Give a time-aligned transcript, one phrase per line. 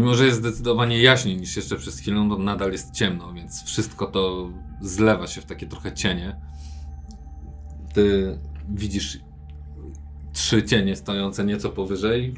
[0.00, 4.06] Mimo, że jest zdecydowanie jaśniej niż jeszcze przez chwilę, to nadal jest ciemno, więc wszystko
[4.06, 4.50] to
[4.80, 6.36] zlewa się w takie trochę cienie.
[7.94, 9.18] Ty widzisz
[10.32, 12.34] trzy cienie stojące nieco powyżej,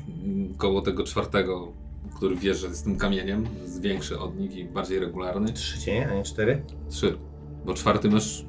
[0.56, 1.72] koło tego czwartego,
[2.16, 5.52] który że jest tym kamieniem, jest większy od nich i bardziej regularny.
[5.52, 6.64] Trzy cienie, a nie cztery?
[6.90, 7.18] Trzy.
[7.66, 8.44] Bo czwarty masz,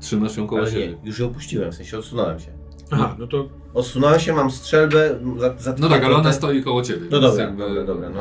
[0.00, 0.88] trzymasz ją koło Ale siebie.
[0.88, 2.57] nie, już je opuściłem, w sensie odsunąłem się.
[2.90, 6.82] Aha, no to Odsunąłem się, mam strzelbę, za, za No tak, ale ona stoi koło
[6.82, 7.06] ciebie.
[7.10, 8.20] No dobra, dobra, dobra, no.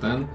[0.00, 0.26] Ten.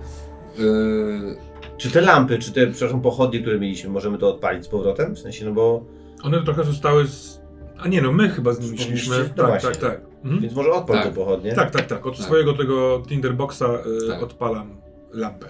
[0.58, 1.36] Yy,
[1.78, 5.16] Czy te lampy, czy te, przepraszam, pochodnie, które mieliśmy, możemy to odpalić z powrotem?
[5.16, 5.84] W sensie, no bo...
[6.23, 7.42] one trochę zostały z...
[7.78, 9.17] A nie no, my chyba z nimi szliśmy.
[9.17, 9.69] no Tak, właśnie.
[9.69, 10.02] tak, tak.
[10.23, 10.42] Mhm.
[10.42, 11.06] Więc może odpal Tak.
[11.06, 11.53] te pochodnie?
[11.53, 12.06] Tak, tak, tak.
[12.06, 12.25] Od Tak.
[12.25, 13.64] swojego tego Tinderboxa
[14.06, 14.23] y, Tak.
[14.23, 14.75] odpalam
[15.12, 15.47] lampę.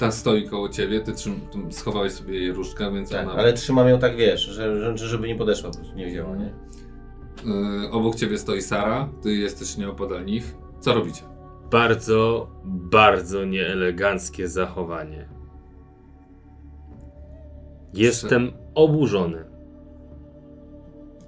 [0.00, 3.32] Ta stoi koło ciebie, ty trzym, schowałeś sobie jej różdżkę, więc Tak, ona.
[3.38, 6.54] ale trzymam ją tak, wiesz, że, że, żeby nie podeszła, po prostu nie wzięła, nie?
[7.82, 10.54] Yy, obok ciebie stoi Sara, ty jesteś nieopodal nich.
[10.80, 11.22] Co robicie?
[11.70, 15.28] Bardzo, bardzo nieeleganckie zachowanie.
[17.94, 19.44] Jestem oburzony.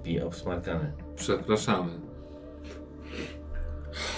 [0.03, 0.93] Pije obsmarkany.
[1.15, 1.91] Przepraszamy.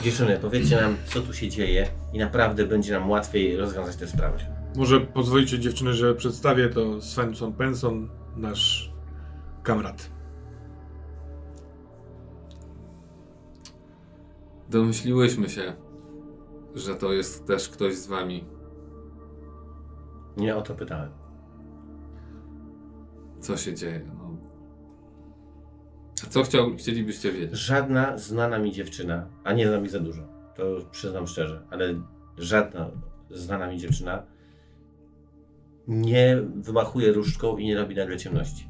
[0.02, 4.38] Dziewczyny, powiedzcie nam, co tu się dzieje i naprawdę będzie nam łatwiej rozwiązać tę sprawę.
[4.76, 8.93] Może pozwolicie dziewczyny, że przedstawię to Svensson Penson, nasz
[9.64, 10.11] kamrat.
[14.70, 15.73] Domyśliłyśmy się,
[16.76, 18.43] że to jest też ktoś z wami.
[20.37, 21.11] Nie o to pytałem.
[23.39, 24.02] Co się dzieje?
[24.17, 24.37] No.
[26.23, 27.55] A co chciał, chcielibyście wiedzieć?
[27.58, 31.93] Żadna znana mi dziewczyna, a nie znam ich za dużo, to przyznam szczerze, ale
[32.38, 32.89] żadna
[33.30, 34.23] znana mi dziewczyna
[35.88, 38.70] nie wymachuje różdżką i nie robi nagle ciemności.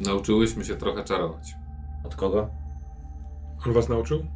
[0.00, 1.54] Nauczyłyśmy się trochę czarować.
[2.04, 2.50] Od kogo?
[3.66, 4.26] On was nauczył?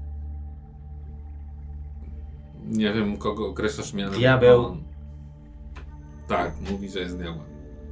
[2.64, 4.14] Nie wiem, kogo określasz mianem.
[4.14, 4.64] Diabeł.
[4.64, 4.82] On.
[6.28, 7.42] Tak, mówi, że jest diabeł.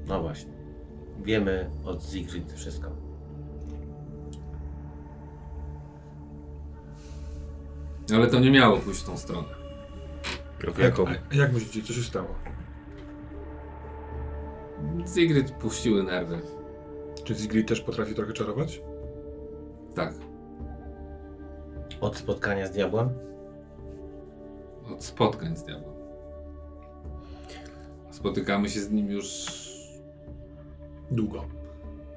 [0.08, 0.52] No właśnie.
[1.24, 3.09] Wiemy od Siegfried wszystko.
[8.14, 9.48] Ale to nie miało pójść w tą stronę.
[10.78, 11.04] Jaką?
[11.08, 12.34] A jak myślicie, co się stało?
[15.14, 16.40] Sigrid puściły nerwy.
[17.24, 18.82] Czy Zigrid też potrafi trochę czarować?
[19.94, 20.14] Tak.
[22.00, 23.08] Od spotkania z diabłem?
[24.92, 25.94] Od spotkań z diabłem.
[28.10, 29.46] Spotykamy się z nim już
[31.10, 31.44] Długo.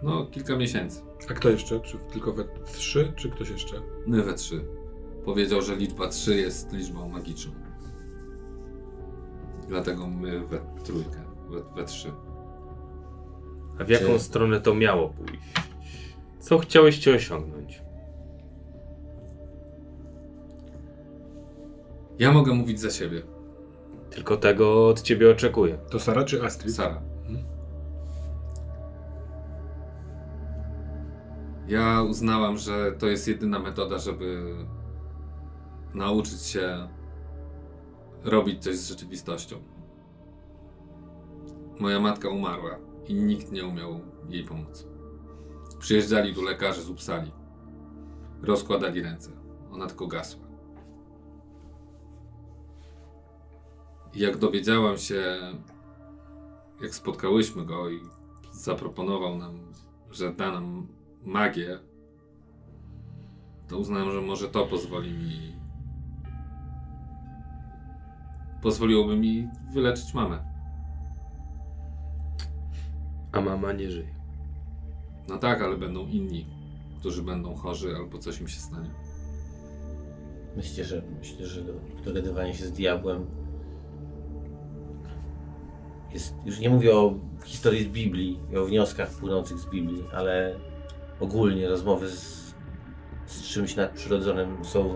[0.03, 1.01] no kilka miesięcy.
[1.29, 1.79] A kto jeszcze?
[1.79, 3.75] Czy tylko we trzy, czy ktoś jeszcze?
[4.07, 4.65] My we trzy.
[5.25, 7.53] Powiedział, że liczba 3 jest liczbą magiczną.
[9.67, 11.19] Dlatego my we trójkę,
[11.49, 12.11] we, we trzy.
[13.79, 15.33] A w jaką Czy- stronę to miało pójść?
[16.39, 17.81] Co chciałyście osiągnąć?
[22.19, 23.21] Ja mogę mówić za siebie,
[24.09, 25.77] Tylko tego od ciebie oczekuję.
[25.89, 26.75] To Sara czy Astrid?
[26.75, 27.01] Sara.
[27.27, 27.45] Mhm.
[31.67, 34.55] Ja uznałam, że to jest jedyna metoda, żeby
[35.93, 36.87] nauczyć się
[38.23, 39.55] robić coś z rzeczywistością.
[41.79, 42.77] Moja matka umarła
[43.07, 44.87] i nikt nie umiał jej pomóc.
[45.79, 47.31] Przyjeżdżali tu lekarze z Uppsali.
[48.41, 49.31] Rozkładali ręce.
[49.71, 50.43] Ona tylko gasła.
[54.13, 55.39] I jak dowiedziałam się,
[56.81, 57.99] jak spotkałyśmy go i
[58.51, 59.59] zaproponował nam,
[60.11, 60.87] że da nam
[61.23, 61.79] magię,
[63.67, 65.62] to uznałem, że może to pozwoli mi.
[68.63, 70.43] Pozwoliłoby mi wyleczyć mamę.
[73.31, 74.15] A mama nie żyje.
[75.27, 76.45] No tak, ale będą inni,
[76.99, 78.89] którzy będą chorzy albo coś im się stanie.
[80.55, 81.63] Myślę, że myślę, że
[82.05, 83.25] dogadywanie się z diabłem
[86.13, 87.13] jest, już nie mówię o
[87.43, 90.55] historii z Biblii i o wnioskach płynących z Biblii, ale
[91.19, 92.53] ogólnie rozmowy z,
[93.25, 94.95] z czymś nadprzyrodzonym są,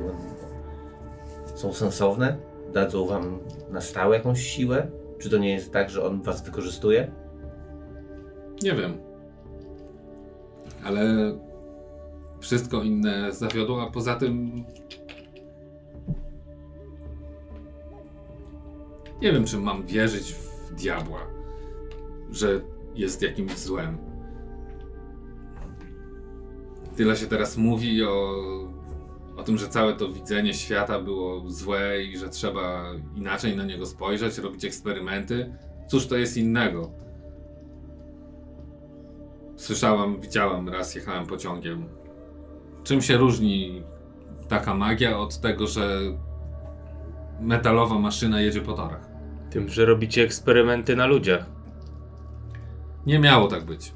[1.55, 2.37] są sensowne?
[2.73, 3.39] Dadzą wam
[3.71, 4.91] na stałe jakąś siłę?
[5.19, 7.11] Czy to nie jest tak, że on was wykorzystuje?
[8.63, 8.97] Nie wiem.
[10.83, 11.33] Ale
[12.39, 14.63] wszystko inne zawiodło, a poza tym.
[19.21, 21.19] Nie wiem, czy mam wierzyć w diabła,
[22.31, 22.61] że
[22.95, 23.97] jest jakimś złem.
[26.95, 28.33] Tyle się teraz mówi o,
[29.37, 32.83] o tym, że całe to widzenie świata było złe i że trzeba
[33.15, 35.53] inaczej na niego spojrzeć, robić eksperymenty.
[35.87, 36.91] Cóż to jest innego?
[39.55, 41.85] Słyszałam, widziałam raz, jechałem pociągiem.
[42.83, 43.83] czym się różni
[44.47, 45.99] taka magia od tego, że
[47.41, 49.09] metalowa maszyna jedzie po torach?
[49.49, 51.45] Tym, że robicie eksperymenty na ludziach.
[53.05, 53.93] Nie miało tak być.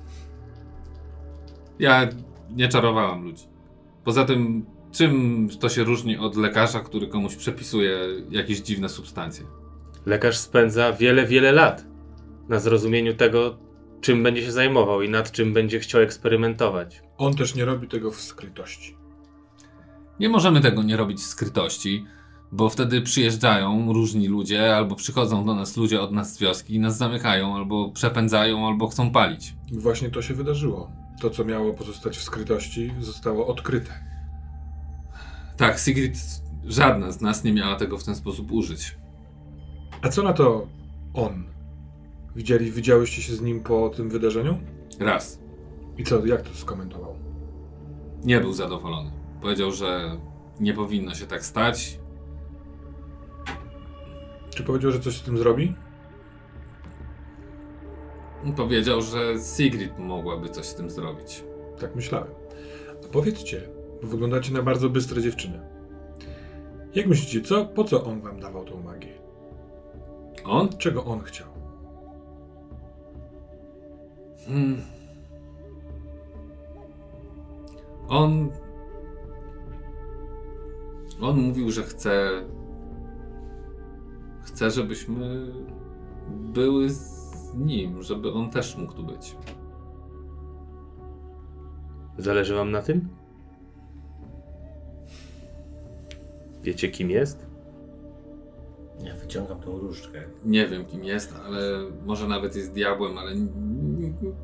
[1.79, 2.07] Ja
[2.49, 3.43] nie czarowałem ludzi.
[4.03, 7.99] Poza tym, czym to się różni od lekarza, który komuś przepisuje
[8.29, 9.45] jakieś dziwne substancje?
[10.05, 11.85] Lekarz spędza wiele, wiele lat
[12.49, 13.57] na zrozumieniu tego,
[14.01, 17.03] czym będzie się zajmował i nad czym będzie chciał eksperymentować.
[17.17, 18.97] On też nie robi tego w skrytości.
[20.19, 22.05] Nie możemy tego nie robić w skrytości,
[22.51, 26.79] bo wtedy przyjeżdżają różni ludzie, albo przychodzą do nas ludzie od nas z wioski i
[26.79, 29.53] nas zamykają, albo przepędzają, albo chcą palić.
[29.71, 30.91] I właśnie to się wydarzyło.
[31.21, 34.11] To, co miało pozostać w skrytości, zostało odkryte.
[35.62, 36.18] Tak, Sigrid,
[36.66, 38.98] żadna z nas nie miała tego w ten sposób użyć.
[40.02, 40.68] A co na to
[41.13, 41.44] on?
[42.36, 44.60] Widzieli, widziałyście się z nim po tym wydarzeniu?
[45.00, 45.40] Raz.
[45.98, 47.16] I co, jak to skomentował?
[48.24, 49.12] Nie był zadowolony.
[49.42, 50.18] Powiedział, że
[50.60, 52.00] nie powinno się tak stać.
[54.50, 55.75] Czy powiedział, że coś z tym zrobi?
[58.56, 61.44] Powiedział, że Sigrid mogłaby coś z tym zrobić.
[61.80, 62.31] Tak myślałem.
[63.06, 65.59] A powiedzcie, wyglądacie na bardzo bystre dziewczyny.
[66.95, 69.13] Jak myślicie, co, po co on wam dawał tą magię?
[70.45, 70.69] On?
[70.69, 71.48] Czego on chciał?
[74.48, 74.81] Hmm.
[78.07, 78.50] On.
[81.21, 82.30] On mówił, że chce.
[84.42, 85.51] Chce, żebyśmy
[86.30, 89.38] były z nim, żeby on też mógł tu być.
[92.18, 93.20] Zależy wam na tym?
[96.63, 97.52] Wiecie, kim jest?
[99.04, 100.24] Ja wyciągam tą różdżkę.
[100.46, 101.62] Nie wiem, kim jest, ale
[102.06, 103.36] może nawet jest diabłem, ale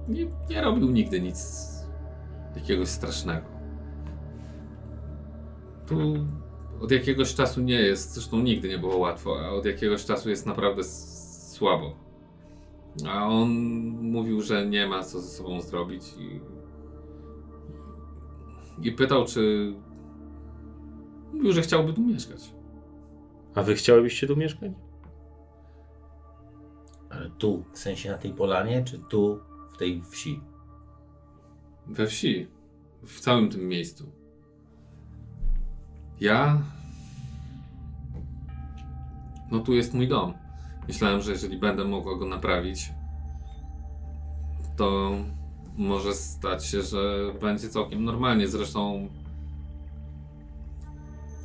[0.07, 1.67] nie, nie robił nigdy nic
[2.55, 3.47] jakiegoś strasznego.
[5.87, 6.27] Tu
[6.81, 10.45] od jakiegoś czasu nie jest, zresztą nigdy nie było łatwo, a od jakiegoś czasu jest
[10.45, 11.95] naprawdę słabo.
[13.09, 13.49] A on
[14.01, 16.41] mówił, że nie ma co ze sobą zrobić i,
[18.87, 19.73] i pytał, czy.
[21.33, 22.53] Mówił, że chciałby tu mieszkać.
[23.55, 24.71] A wy chciałybyście tu mieszkać?
[27.09, 29.39] Ale tu, w sensie na tej polanie, czy tu,
[29.73, 30.41] w tej wsi?
[31.87, 32.47] We wsi,
[33.05, 34.11] w całym tym miejscu.
[36.19, 36.61] Ja.
[39.51, 40.33] No tu jest mój dom.
[40.87, 42.91] Myślałem, że jeżeli będę mogła go naprawić,
[44.77, 45.11] to
[45.77, 48.47] może stać się, że będzie całkiem normalnie.
[48.47, 49.09] Zresztą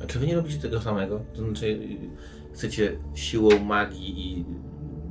[0.07, 1.21] Czy wy nie robicie tego samego?
[1.33, 1.79] To znaczy,
[2.53, 4.45] chcecie siłą magii i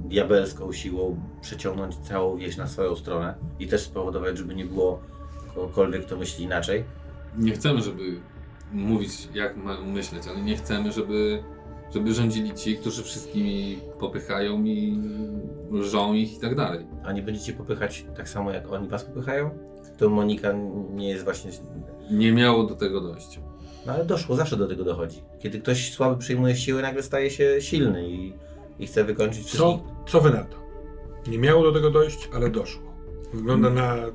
[0.09, 5.03] diabelską siłą przeciągnąć całą wieś na swoją stronę i też spowodować, żeby nie było
[5.55, 6.85] kogokolwiek, kto myśli inaczej?
[7.37, 8.03] nie chcemy, żeby
[8.73, 11.43] mówić, jak mają myśleć, ale nie chcemy, żeby,
[11.95, 14.99] żeby rządzili ci, którzy wszystkimi popychają i
[15.71, 16.87] lżą ich i tak dalej.
[17.05, 19.51] A nie będziecie popychać tak samo, jak oni was popychają?
[19.99, 20.53] To Monika
[20.91, 21.51] nie jest właśnie...
[22.11, 23.41] Nie miało do tego dojść.
[23.87, 25.23] No ale doszło, zawsze do tego dochodzi.
[25.41, 28.33] Kiedy ktoś słaby przyjmuje siłę, nagle staje się silny i,
[28.79, 29.93] i chce wykończyć Co, wszystkich.
[30.09, 30.57] co wy na to?
[31.31, 32.83] Nie miało do tego dojść, ale doszło.
[33.35, 34.13] Wygląda na yy,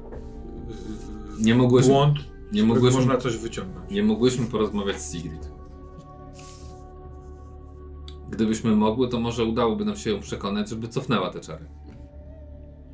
[1.39, 2.17] Nie mogłyśmy, błąd,
[2.51, 3.91] nie mogłyśmy, można coś wyciągnąć.
[3.91, 5.51] nie mogłyśmy porozmawiać z Sigrid.
[8.29, 11.65] Gdybyśmy mogły, to może udałoby nam się ją przekonać, żeby cofnęła te czary.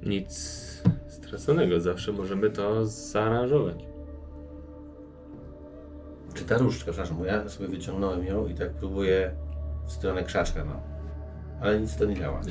[0.04, 0.34] Nic
[1.10, 3.86] straconego, zawsze możemy to zaaranżować.
[6.34, 9.36] Czy ta różdżka, przepraszam, bo ja sobie wyciągnąłem ją i tak próbuję
[9.86, 10.82] w stronę krzaczka, no.
[11.62, 12.42] Ale nic to nie działa.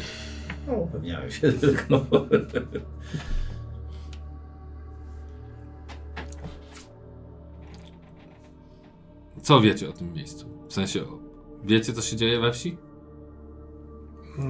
[0.67, 2.01] No, upewniałem się tylko.
[9.43, 10.47] Co wiecie o tym miejscu?
[10.69, 11.19] W sensie, o-
[11.65, 12.79] wiecie co się dzieje we wsi?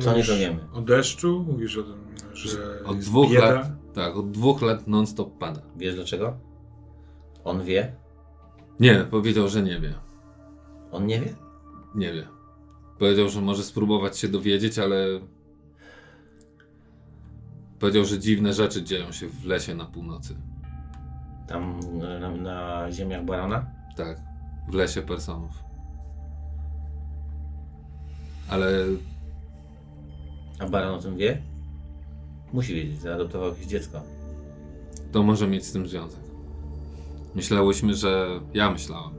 [0.01, 0.59] Co nie Mówisz.
[0.73, 1.45] O deszczu?
[1.49, 3.53] Mówisz o tym, że Od jest dwóch bieda?
[3.53, 5.63] lat, tak, od dwóch lat non-stop pada.
[5.77, 6.37] Wiesz dlaczego?
[7.45, 7.97] On wie?
[8.83, 9.95] Nie, powiedział, że nie wie.
[10.93, 11.35] On nie wie?
[11.95, 12.27] Nie wie.
[12.99, 15.07] Powiedział, że może spróbować się dowiedzieć, ale.
[17.79, 20.37] Powiedział, że dziwne rzeczy dzieją się w lesie na północy.
[21.49, 23.67] Tam na, na, ziemiach Barana?
[23.97, 24.21] Tak,
[24.69, 25.53] w lesie Personów.
[28.49, 28.67] Ale
[30.59, 31.43] A Baran o tym wie?
[32.53, 34.03] Musi wiedzieć, zaadoptował jakieś dziecko.
[35.13, 36.22] to może mieć z tym związek.
[37.35, 38.41] Myślałyśmy, że.
[38.55, 39.15] Ja myślałam,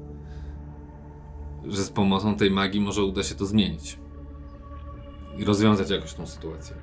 [1.67, 3.99] że z pomocą tej magii może uda się to zmienić.
[5.37, 6.75] I rozwiązać jakoś tą sytuację.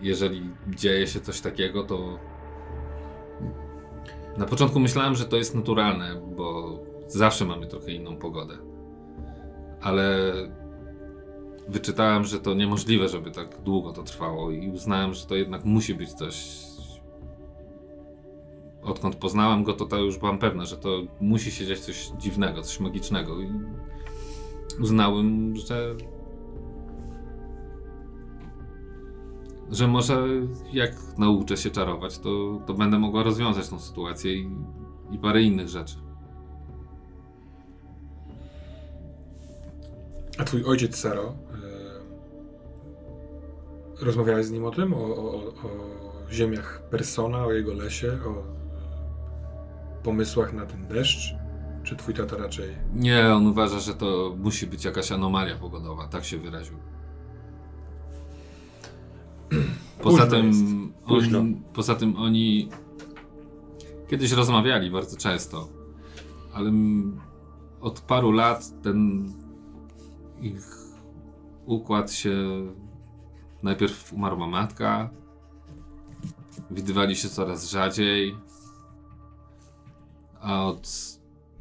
[0.00, 2.18] Jeżeli dzieje się coś takiego, to.
[4.36, 6.78] Na początku myślałem, że to jest naturalne, bo
[7.08, 8.58] zawsze mamy trochę inną pogodę.
[9.80, 10.32] Ale
[11.68, 15.94] wyczytałem, że to niemożliwe, żeby tak długo to trwało i uznałem, że to jednak musi
[15.94, 16.67] być coś.
[18.88, 22.62] Odkąd poznałem go, to, to już byłam pewna, że to musi się dziać coś dziwnego,
[22.62, 23.40] coś magicznego.
[23.40, 23.50] I
[24.80, 25.94] uznałem, że.
[29.70, 30.26] Że może
[30.72, 34.50] jak nauczę się czarować, to, to będę mogła rozwiązać tą sytuację i,
[35.10, 35.94] i parę innych rzeczy.
[40.38, 41.34] A twój ojciec Saro, e,
[44.04, 44.94] rozmawiałeś z nim o tym?
[44.94, 45.52] O, o, o-
[46.30, 48.57] ziemiach Persona, o jego lesie, o
[50.08, 51.34] pomysłach na ten deszcz?
[51.82, 52.74] Czy twój tata raczej...
[52.94, 56.76] Nie, on uważa, że to musi być jakaś anomalia pogodowa, tak się wyraził.
[60.02, 60.26] Poza
[61.06, 62.68] Późno tym, on, poza tym oni
[64.10, 65.68] kiedyś rozmawiali bardzo często,
[66.52, 66.72] ale
[67.80, 69.28] od paru lat ten
[70.40, 70.76] ich
[71.66, 72.36] układ się
[73.62, 75.10] najpierw umarła matka,
[76.70, 78.36] widywali się coraz rzadziej,
[80.40, 80.88] a od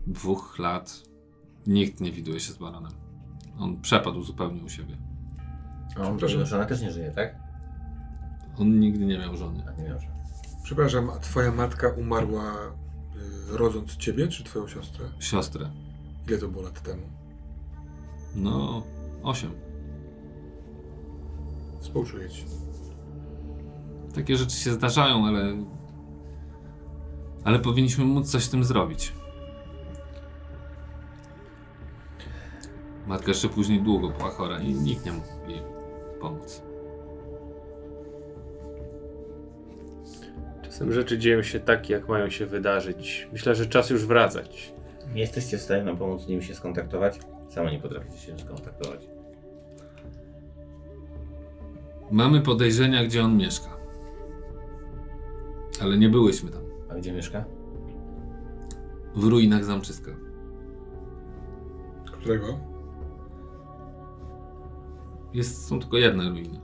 [0.07, 1.03] dwóch lat
[1.67, 2.91] nikt nie widuje się z baronem.
[3.59, 4.97] On przepadł zupełnie u siebie.
[5.95, 7.35] A on, jego żona też nie żyje, tak?
[8.59, 9.63] On nigdy nie miał żony.
[9.67, 10.17] A nie miał żony.
[10.63, 12.53] Przepraszam, a twoja matka umarła
[13.53, 15.05] y, rodząc ciebie, czy twoją siostrę?
[15.19, 15.69] Siostrę.
[16.27, 17.03] Ile to było lat temu?
[18.35, 18.83] No,
[19.23, 19.51] osiem.
[21.81, 22.45] Współczuję ci.
[24.15, 25.57] Takie rzeczy się zdarzają, ale.
[27.47, 29.13] Ale powinniśmy móc coś z tym zrobić.
[33.05, 35.61] Matka jeszcze później długo była chora i nikt nie mógł jej
[36.21, 36.63] pomóc.
[40.63, 43.27] Czasem rzeczy dzieją się tak, jak mają się wydarzyć.
[43.31, 44.73] Myślę, że czas już wracać.
[45.13, 47.19] Nie jesteście w stanie nam pomóc z nim się skontaktować?
[47.49, 49.07] Sama nie potraficie się skontaktować.
[52.11, 53.77] Mamy podejrzenia, gdzie on mieszka.
[55.81, 56.66] Ale nie byłyśmy tam.
[56.89, 57.45] A gdzie mieszka?
[59.15, 60.11] W ruinach zamczyska.
[62.11, 62.59] Którego?
[65.33, 66.59] Jest, są tylko jedne ruiny.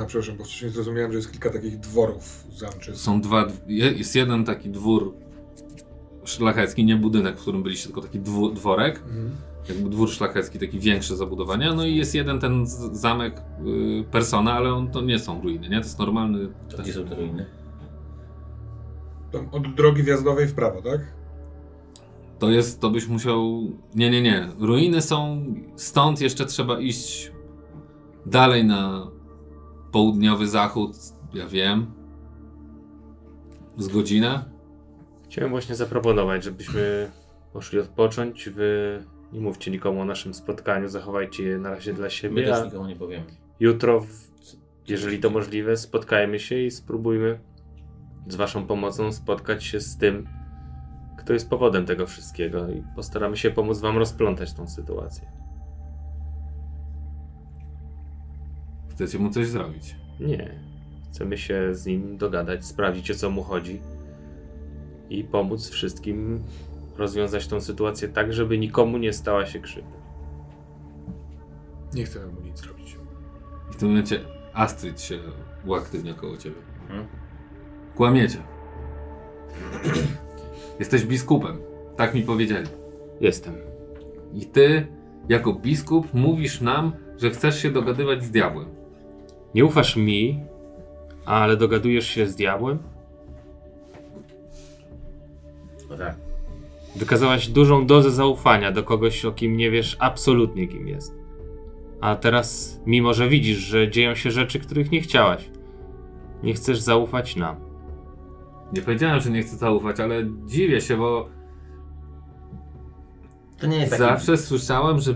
[0.00, 2.96] A przepraszam, bo wcześniej zrozumiałem, że jest kilka takich dworów zamczych.
[2.96, 3.46] Są dwa.
[3.66, 5.14] je- Jest jeden taki dwór
[6.24, 8.98] szlachecki, nie budynek, w którym byliście, tylko taki dwu, dworek.
[8.98, 9.30] Mhm.
[9.68, 11.74] Jakby dwór szlachecki, taki większe zabudowania.
[11.74, 15.76] No i jest jeden ten zamek y, Persona, ale on to nie są ruiny, nie?
[15.80, 16.48] To jest normalny.
[16.76, 17.46] To gdzie są te ruiny?
[19.34, 21.00] Tam od drogi wjazdowej w prawo, tak?
[22.38, 23.62] To jest, to byś musiał.
[23.94, 24.48] Nie, nie, nie.
[24.60, 25.44] Ruiny są.
[25.76, 27.32] Stąd jeszcze trzeba iść
[28.26, 29.10] dalej na
[29.92, 30.92] południowy zachód.
[31.34, 31.86] Ja wiem.
[33.78, 34.44] Z godzinę.
[35.30, 37.10] Chciałem właśnie zaproponować, żebyśmy
[37.52, 38.48] poszli odpocząć.
[38.48, 42.44] Wy nie mówcie nikomu o naszym spotkaniu, zachowajcie je na razie dla My siebie.
[42.44, 43.24] też A nikomu nie powiemy.
[43.60, 44.28] jutro, w-
[44.88, 47.38] jeżeli to możliwe, spotkajmy się i spróbujmy
[48.28, 50.26] z Waszą pomocą spotkać się z tym,
[51.18, 55.32] kto jest powodem tego wszystkiego i postaramy się pomóc Wam rozplątać tą sytuację.
[58.90, 59.96] Chcecie mu coś zrobić.
[60.20, 60.60] Nie.
[61.10, 63.80] Chcemy się z nim dogadać, sprawdzić o co mu chodzi
[65.10, 66.44] i pomóc wszystkim
[66.98, 69.96] rozwiązać tą sytuację tak, żeby nikomu nie stała się krzywda.
[71.94, 72.96] Nie chcę mu nic zrobić.
[73.70, 74.20] I w tym momencie
[74.52, 75.18] Astrid się
[75.64, 76.56] uaktywnia koło ciebie.
[76.88, 77.06] Hmm?
[77.96, 78.38] Kłamiecie.
[80.78, 81.58] Jesteś biskupem.
[81.96, 82.66] Tak mi powiedzieli.
[83.20, 83.54] Jestem.
[84.34, 84.86] I ty,
[85.28, 88.68] jako biskup, mówisz nam, że chcesz się dogadywać z diabłem.
[89.54, 90.40] Nie ufasz mi,
[91.24, 92.78] ale dogadujesz się z diabłem?
[95.90, 96.16] No tak.
[96.96, 101.14] Wykazałaś dużą dozę zaufania do kogoś, o kim nie wiesz absolutnie kim jest.
[102.00, 105.50] A teraz, mimo że widzisz, że dzieją się rzeczy, których nie chciałaś,
[106.42, 107.73] nie chcesz zaufać nam.
[108.74, 111.28] Nie powiedziałem, że nie chcę zaufać, ale dziwię się, bo
[113.58, 114.02] To nie jest taki...
[114.02, 115.14] zawsze słyszałem, że,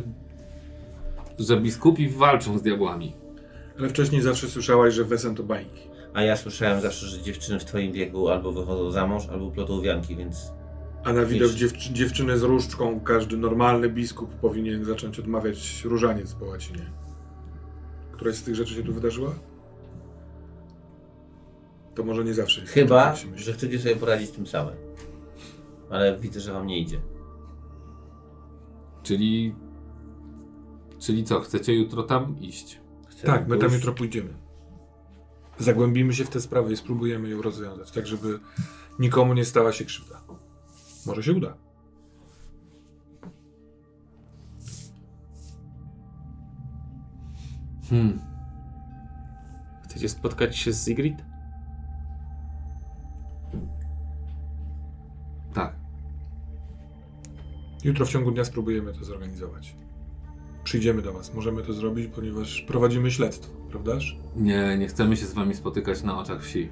[1.39, 3.17] że biskupi walczą z diabłami.
[3.79, 5.89] Ale wcześniej zawsze słyszałaś, że Wesen to bańki.
[6.15, 9.81] A ja słyszałem zawsze, że dziewczyny w twoim wieku albo wychodzą za mąż, albo plotą
[9.81, 10.53] wianki, więc...
[11.05, 16.35] A na widok Wiesz- dziewczy- dziewczyny z różdżką każdy normalny biskup powinien zacząć odmawiać różaniec
[16.35, 16.91] po łacinie.
[18.13, 19.35] Któraś z tych rzeczy się tu wydarzyła?
[21.99, 22.67] To może nie zawsze.
[22.67, 24.75] Chyba, tak, że chcecie sobie poradzić tym samym.
[25.91, 27.01] Ale widzę, że wam nie idzie.
[29.03, 29.55] Czyli.
[30.99, 32.81] Czyli co, chcecie jutro tam iść?
[33.25, 34.35] Tak, my tam jutro pójdziemy.
[35.59, 38.39] Zagłębimy się w tę sprawę i spróbujemy ją rozwiązać, tak żeby
[38.99, 40.23] nikomu nie stała się krzywda.
[41.07, 41.57] Może się uda.
[47.91, 48.21] Hmm.
[49.85, 51.28] Chcecie spotkać się z Sigrid?
[57.85, 59.77] Jutro w ciągu dnia spróbujemy to zorganizować.
[60.65, 61.35] Przyjdziemy do was.
[61.35, 64.19] Możemy to zrobić, ponieważ prowadzimy śledztwo, prawdaż?
[64.37, 66.71] Nie, nie chcemy się z wami spotykać na oczach wsi.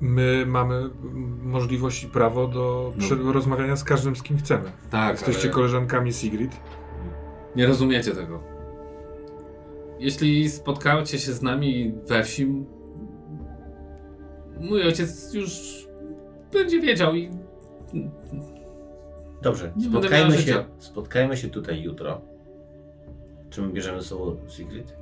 [0.00, 0.90] My mamy
[1.42, 2.92] możliwość i prawo do
[3.24, 3.32] No.
[3.32, 4.72] rozmawiania z każdym, z kim chcemy.
[4.90, 6.60] Tak, Jesteście ale koleżankami Sigrid.
[7.56, 8.40] nie rozumiecie tego.
[9.98, 12.46] Jeśli spotkacie się z nami we wsi,
[14.60, 15.50] mój ojciec już
[16.52, 17.30] będzie wiedział i
[19.42, 20.64] Dobrze, Nie spotkajmy się, życia.
[20.78, 22.20] spotkajmy się tutaj jutro.
[23.50, 24.96] Czy my bierzemy ze sobą Sigrid?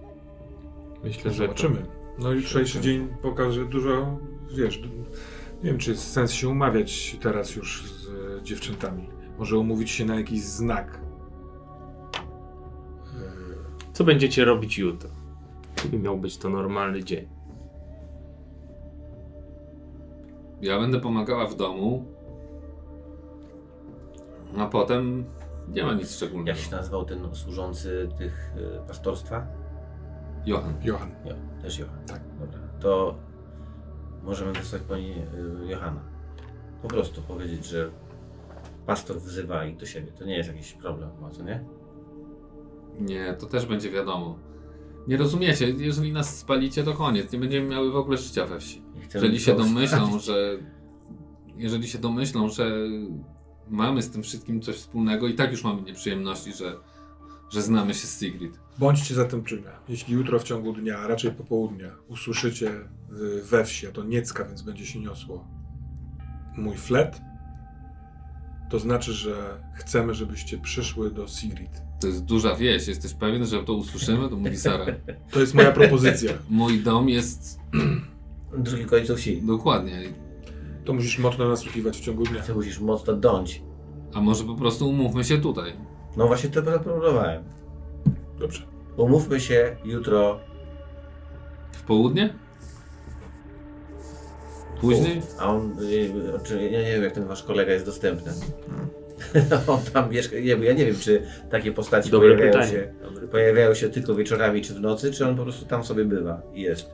[1.04, 1.87] Myślę, że Zobaczymy.
[2.18, 4.18] No jutrzejszy dzień pokaże dużo,
[4.57, 4.83] wiesz,
[5.62, 8.09] nie wiem, czy jest sens się umawiać teraz już z
[8.42, 9.09] dziewczętami.
[9.38, 11.00] Może umówić się na jakiś znak.
[12.14, 15.11] E, Co będziecie robić jutro?
[15.83, 17.28] Kiedy miał być to normalny dzień?
[20.62, 22.04] ja będę pomagała w domu,
[24.56, 25.25] a potem
[25.69, 26.49] nie ma nic szczególnego.
[26.49, 29.47] Jak się nazywał ten służący tych y, pastorstwa?
[30.47, 30.75] Johan.
[30.82, 31.11] Johan.
[31.25, 32.04] Jo, też Johan.
[32.06, 32.21] Tak.
[32.41, 32.61] Dobra.
[32.80, 33.15] To
[34.23, 36.00] możemy wysłać pani y, Johana.
[36.82, 37.91] Po prostu powiedzieć, że
[38.87, 40.13] pastor wzywa ich do siebie.
[40.13, 41.65] To nie jest jakiś problem, ma co nie?
[43.00, 44.39] Nie, to też będzie wiadomo.
[45.08, 47.32] Nie rozumiecie, jeżeli nas spalicie, to koniec.
[47.32, 48.82] Nie będziemy miały w ogóle życia we wsi.
[49.15, 50.58] Jeżeli się domyślą, że.
[51.56, 52.71] Jeżeli się domyślą, że
[53.71, 56.76] mamy z tym wszystkim coś wspólnego i tak już mamy nieprzyjemności, że,
[57.50, 58.59] że znamy się z Sigrid.
[58.78, 59.71] Bądźcie zatem czujne.
[59.89, 64.45] Jeśli jutro w ciągu dnia, a raczej popołudnia, usłyszycie y, we wsi, a to niecka,
[64.45, 65.45] więc będzie się niosło,
[66.57, 67.21] mój flet,
[68.71, 71.83] to znaczy, że chcemy, żebyście przyszły do Sigrid.
[72.00, 72.89] To jest duża wieś.
[72.89, 74.28] Jesteś pewien, że to usłyszymy?
[74.28, 74.87] To mówi Sara.
[75.31, 76.33] To jest moja propozycja.
[76.50, 77.61] Mój dom jest
[78.59, 79.43] Drugi końcu wsi.
[79.43, 80.00] dokładnie.
[80.88, 82.42] To musisz mocno nasłuchiwać w ciągu dnia.
[82.42, 83.62] Ty musisz mocno dąć.
[84.14, 85.72] A może po prostu umówmy się tutaj.
[86.16, 87.44] No właśnie to zaproponowałem.
[88.38, 88.62] Dobrze.
[88.96, 90.40] Umówmy się jutro.
[91.72, 92.34] W południe?
[94.80, 95.22] Później?
[95.38, 98.32] A on, y, czy, ja nie wiem jak ten wasz kolega jest dostępny.
[99.66, 102.70] on tam mieszka, nie, ja nie wiem czy takie postaci Dobre pojawiają pytanie.
[102.70, 106.42] się, pojawiają się tylko wieczorami czy w nocy, czy on po prostu tam sobie bywa
[106.54, 106.90] i jest.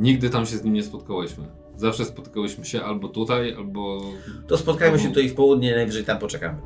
[0.00, 1.44] Nigdy tam się z nim nie spotkałyśmy.
[1.76, 4.00] Zawsze spotykałyśmy się albo tutaj, albo.
[4.46, 5.14] To spotkajmy się Mhm.
[5.14, 6.58] tutaj w południe, najwyżej tam poczekamy.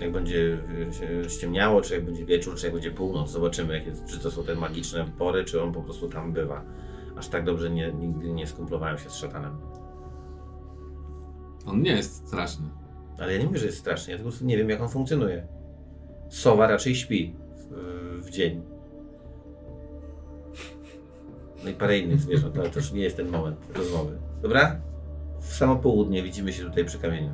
[0.00, 3.86] Jak będzie y, się ściemniało, czy jak będzie wieczór, czy jak będzie północ, zobaczymy, jak
[3.86, 6.64] jest, czy to są te magiczne pory, czy on po prostu tam bywa.
[7.16, 9.58] Aż tak dobrze nie, nigdy nie skumplowałem się z szatanem.
[11.66, 12.68] On nie jest straszny.
[13.18, 15.46] Ale ja nie mówię, że jest strasznie, ja prostu nie wiem, jak on funkcjonuje.
[16.28, 18.77] Sowa raczej śpi w, w dzień.
[21.64, 24.18] No i parę innych zwierząt, ale to już nie jest ten moment rozmowy.
[24.42, 24.80] Dobra?
[25.40, 27.30] W samo południe widzimy się tutaj przy kamieniu.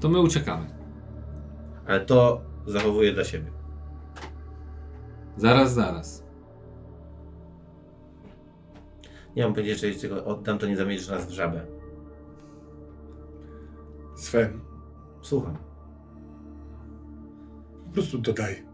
[0.00, 0.66] To my uciekamy.
[1.86, 3.50] Ale to zachowuję dla siebie.
[5.36, 6.24] Zaraz, zaraz.
[9.36, 11.66] Nie mam powiedzieć, że jeśli tego oddam, to nie zamienisz nas w żabę.
[14.16, 14.60] Sven,
[15.22, 15.56] Słucham.
[17.86, 18.66] po prostu dodaj.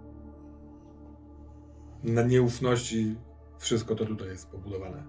[2.04, 3.16] Na nieufności
[3.58, 5.02] wszystko to tutaj jest pobudowane.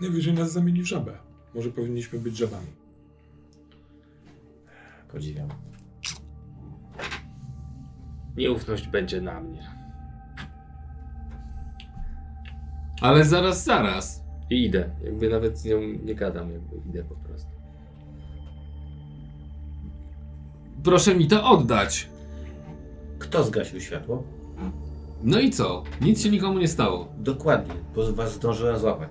[0.00, 1.18] Najwyżej nas zamieni w żabę.
[1.54, 2.66] Może powinniśmy być żabami.
[5.08, 5.48] Podziwiam.
[8.36, 9.70] Nieufność będzie na mnie.
[13.00, 14.24] Ale zaraz, zaraz.
[14.50, 14.90] I idę.
[15.04, 17.50] Jakby nawet z nią nie gadam, jakby idę po prostu.
[20.84, 22.08] Proszę mi to oddać.
[23.18, 24.24] Kto zgasił światło?
[25.22, 25.82] No i co?
[26.00, 27.08] Nic się nikomu nie stało.
[27.18, 29.10] Dokładnie, bo was zdążyłem złapać.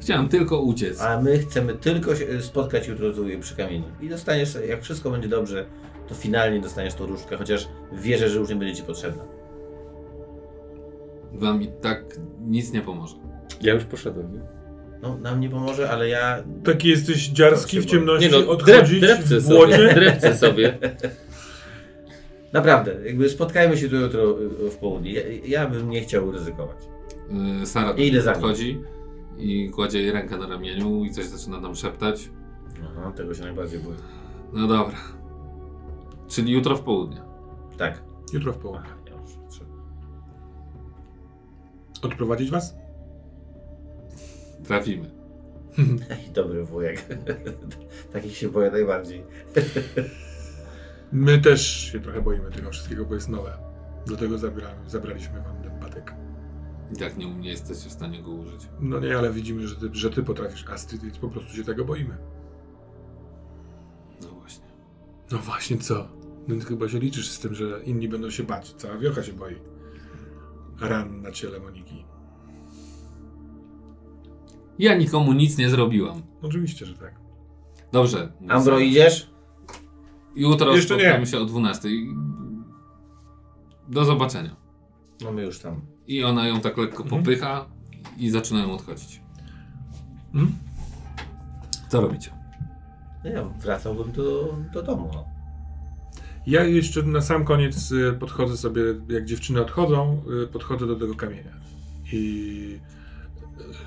[0.00, 1.00] Chciałem tylko uciec.
[1.00, 3.06] A my chcemy tylko się spotkać jutro
[3.40, 3.84] przy kamieniu.
[4.00, 5.66] I dostaniesz, jak wszystko będzie dobrze,
[6.08, 9.24] to finalnie dostaniesz tą różdżkę, chociaż wierzę, że już nie będzie ci potrzebna.
[11.32, 12.04] Wam i tak
[12.40, 13.14] nic nie pomoże.
[13.60, 14.40] Ja już poszedłem, nie?
[15.02, 19.00] No, nam nie pomoże, ale ja Taki jesteś dziarski w ciemności, Nie no, drep, odchodzić
[19.00, 19.94] drepce w sobie, błocie?
[19.94, 20.78] drepce sobie.
[22.54, 25.12] naprawdę, jakby spotkajmy się tu jutro y, w południe.
[25.12, 26.76] Ja, ja bym nie chciał ryzykować.
[27.60, 28.22] Yy, Sara I nim.
[28.22, 28.80] podchodzi
[29.38, 32.30] i kładzie jej rękę na ramieniu i coś zaczyna tam szeptać.
[32.84, 33.96] Aha, tego się najbardziej boję.
[34.52, 34.96] No dobra.
[36.28, 37.20] Czyli jutro w południe.
[37.78, 38.02] Tak.
[38.32, 38.86] Jutro w południe.
[38.86, 39.70] Aha, ja już trzeba.
[42.02, 42.74] Odprowadzić was?
[44.66, 45.10] Trafimy.
[46.10, 47.06] Ej, Dobry wujek.
[48.12, 49.22] Takich się boję najbardziej.
[51.14, 53.58] My też się trochę boimy tego wszystkiego, bo jest nowe.
[54.06, 56.14] Dlatego zabramy, zabraliśmy wam ten patek.
[56.92, 58.68] I tak nie, nie jesteście w stanie go użyć.
[58.80, 61.84] No nie, ale widzimy, że ty, że ty potrafisz Astrid, więc po prostu się tego
[61.84, 62.16] boimy.
[64.22, 64.64] No właśnie.
[65.32, 66.08] No właśnie, co?
[66.48, 68.72] No ty chyba się liczysz z tym, że inni będą się bać.
[68.72, 69.56] Cała wiocha się boi.
[70.80, 72.04] Ran na ciele Moniki.
[74.78, 76.22] Ja nikomu nic nie zrobiłam.
[76.42, 77.20] Oczywiście, że tak.
[77.92, 78.32] Dobrze.
[78.48, 79.33] Ambro, idziesz?
[80.36, 81.00] Jutro Jeszcze nie.
[81.00, 81.88] spotkamy się o 12.
[83.88, 84.56] Do zobaczenia.
[85.24, 85.80] No my już tam.
[86.06, 87.22] I ona ją tak lekko Mhm.
[87.22, 87.66] popycha
[88.18, 89.22] i zaczynają odchodzić.
[90.32, 90.52] Hmm?
[91.88, 92.30] Co robicie?
[93.24, 95.10] No Ja wracałbym do, do domu.
[95.14, 95.24] No.
[96.46, 101.14] Ja jeszcze na sam koniec y, podchodzę sobie, jak dziewczyny odchodzą, y, podchodzę do tego
[101.14, 101.52] kamienia.
[102.12, 102.78] I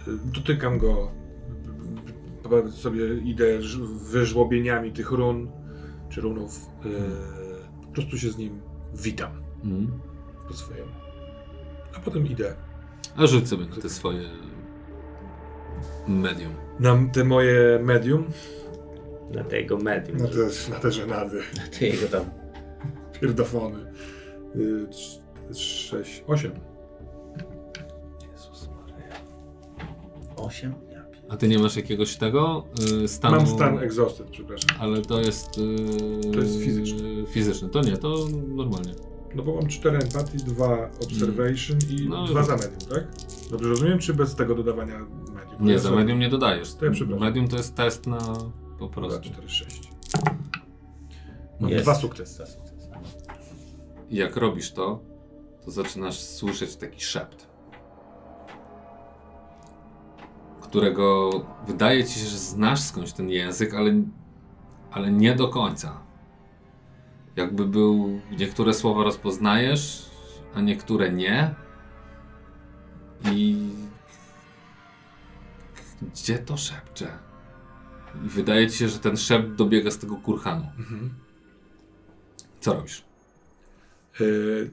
[0.07, 1.11] y, dotykam go.
[2.71, 3.79] Sobie idę ż-
[4.11, 5.47] wyżłobieniami tych run,
[6.09, 6.69] Czerunów.
[6.85, 7.85] Yy, e, hmm.
[7.85, 8.61] po prostu się z nim
[8.93, 9.31] witam.
[9.63, 9.99] Mm.
[10.47, 10.91] Po swojemu.
[11.95, 12.55] A potem idę.
[13.15, 14.29] A rzuć sobie na te swoje
[16.07, 16.53] medium.
[16.79, 18.27] Na te moje medium?
[19.33, 20.17] Na tego medium.
[20.17, 21.37] Na te, na te żenady.
[21.57, 22.25] Na te jego tam.
[23.21, 23.93] Pierdofony.
[24.55, 24.87] Yy,
[25.53, 26.51] 6, 8.
[28.31, 29.15] Jezus Maria.
[30.35, 30.86] 8?
[31.29, 32.63] A ty nie masz jakiegoś tego
[33.03, 33.35] y, stanu?
[33.37, 34.69] Mam stan exhausted, przepraszam.
[34.79, 35.57] Ale to jest.
[35.57, 37.25] y, To jest fizyczny.
[37.27, 37.69] Fizyczny.
[37.69, 38.15] To nie, to
[38.47, 38.93] normalnie.
[39.35, 43.07] No bo mam 4 empatii, 2 observation i No, 2 za medium, tak?
[43.51, 44.99] Dobrze rozumiem, czy bez tego dodawania
[45.33, 45.65] medium?
[45.65, 46.73] Nie, Ja za medium nie dodajesz.
[46.73, 47.19] To ja przepraszam.
[47.25, 48.17] medium to jest test na
[48.79, 49.21] po 2, prostu.
[49.21, 49.81] 4, 6.
[51.59, 51.83] Mam Jest.
[51.83, 52.43] dwa sukcesy.
[52.43, 52.97] Dwa
[54.11, 54.99] jak robisz to,
[55.65, 57.46] to zaczynasz słyszeć taki szept.
[60.67, 61.29] Którego
[61.67, 64.01] wydaje ci się, że znasz skądś ten język, ale,
[64.91, 66.01] ale nie do końca.
[67.35, 68.21] Jakby był.
[68.39, 70.09] Niektóre słowa rozpoznajesz,
[70.53, 71.55] a niektóre nie.
[73.31, 73.69] I.
[76.01, 77.07] Gdzie to szepcze?
[78.25, 80.65] I wydaje ci się, że ten szept dobiega z tego kurhanu.
[80.79, 81.09] Mhm.
[82.59, 83.03] Co robisz?
[84.21, 84.71] Y,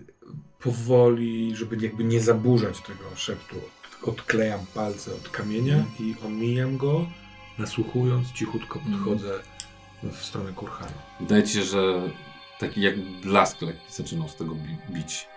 [0.58, 3.56] powoli, żeby jakby nie zaburzać tego szeptu,
[4.06, 7.06] odklejam palce od kamienia i omijam go,
[7.58, 9.40] nasłuchując, cichutko podchodzę
[10.02, 10.92] w stronę kurhanu.
[11.20, 12.02] Wydaje ci się, że
[12.58, 15.28] taki jak blask lekki zaczynał z tego bi- bić.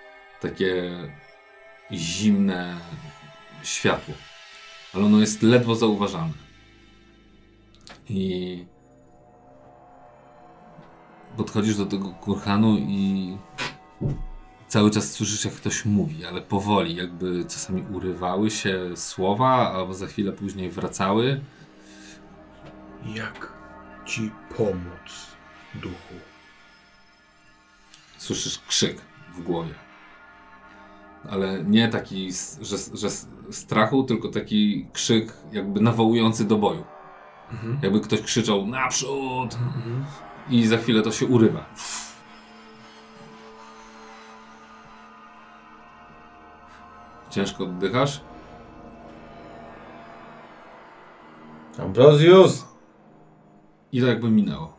[0.42, 0.98] Takie
[1.92, 2.78] zimne
[3.64, 4.14] światło.
[4.94, 6.34] Ale ono jest ledwo zauważalne.
[8.10, 8.66] I
[11.38, 13.38] podchodzisz do tego kurhanu i
[14.68, 20.08] cały czas słyszysz jak ktoś mówi, ale powoli, jakby czasami urywały się słowa, albo za
[20.08, 21.42] chwilę później wracały.
[23.06, 23.54] Jak
[24.06, 25.28] ci pomóc,
[25.76, 26.14] duchu?
[28.18, 29.02] słyszysz krzyk
[29.34, 29.74] w głowie.
[31.30, 32.30] Ale nie taki,
[32.62, 33.10] że, że
[33.52, 36.84] strachu, tylko taki krzyk jakby nawołujący do boju.
[37.52, 37.80] Mhm.
[37.82, 40.06] Jakby ktoś krzyczał naprzód Mhm.
[40.50, 41.66] i za chwilę to się urywa.
[47.30, 48.22] Ciężko oddychasz?
[51.80, 52.66] Ambrosius!
[53.92, 54.78] I to jakby minęło.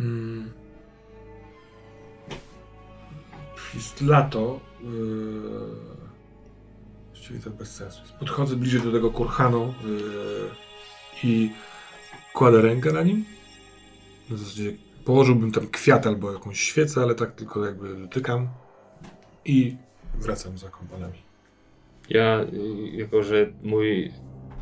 [0.00, 0.52] Mm.
[3.74, 4.60] Jest lato.
[4.82, 4.90] Yy...
[7.08, 8.02] Właściwie to bez sensu.
[8.18, 10.50] Podchodzę bliżej do tego kurhanu yy...
[11.24, 11.52] i
[12.32, 13.24] kładę rękę na nim.
[14.30, 14.72] Na zasadzie
[15.06, 18.48] położyłbym tam kwiat albo jakąś świecę, ale tak tylko jakby dotykam
[19.44, 19.76] i
[20.14, 21.18] wracam za kompanami.
[22.10, 22.40] Ja,
[22.92, 24.12] jako że mój.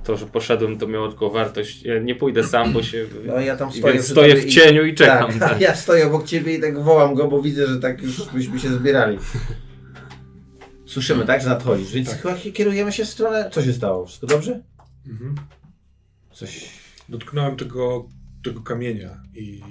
[0.05, 1.83] To, że poszedłem, to miało tylko wartość.
[1.83, 3.07] Ja nie pójdę sam, bo się.
[3.27, 4.03] No ja tam i stoję.
[4.03, 5.39] stoję w cieniu i czekam.
[5.39, 5.61] Tak, tak.
[5.61, 8.69] ja stoję obok ciebie i tak wołam go, bo widzę, że tak już byśmy się
[8.69, 9.19] zbierali.
[10.87, 12.21] Słyszymy, tak, że nadchodzisz, więc Tak.
[12.21, 13.51] chyba kierujemy się w stronę...
[13.53, 14.07] Co się stało?
[14.07, 14.61] Wszystko dobrze?
[15.07, 15.35] Mhm.
[16.33, 16.71] Coś...
[17.09, 18.09] Dotknąłem tego,
[18.45, 19.63] tego kamienia i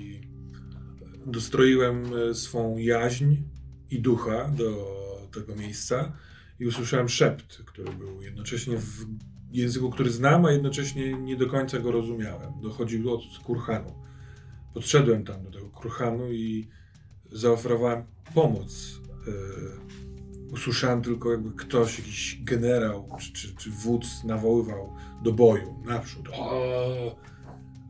[1.25, 3.35] dostroiłem e, swą jaźń
[3.89, 4.87] i ducha do
[5.31, 6.13] tego miejsca
[6.59, 9.05] i usłyszałem szept, który był jednocześnie w
[9.51, 12.53] języku, który znam, a jednocześnie nie do końca go rozumiałem.
[12.61, 13.93] Dochodził od kurhanu.
[14.73, 16.67] Podszedłem tam do tego kurhanu i
[17.31, 19.01] zaoferowałem pomoc.
[19.27, 19.93] E,
[20.53, 26.29] Usłyszałem tylko jakby ktoś, jakiś generał czy, czy, czy wódz nawoływał do boju, naprzód.
[26.33, 27.15] O!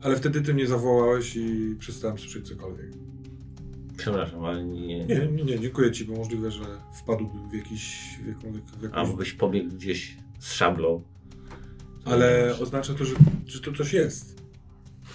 [0.02, 2.90] Ale wtedy ty mnie zawołałeś i przestałem słyszeć cokolwiek.
[3.96, 5.04] Przepraszam, ale nie...
[5.04, 7.96] Nie, nie, nie, dziękuję ci, bo możliwe, że wpadłbym w jakiś...
[8.24, 11.02] W jaką, w jakąś, Albo byś pobiegł gdzieś z szablą.
[12.04, 13.14] ale oznacza to, że,
[13.46, 14.42] że to coś jest.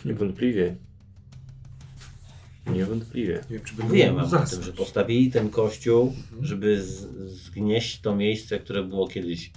[0.05, 0.75] Niewątpliwie.
[2.73, 3.33] Niewątpliwie.
[3.49, 6.45] Nie wiem, czy będę Wiem o tym, że postawili ten kościół, Mhm.
[6.45, 9.51] żeby z, zgnieść to miejsce, które było kiedyś.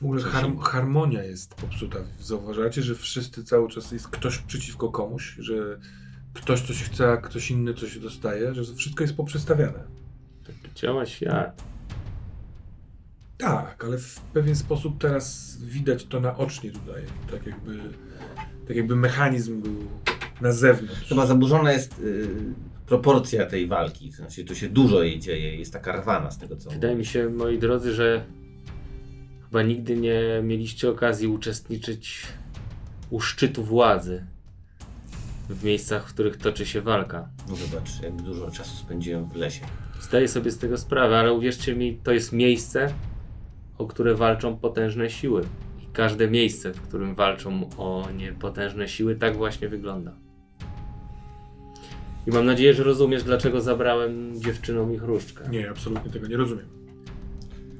[0.00, 1.98] W ogóle har harmonia jest popsuta.
[2.20, 5.80] Zauważacie, że wszyscy cały czas jest ktoś przeciwko komuś, że
[6.32, 9.84] ktoś coś chce, a ktoś inny coś dostaje, że wszystko jest poprzestawiane.
[10.46, 11.62] Tak działa świat.
[13.38, 17.02] Tak, ale w pewien sposób teraz widać to naocznie tutaj.
[17.30, 17.78] Tak jakby,
[18.68, 19.74] tak jakby mechanizm był
[20.40, 21.08] na zewnątrz.
[21.08, 22.28] Chyba zaburzona jest y,
[22.86, 24.12] proporcja tej walki.
[24.12, 26.70] Znaczy, tu się dużo jej dzieje, jest taka rwana z tego co.
[26.70, 28.24] Wydaje mi się, moi drodzy, że
[29.44, 32.26] chyba nigdy nie mieliście okazji uczestniczyć
[33.10, 34.26] u szczytu władzy.
[35.48, 37.28] W miejscach, w których toczy się walka.
[37.48, 39.60] No zobacz, jak dużo czasu spędziłem w lesie.
[40.00, 42.94] Zdaję sobie z tego sprawę, ale uwierzcie mi, to jest miejsce,
[43.78, 45.42] o które walczą potężne siły.
[45.82, 50.12] I każde miejsce, w którym walczą o niepotężne siły, tak właśnie wygląda.
[52.26, 55.48] I mam nadzieję, że rozumiesz, dlaczego zabrałem dziewczynom ich różdżkę.
[55.48, 56.81] Nie, absolutnie tego nie rozumiem.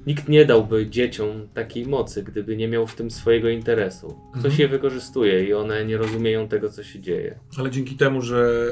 [0.06, 4.08] Nikt nie dałby dzieciom takiej mocy, gdyby nie miał w tym swojego interesu.
[4.32, 4.60] Ktoś Mhm.
[4.60, 7.38] je wykorzystuje i one nie rozumieją tego, co się dzieje.
[7.58, 8.66] Ale dzięki temu, że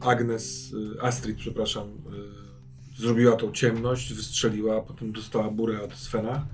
[0.00, 6.46] Agnes, y, Astrid, przepraszam, y, zrobiła tą ciemność, wystrzeliła, potem dostała burę od Svena,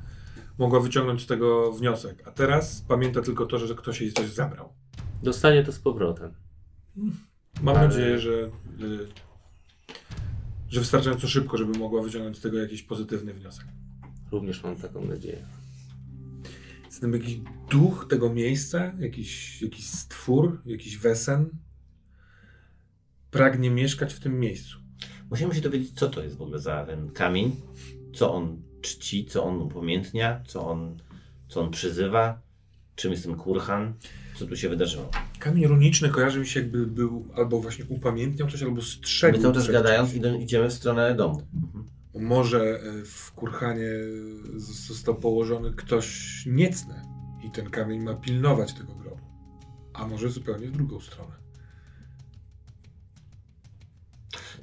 [0.58, 2.22] mogła wyciągnąć z tego wniosek.
[2.28, 4.68] A teraz pamięta tylko to, że ktoś jej coś zabrał.
[5.22, 6.34] Dostanie to z powrotem.
[7.62, 8.48] Mam Ale- nadzieję, że, y,
[10.68, 13.66] że wystarczająco szybko, żeby mogła wyciągnąć z tego jakiś pozytywny wniosek.
[14.32, 15.46] Również mam taką nadzieję.
[16.84, 17.36] Jest tam jakiś
[17.70, 21.50] duch tego miejsca, jakiś, jakiś stwór, jakiś wesen.
[23.30, 24.78] Pragnie mieszkać w tym miejscu.
[25.30, 27.56] Musimy się dowiedzieć, co to jest w ogóle za ten kamień,
[28.14, 30.96] co on czci, co on upamiętnia, co on,
[31.48, 32.40] co on przyzywa,
[32.94, 33.94] czym jest ten kurhan,
[34.36, 35.10] co tu się wydarzyło.
[35.38, 39.36] Kamień runiczny kojarzy mi się jakby był albo właśnie upamiętniał coś, albo strzegł.
[39.36, 41.42] My cały czas gadając idziemy w stronę domu.
[41.54, 41.84] Mhm.
[42.14, 43.90] Może e, w kurhanie
[44.56, 46.94] został położony ktoś niecny
[47.44, 49.20] i ten kamień ma pilnować tego grobu.
[49.94, 51.47] A może zupełnie w drugą stronę.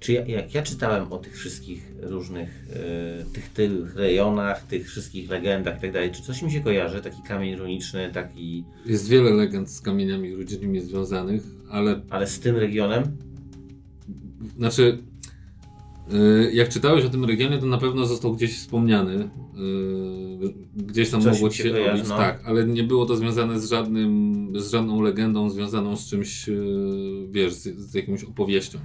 [0.05, 5.29] Czy ja, jak ja czytałem o tych wszystkich różnych, e, tych, tych rejonach, tych wszystkich
[5.29, 9.31] legendach i tak dalej, czy coś mi się kojarzy, taki kamień runiczny, taki, Jest wiele
[9.31, 13.17] legend z kamieniami runicznymi związanych, ale ale z tym regionem?
[14.57, 15.14] Znaczy, y,
[16.53, 19.13] jak czytałeś o tym regionie, to na pewno został gdzieś wspomniany.
[19.13, 22.17] y, Gdzieś tam Coś mogło się odbić, no.
[22.17, 27.27] tak, ale nie było to związane z żadnym, z żadną legendą związaną z czymś, y,
[27.31, 28.79] wiesz, z, z jakąś opowieścią.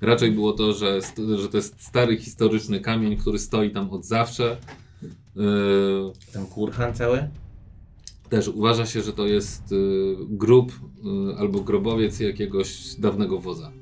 [0.00, 1.00] Raczej było to, że,
[1.36, 4.56] że to jest stary historyczny kamień, który stoi tam od zawsze.
[5.02, 5.40] Y,
[6.32, 7.28] Ten kurhan cały?
[8.28, 9.76] Też uważa się, że to jest y,
[10.28, 13.72] grób y, albo grobowiec jakiegoś dawnego wodza.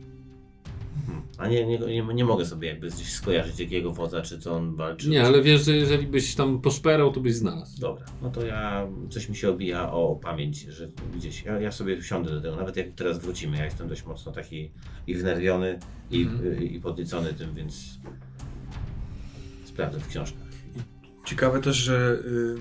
[1.38, 5.08] A nie, nie, nie, nie mogę sobie jakby skojarzyć jakiego wodza, czy co on walczy.
[5.08, 7.80] Nie, ale wiesz, że jeżeli byś tam poszperał, to byś znalazł.
[7.80, 12.00] Dobra, no to ja, coś mi się obija o pamięć, że gdzieś, ja, ja sobie
[12.00, 14.70] wsiądę do tego, nawet jak teraz wrócimy, ja jestem dość mocno taki
[15.06, 15.78] i wnerwiony,
[16.10, 16.62] i, Mhm.
[16.62, 17.98] i, i podniecony tym, więc
[19.64, 20.48] sprawdzę w książkach.
[21.24, 22.56] Ciekawe też, że y,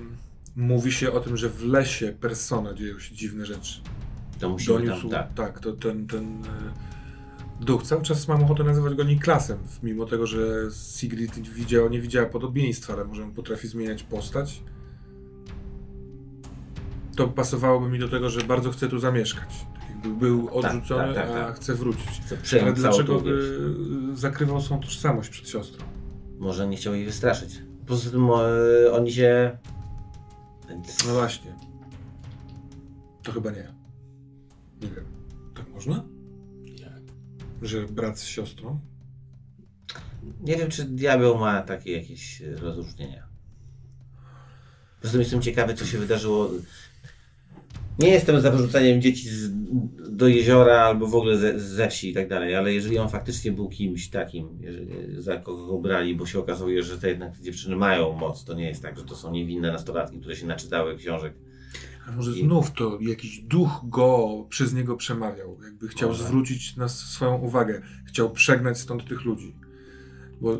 [0.56, 3.80] mówi się o tym, że w lesie persona dzieją się dziwne rzeczy.
[4.40, 5.34] To musimy Doniósł, tam, tak.
[5.34, 6.46] tak, to ten, ten y,
[7.60, 7.82] duch.
[7.82, 10.38] Cały czas mam ochotę nazywać go Niklasem, mimo tego, że
[10.72, 14.62] Sigrid widziała, nie widziała podobieństwa, ale może on potrafi zmieniać postać.
[17.16, 19.66] To pasowałoby mi do tego, że bardzo chce tu zamieszkać.
[19.74, 21.56] Tak jakby był odrzucony, tak, tak, a tak.
[21.56, 22.22] chce wrócić.
[22.42, 23.30] Chcę Ale dlaczego by
[24.12, 25.86] y, zakrywał swoją tożsamość przed siostrą?
[26.38, 27.62] Może nie chciał jej wystraszyć.
[27.86, 29.58] Poza tym e, oni się...
[31.06, 31.56] No właśnie.
[33.22, 33.74] To chyba nie.
[34.82, 35.04] Nie wiem.
[35.54, 36.17] Tak można?
[37.62, 38.80] Że brat z siostrą?
[40.40, 43.28] nie wiem, czy diabeł ma takie jakieś e, rozróżnienia.
[45.00, 46.50] Poza tym jestem ciekawy, co się wydarzyło.
[47.98, 49.50] Nie jestem za wyrzucaniem dzieci z,
[50.10, 53.52] do jeziora albo w ogóle ze, ze wsi i tak dalej, ale jeżeli on faktycznie
[53.52, 57.76] był kimś takim, jeżeli, za kogo go brali, bo się okazuje, że te jednak dziewczyny
[57.76, 61.34] mają moc, to nie jest tak, że to są niewinne nastolatki, które się naczytały książek.
[62.08, 66.24] A może I- znów to jakiś duch go przez niego przemawiał, jakby chciał Może.
[66.24, 69.54] zwrócić na swoją uwagę, chciał przegnać stąd tych ludzi.
[70.40, 70.58] Bo e,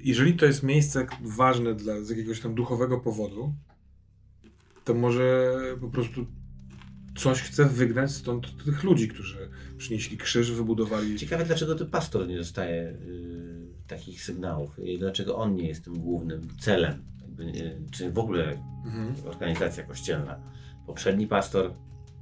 [0.00, 3.54] jeżeli to jest miejsce ważne dla, z jakiegoś tam duchowego powodu,
[4.84, 6.26] to może po prostu
[7.16, 11.18] coś chce wygnać stąd tych ludzi, którzy przynieśli krzyż, wybudowali.
[11.18, 15.98] Ciekawe, dlaczego ten pastor nie dostaje y, takich sygnałów i dlaczego on nie jest tym
[15.98, 19.14] głównym celem, jakby, y, czy w ogóle Mhm.
[19.26, 20.40] organizacja kościelna.
[20.86, 21.70] Poprzedni pastor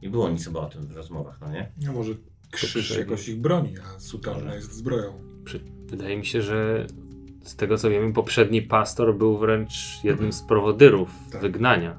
[0.03, 1.73] Nie było nic chyba o tym w rozmowach, no nie?
[1.87, 2.13] No może
[2.51, 3.01] krzyż Poprzedni.
[3.11, 4.57] jakoś ich broni, a sutanna Może.
[4.57, 5.13] jest zbroją.
[5.45, 6.87] Przy- Wydaje mi się, że
[7.45, 11.41] z tego co wiemy, poprzedni pastor był wręcz jednym z prowodyrów Tak.
[11.41, 11.99] wygnania.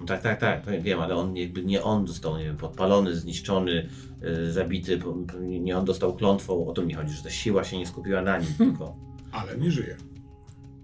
[0.00, 3.16] No tak, tak, tak, to wiem, ale on jakby nie on został, nie wiem, podpalony,
[3.16, 3.88] zniszczony,
[4.22, 5.00] yy, zabity,
[5.40, 8.38] nie on dostał klątwą, o to mi chodzi, że ta siła się nie skupiła na
[8.38, 8.96] nim tylko.
[9.32, 9.96] Ale nie żyje.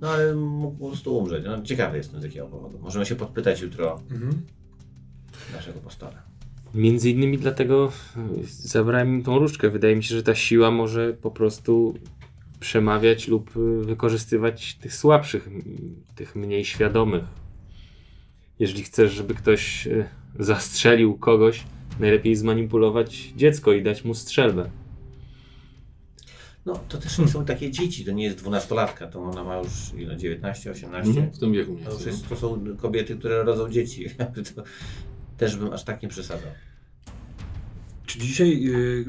[0.01, 1.45] No ale mógł po prostu umrzeć.
[1.47, 2.79] No, ciekawy jestem z jakiego powodu.
[2.79, 4.43] Możemy się podpytać jutro Mhm.
[5.53, 6.23] Naszego pastora.
[6.75, 9.71] Między innymi dlatego y, zabrałem im tą różdżkę.
[9.71, 11.95] Wydaje mi się, że ta siła może po prostu
[12.61, 13.51] przemawiać lub
[13.83, 15.49] wykorzystywać tych słabszych,
[16.15, 17.25] tych mniej świadomych.
[18.59, 20.05] Jeżeli chcesz, żeby ktoś y,
[20.39, 21.65] zastrzelił kogoś,
[22.01, 24.71] najlepiej zmanipulować dziecko i dać mu strzelbę.
[26.67, 29.69] No to też nie są takie dzieci, to nie jest dwunastolatka, to ona ma już
[29.97, 31.11] ile, 19, 18?
[31.11, 34.07] Mhm, w tym wieku mniej To już jest, to są kobiety, które rodzą dzieci.
[34.55, 34.63] to
[35.39, 36.51] też bym aż tak nie przesadzał.
[38.07, 39.05] Czy dzisiaj yy,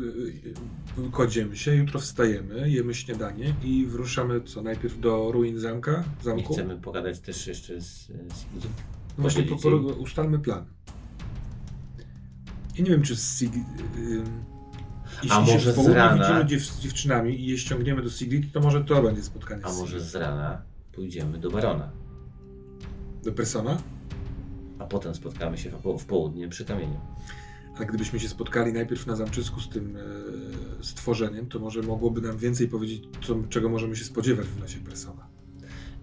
[1.11, 6.53] kładziemy się, jutro wstajemy, jemy śniadanie i wyruszamy co najpierw do ruin zamka, Nie zamku?
[6.53, 8.63] chcemy pogadać też jeszcze z, z Sigrid?
[9.17, 10.65] No Właśnie po, po, ustalmy plan.
[12.77, 13.53] Ja nie wiem, czy z Sig...
[13.55, 14.23] Yy,
[15.23, 16.23] jeśli A się może południe z rana?
[16.27, 19.71] widzimy dziew, z dziewczynami i je ściągniemy do Sigrid, to może to będzie spotkanie A
[19.71, 20.11] z może Sigrid.
[20.11, 20.61] z rana
[20.91, 21.91] pójdziemy do Barona,
[23.23, 23.77] Do Persona?
[24.89, 26.99] A potem spotkamy się w, po- w południe przy kamieniu.
[27.77, 32.37] Ale gdybyśmy się spotkali najpierw na zamczysku z tym e, stworzeniem, to może mogłoby nam
[32.37, 35.27] więcej powiedzieć, co, czego możemy się spodziewać w lesie Persona.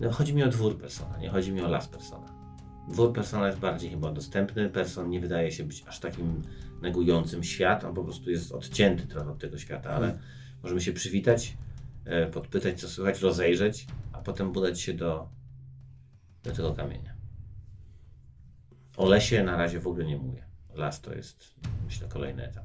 [0.01, 2.27] No, chodzi mi o dwór Persona, nie chodzi mi o las Persona.
[2.89, 4.69] Dwór Persona jest bardziej chyba dostępny.
[4.71, 6.43] Person nie wydaje się być aż takim
[6.83, 10.25] negującym świat, on po prostu jest odcięty trochę od tego świata, ale Hmm.
[10.63, 11.57] możemy się przywitać,
[12.05, 15.29] e, podpytać co słychać, rozejrzeć, a potem udać się do,
[16.43, 17.16] do tego kamienia.
[18.97, 20.45] O lesie na razie w ogóle nie mówię.
[20.75, 21.55] Las to jest,
[21.87, 22.65] myślę, kolejny etap.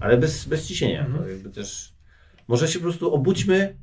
[0.00, 1.00] Ale bez, bez ciśnienia.
[1.06, 1.24] Mhm.
[1.24, 1.94] To jakby też...
[2.48, 3.76] Może się po prostu obudźmy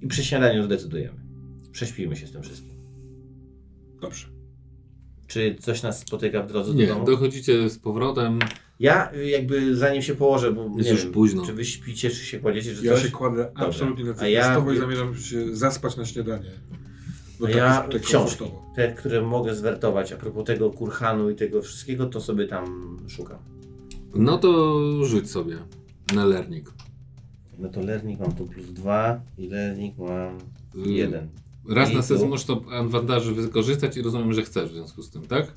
[0.00, 1.20] i przy śniadaniu zdecydujemy.
[1.72, 2.72] Prześpijmy się z tym wszystkim.
[4.00, 4.26] Dobrze.
[5.26, 7.04] Czy coś nas spotyka w drodze do Nie, domu?
[7.06, 8.38] dochodzicie z powrotem.
[8.80, 11.46] Ja y, jakby zanim się położę, bo Jest nie już wiem, późno.
[11.46, 13.02] czy wy śpicie, czy się kładziecie, czy Ja coś?
[13.02, 16.50] się kładę absolutnie A ja- natychmiastowo i zamierzam się zaspać na śniadanie.
[17.42, 18.44] Bo tak ja tutaj książki,
[18.76, 23.38] te, które mogę zwertować a propos tego kurhanu i tego wszystkiego, to sobie tam szukam.
[24.14, 25.56] No to rzuć sobie
[26.14, 26.70] na lernik.
[27.58, 30.38] No to lernik mam tu plus dwa i lernik mam
[30.86, 31.28] Y, jeden.
[31.68, 32.06] Raz I na tu?
[32.06, 35.52] sesję możesz to awantaży wykorzystać i rozumiem, że chcesz w związku z tym, tak?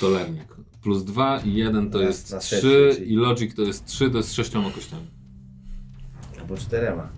[0.00, 0.56] To lernik.
[0.82, 3.84] Plus 2 i 1 to Raz jest na 3 sesję, czyli- i logic to jest
[3.86, 5.06] 3, to jest sześcioma kościami.
[6.40, 7.08] Albo czterema.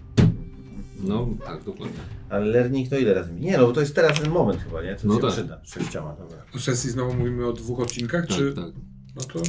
[1.02, 1.96] No tak, dokładnie.
[2.30, 3.32] Ale lernik to ile razy?
[3.34, 4.96] Nie, no bo to jest teraz ten moment chyba, nie?
[4.96, 5.30] Co No się tak.
[5.32, 5.60] przyda.
[5.64, 6.36] Sześcioma, dobra.
[6.56, 8.52] O sesji znowu mówimy o dwóch odcinkach, Tak, czy...
[8.52, 8.64] tak.
[9.16, 9.40] No to...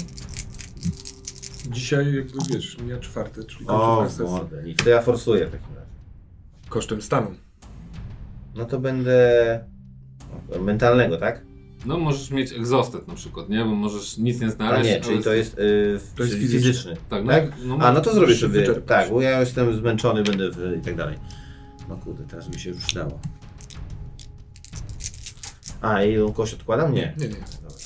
[1.71, 4.33] Dzisiaj jakby wiesz, mija czwarty, czyli O, końcówka sesji.
[4.35, 4.83] mordę, nic.
[4.83, 5.88] To ja forsuję w takim razie.
[6.69, 7.31] Kosztem stanu.
[8.55, 9.59] No to będę...
[10.55, 11.41] o, Mentalnego, tak?
[11.85, 13.59] No możesz mieć egzostet na przykład, nie?
[13.65, 14.89] Bo możesz nic nie A znaleźć.
[14.89, 16.71] nie, czyli ale- to jest, yy, To jest czyli fizyczny.
[16.71, 16.95] fizyczny.
[17.09, 17.52] Tak, no, tak?
[17.65, 18.60] no, A no to zrobię Możesz się sobie.
[18.60, 18.87] wyczerpać.
[18.87, 21.17] Tak, bo ja jestem zmęczony, będę w, i tak dalej.
[21.90, 23.19] No kurde, teraz mi się już dało.
[25.81, 26.94] A i kość odkładam?
[26.94, 27.15] Nie.
[27.17, 27.33] Nie, nie.
[27.33, 27.77] Dobra.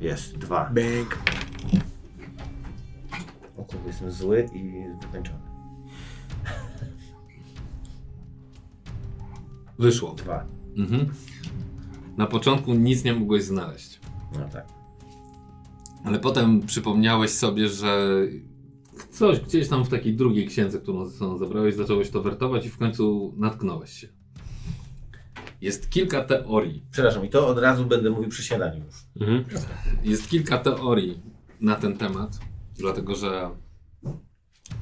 [0.00, 0.70] Jest, dwa.
[0.70, 1.18] Bęk.
[3.56, 5.38] O kurde, jestem zły i wykończony.
[9.78, 10.14] Wyszło.
[10.14, 10.44] Dwa.
[10.76, 11.12] Mhm.
[12.16, 14.00] Na początku nic nie mogłeś znaleźć.
[14.38, 14.66] No tak.
[16.04, 18.18] Ale potem przypomniałeś sobie, że
[19.16, 22.70] coś gdzieś tam w takiej drugiej księdze, którą ze sobą zabrałeś, zacząłeś to wertować i
[22.70, 24.08] w końcu natknąłeś się.
[25.60, 26.82] Jest kilka teorii.
[26.90, 28.94] Przepraszam, i to od razu będę mówił przy śniadaniu już.
[29.20, 29.44] Mhm.
[30.04, 31.20] Jest kilka teorii
[31.60, 32.38] na ten temat,
[32.78, 33.50] dlatego że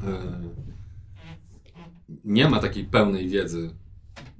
[0.04, 0.40] e,
[2.24, 3.70] nie ma takiej pełnej wiedzy,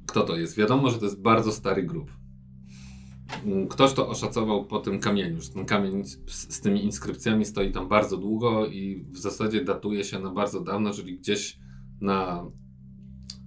[0.07, 0.57] kto to jest.
[0.57, 2.11] Wiadomo, że to jest bardzo stary grób.
[3.71, 7.89] Ktoś to oszacował po tym kamieniu, że ten kamień z, z tymi inskrypcjami stoi tam
[7.89, 11.59] bardzo długo i w zasadzie datuje się na bardzo dawno, czyli gdzieś
[12.01, 12.47] na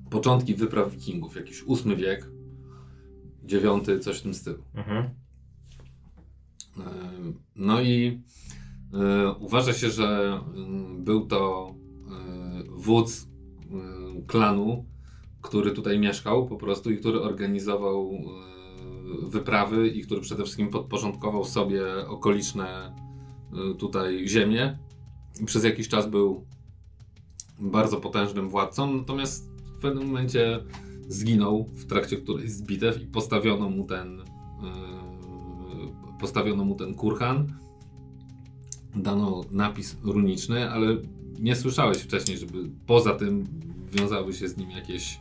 [0.10, 2.32] początki wypraw wikingów, jakiś VIII wiek,
[3.44, 4.64] dziewiąty, coś w tym stylu.
[4.74, 5.04] Mhm.
[5.04, 5.10] E,
[7.56, 8.22] No i
[8.94, 11.74] e, uważa się, że mm, był to
[12.12, 13.28] e, wódz
[14.28, 14.86] klanu,
[15.42, 18.12] który tutaj mieszkał po prostu i który organizował
[19.22, 22.96] wyprawy i który przede wszystkim podporządkował sobie okoliczne
[23.54, 24.78] e, tutaj ziemie.
[25.46, 26.46] Przez jakiś czas był
[27.60, 30.64] bardzo potężnym władcą, natomiast w pewnym momencie
[31.08, 34.26] zginął w trakcie którejś z bitew i postawiono mu ten e,
[36.20, 37.54] postawiono mu ten kurhan,
[38.96, 40.98] dano napis runiczny, ale
[41.40, 43.48] nie słyszałeś wcześniej, żeby poza tym
[43.92, 45.20] wiązały się z nim jakieś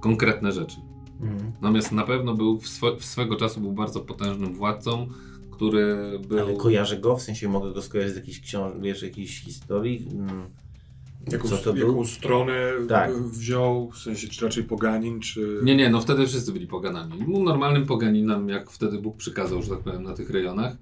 [0.00, 0.76] konkretne rzeczy.
[1.22, 1.52] Mhm.
[1.60, 5.06] Natomiast na pewno był w, swe, w swego czasu był bardzo potężnym władcą,
[5.50, 5.96] który
[6.28, 6.38] był.
[6.40, 8.72] Ale kojarzę go, w sensie mogę go skojarzyć z jakiejś książ...
[8.80, 10.08] wiesz, jakiejś historii.
[10.12, 10.42] Mm.
[11.32, 12.04] Jaką, Co to jaką był?
[12.04, 12.54] stronę
[12.88, 13.12] Tak.
[13.22, 15.60] wziął, w sensie czy raczej poganin, czy...
[15.62, 17.12] Nie, nie, no wtedy wszyscy byli poganami.
[17.24, 20.76] Był normalnym poganinem, jak wtedy Bóg przykazał, że tak powiem, na tych rejonach.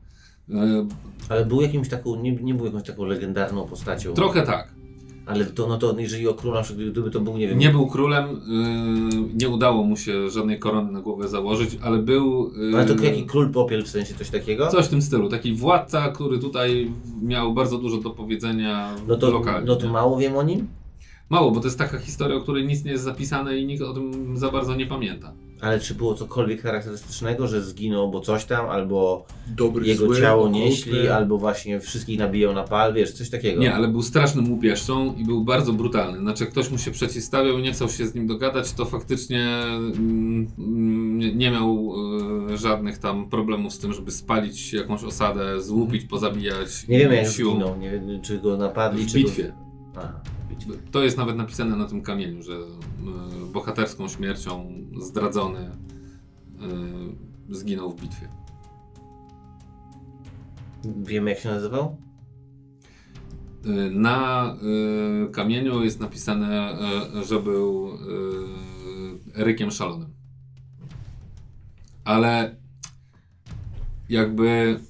[0.51, 0.87] E,
[1.29, 4.15] Ale był jakimś taką, nie, nie był jakąś taką legendarną postacią.
[4.15, 4.78] trochę tak.
[5.29, 7.59] Ale to, no to jeżeli o przykład, gdyby to był, nie wiem...
[7.59, 12.53] Nie był królem, y, nie udało mu się żadnej korony na głowę założyć, ale był.
[12.73, 14.67] y, Ale to jaki król popiel, w sensie coś takiego?
[14.69, 15.29] Coś w tym stylu.
[15.29, 16.91] Taki władca, który tutaj
[17.23, 19.67] miał bardzo dużo do powiedzenia No to, lokalnie.
[19.67, 20.69] no to mało wiem o nim,
[21.31, 23.93] Mało, bo to jest taka historia, o której nic nie jest zapisane i nikt o
[23.95, 25.33] tym za bardzo nie pamięta.
[25.61, 30.49] Ale czy było cokolwiek charakterystycznego, że zginął, bo coś tam, albo Dobry, jego zły, ciało
[30.49, 33.61] nieśli, albo właśnie wszystkich nabijał na pal, wiesz, coś takiego.
[33.61, 36.19] Nie, ale był strasznym łupieżcą i był bardzo brutalny.
[36.19, 39.49] Znaczy, jak ktoś mu się przeciwstawiał i nie chciał się z nim dogadać, to faktycznie
[39.49, 41.95] mm, mm, nie- miał
[42.51, 46.89] y, żadnych tam problemów z tym, żeby spalić jakąś osadę, złupić, pozabijać.
[46.89, 47.51] Nie wiemy jak siłą.
[47.51, 49.43] zginął, nie wiem, czy go napadli, W czy bitwie.
[49.45, 50.01] Go...
[50.01, 50.21] Aha.
[50.91, 55.71] To jest nawet napisane na tym kamieniu, że y, bohaterską śmiercią zdradzony
[57.51, 58.29] y, zginął w bitwie.
[60.85, 61.97] Wiemy jak się nazywał?
[63.67, 64.57] Y, Na
[65.33, 66.77] kamieniu jest napisane,
[67.29, 67.91] że był
[69.37, 70.11] Erykiem Szalonym.
[72.05, 72.57] Ale
[74.09, 74.81] jakby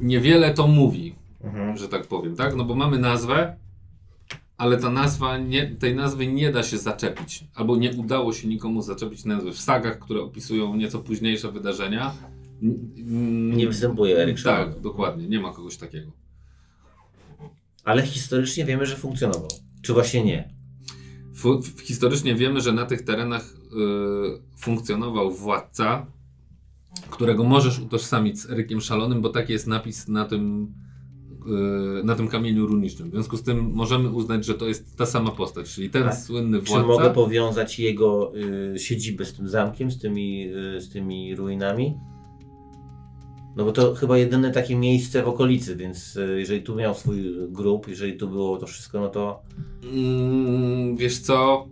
[0.00, 1.14] niewiele to mówi,
[1.44, 1.76] Mhm.
[1.76, 2.56] że tak powiem, tak?
[2.56, 3.56] No bo mamy nazwę,
[4.56, 8.82] ale ta nazwa, nie, tej nazwy nie da się zaczepić, albo nie udało się nikomu
[8.82, 9.52] zaczepić nazwy.
[9.52, 12.14] W sagach, które opisują nieco późniejsze wydarzenia,
[13.56, 14.42] Nie występuje Szalony.
[14.44, 16.10] Tak, dokładnie, nie ma kogoś takiego.
[17.84, 19.48] Ale historycznie wiemy, że funkcjonował.
[19.82, 20.54] Czy właśnie nie?
[21.34, 26.06] W- historycznie wiemy, że na tych terenach y, funkcjonował władca,
[27.10, 30.74] którego możesz utożsamić z Erykiem Szalonym, bo taki jest napis na tym,
[32.04, 33.08] na tym kamieniu runicznym.
[33.08, 36.12] W związku z tym możemy uznać, że to jest ta sama postać, czyli ten A
[36.12, 36.86] słynny Czy władca.
[36.86, 38.32] mogę powiązać jego
[38.74, 41.94] y, siedzibę z tym zamkiem, z tymi, y, z tymi ruinami?
[43.56, 47.34] No bo to chyba jedyne takie miejsce w okolicy, więc y, jeżeli tu miał swój
[47.48, 49.42] grób, jeżeli tu było to wszystko, no to
[49.92, 51.66] Mm, wiesz co?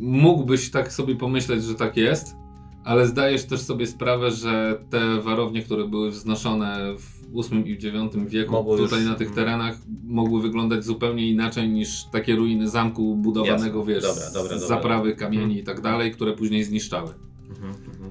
[0.00, 2.36] Mógłbyś tak sobie pomyśleć, że tak jest,
[2.84, 8.16] ale zdajesz też sobie sprawę, że te warownie, które były wznoszone w VIII i IX
[8.30, 13.16] wieku Mogło tutaj już- na tych terenach mogły wyglądać zupełnie inaczej niż takie ruiny zamku
[13.16, 13.94] budowanego, Jasne.
[13.94, 15.60] wiesz, Dobra, dobra, z zaprawy kamieni Mhm.
[15.60, 17.10] i tak dalej, które później zniszczały.
[17.50, 18.10] Mhm, mhm.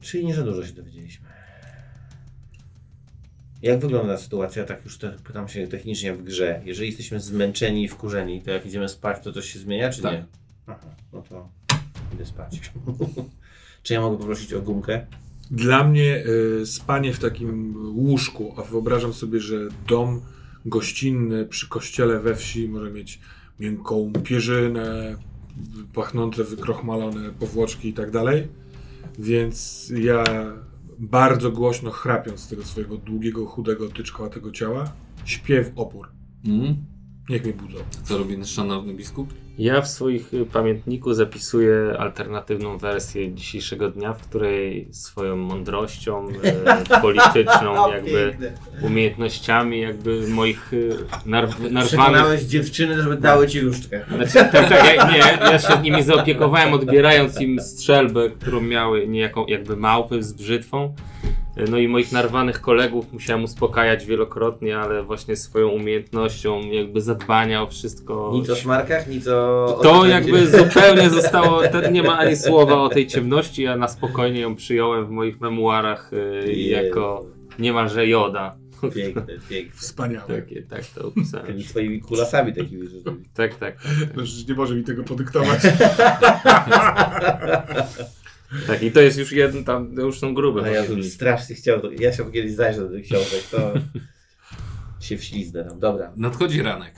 [0.00, 1.26] Czyli nie za dużo się dowiedzieliśmy.
[3.62, 6.62] Jak wygląda sytuacja, tak już te, pytam się technicznie w grze.
[6.64, 10.12] Jeżeli jesteśmy zmęczeni i wkurzeni, to jak idziemy spać, to coś się zmienia, czy Tak.
[10.12, 10.24] nie?
[10.66, 11.48] Aha, no to
[12.14, 12.60] idę spać.
[13.82, 15.06] czy ja mogę poprosić o gumkę?
[15.50, 16.24] Dla mnie
[16.60, 20.20] y, spanie w takim łóżku, a wyobrażam sobie, że dom
[20.64, 23.20] gościnny przy kościele we wsi może mieć
[23.60, 25.16] miękką pierzynę,
[25.94, 28.48] pachnące, wykrochmalone powłoczki i tak dalej.
[29.18, 30.24] Więc ja
[30.98, 34.92] bardzo głośno chrapiąc z tego swojego długiego, chudego, tyczkowatego ciała,
[35.24, 36.08] śpię w opór.
[36.46, 36.76] Mm.
[37.28, 37.78] Niech mnie budzą.
[38.04, 39.34] Co robi nasz szanowny biskup?
[39.58, 47.00] Ja w swoich y, pamiętniku zapisuję alternatywną wersję dzisiejszego dnia, w której swoją mądrością e,
[47.02, 48.36] polityczną, jakby
[48.82, 50.96] umiejętnościami, jakby moich y,
[51.26, 54.04] narw, narwanych Przekonałeś dziewczyny, żeby dały ci różdżkę.
[54.08, 55.18] Znaczy, tak, tak, ja, nie,
[55.52, 60.94] ja się nimi zaopiekowałem, odbierając im strzelbę, którą miały niejako jakby małpy z brzytwą.
[61.70, 67.66] No i moich narwanych kolegów musiałem uspokajać wielokrotnie, ale właśnie swoją umiejętnością jakby zadbania o
[67.66, 68.30] wszystko.
[68.34, 69.78] Nic o szmarkach, nic o...
[69.82, 74.40] To jakby zupełnie zostało, te, nie ma ani słowa o tej ciemności, ja na spokojnie
[74.40, 77.26] ją przyjąłem w moich memuarach y, jako
[77.58, 78.56] niemalże joda.
[78.94, 79.76] Piękne, piękne.
[79.76, 80.42] Wspaniałe.
[80.42, 81.46] Takie, tak to opisałem.
[81.46, 82.96] Tymi swoimi kulasami takimi, że...
[83.34, 83.76] Tak, tak.
[84.16, 85.60] No, przecież nie może mi tego podyktować.
[88.66, 90.62] Tak, i to jest już jeden tam, to już są grube.
[90.62, 93.72] A ja bym strasznie chciał, to, ja się kiedyś zajrzę do tych książek, to
[95.00, 95.78] się wśliznę tam.
[95.78, 96.12] Dobra.
[96.16, 96.94] Nadchodzi ranek.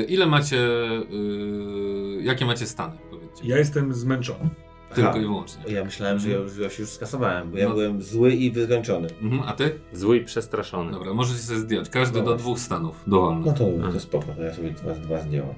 [0.00, 3.48] Y, ile macie, y, jakie macie stany, powiedzcie?
[3.48, 4.48] Ja jestem zmęczony.
[4.94, 5.18] Tylko Aha.
[5.18, 5.72] i wyłącznie.
[5.72, 7.74] Ja myślałem, że ja już, ja się już skasowałem, bo ja No.
[7.74, 9.08] byłem zły i wykończony.
[9.22, 9.78] Mhm, a ty?
[9.92, 10.92] Zły i przestraszony.
[10.92, 11.88] Dobra, możecie sobie zdjąć.
[11.90, 12.32] Każdy Dobra.
[12.32, 13.04] do dwóch stanów.
[13.06, 13.46] Dowolny.
[13.46, 13.92] No to, Mhm.
[13.92, 15.54] to spoko, to ja sobie dwa, dwa zdjąłem.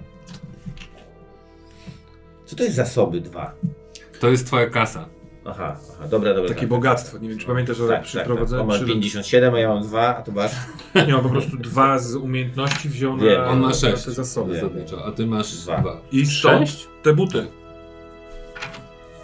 [2.47, 3.55] Co to jest zasoby dwa?
[4.21, 5.09] To jest twoja kasa.
[5.45, 6.49] Aha, aha, dobra, dobra.
[6.49, 7.19] Takie tak, bogactwo.
[7.19, 8.27] Nie wiem, czy pamiętasz, że Tak, przy tak, tak.
[8.35, 8.63] prowadzeniu...
[8.63, 10.53] On ma przy- 57, a ja mam 2, a to masz.
[11.07, 13.41] Nie, on po prostu dwa z umiejętności wziął na, Wiem.
[13.49, 14.05] On ma na sześć.
[14.05, 14.53] te zasoby.
[14.53, 14.61] Wiem.
[14.61, 15.79] zasadniczo, a ty masz Dwa.
[15.81, 16.01] dwa.
[16.13, 16.89] I stąd Sześć?
[17.03, 17.47] te buty.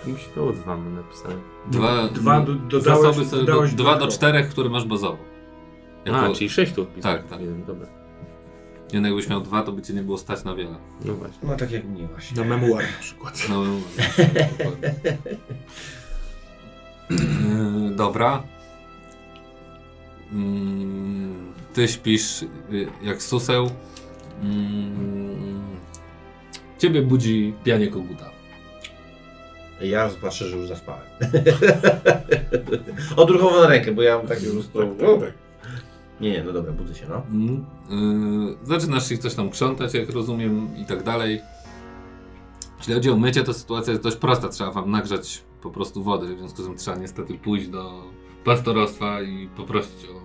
[0.06, 1.34] Musi było dwa mam napisane.
[1.70, 5.18] Dwa, Dwa do- dodałeś- zasoby sobie do, dwa do czterech, które masz bazowo.
[6.06, 7.18] A, Jako, czyli sześć tu wpisałem.
[7.18, 7.40] Tak, tak.
[7.40, 7.86] Jeden, dobra.
[8.94, 10.76] Nie, no jakbyś miał dwa, to by cię nie było stać na wiele.
[11.04, 11.38] No właśnie.
[11.48, 12.36] No tak jak mnie właśnie.
[12.42, 13.46] Na memuar na przykład.
[13.48, 13.64] No.
[17.10, 18.42] Yy, Dobra.
[20.32, 22.46] Mm, Ty śpisz y,
[23.02, 23.70] jak suseł.
[24.42, 25.62] Mm,
[26.78, 28.30] Ciebie budzi pianie koguta.
[29.80, 31.02] Ja patrzę, że już zaspałem.
[33.16, 34.78] Odruchowo na rękę, bo ja mam takie po prostu...
[34.78, 35.43] Tak, tak, tak.
[36.24, 37.22] Nie, nie, no dobra, budzę się, no.
[37.30, 41.40] Mm, yy, Zaczynasz ich coś tam krzątać, jak rozumiem, i tak dalej.
[42.78, 44.48] Jeśli chodzi o mycie, to sytuacja jest dość prosta.
[44.48, 48.02] Trzeba wam nagrzać po prostu wody, w związku z tym trzeba niestety pójść do
[48.44, 50.20] pastorostwa i poprosić o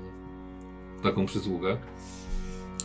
[1.04, 1.78] taką przysługę.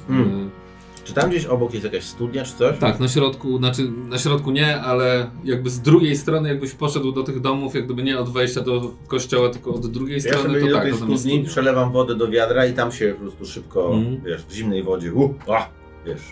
[0.09, 0.41] Mm.
[0.41, 0.64] Yy,
[1.05, 2.79] Czy tam gdzieś obok jest jakaś studnia, czy coś?
[2.79, 7.23] Tak, na środku, znaczy na środku nie, ale jakby z drugiej strony, jakbyś poszedł do
[7.23, 10.67] tych domów, jak gdyby nie od wejścia do kościoła, tylko od drugiej Ja strony, to
[10.67, 11.45] do tak, tej to studni, studnia.
[11.49, 14.21] przelewam wodę do wiadra i tam się po prostu szybko, Mhm.
[14.25, 15.69] wiesz, w zimnej wodzie, uh, a,
[16.07, 16.23] wiesz,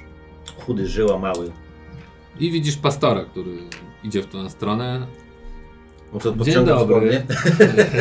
[0.58, 1.50] chudy żyła, mały.
[2.40, 3.50] I widzisz pastora, który
[4.04, 5.06] idzie w tą stronę.
[6.22, 7.22] To Dzień dobry.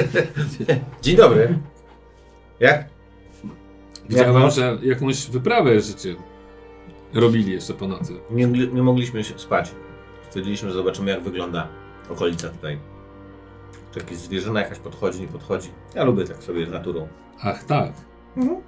[1.04, 1.60] Dzień dobry.
[2.60, 2.90] Jak?
[4.10, 6.16] Widziałem, że jakąś wyprawę życie
[7.14, 8.20] robili jeszcze po nocy.
[8.30, 9.72] Nie, nie mogliśmy się spać.
[10.30, 11.68] Stwierdziliśmy, że zobaczymy jak wygląda
[12.10, 12.80] okolica tutaj.
[13.92, 15.70] Czy jakaś zwierzyna jakaś podchodzi, nie podchodzi.
[15.96, 17.08] Ja lubię tak sobie z naturą.
[17.42, 17.94] Ach, tak.
[18.38, 18.62] Mhm.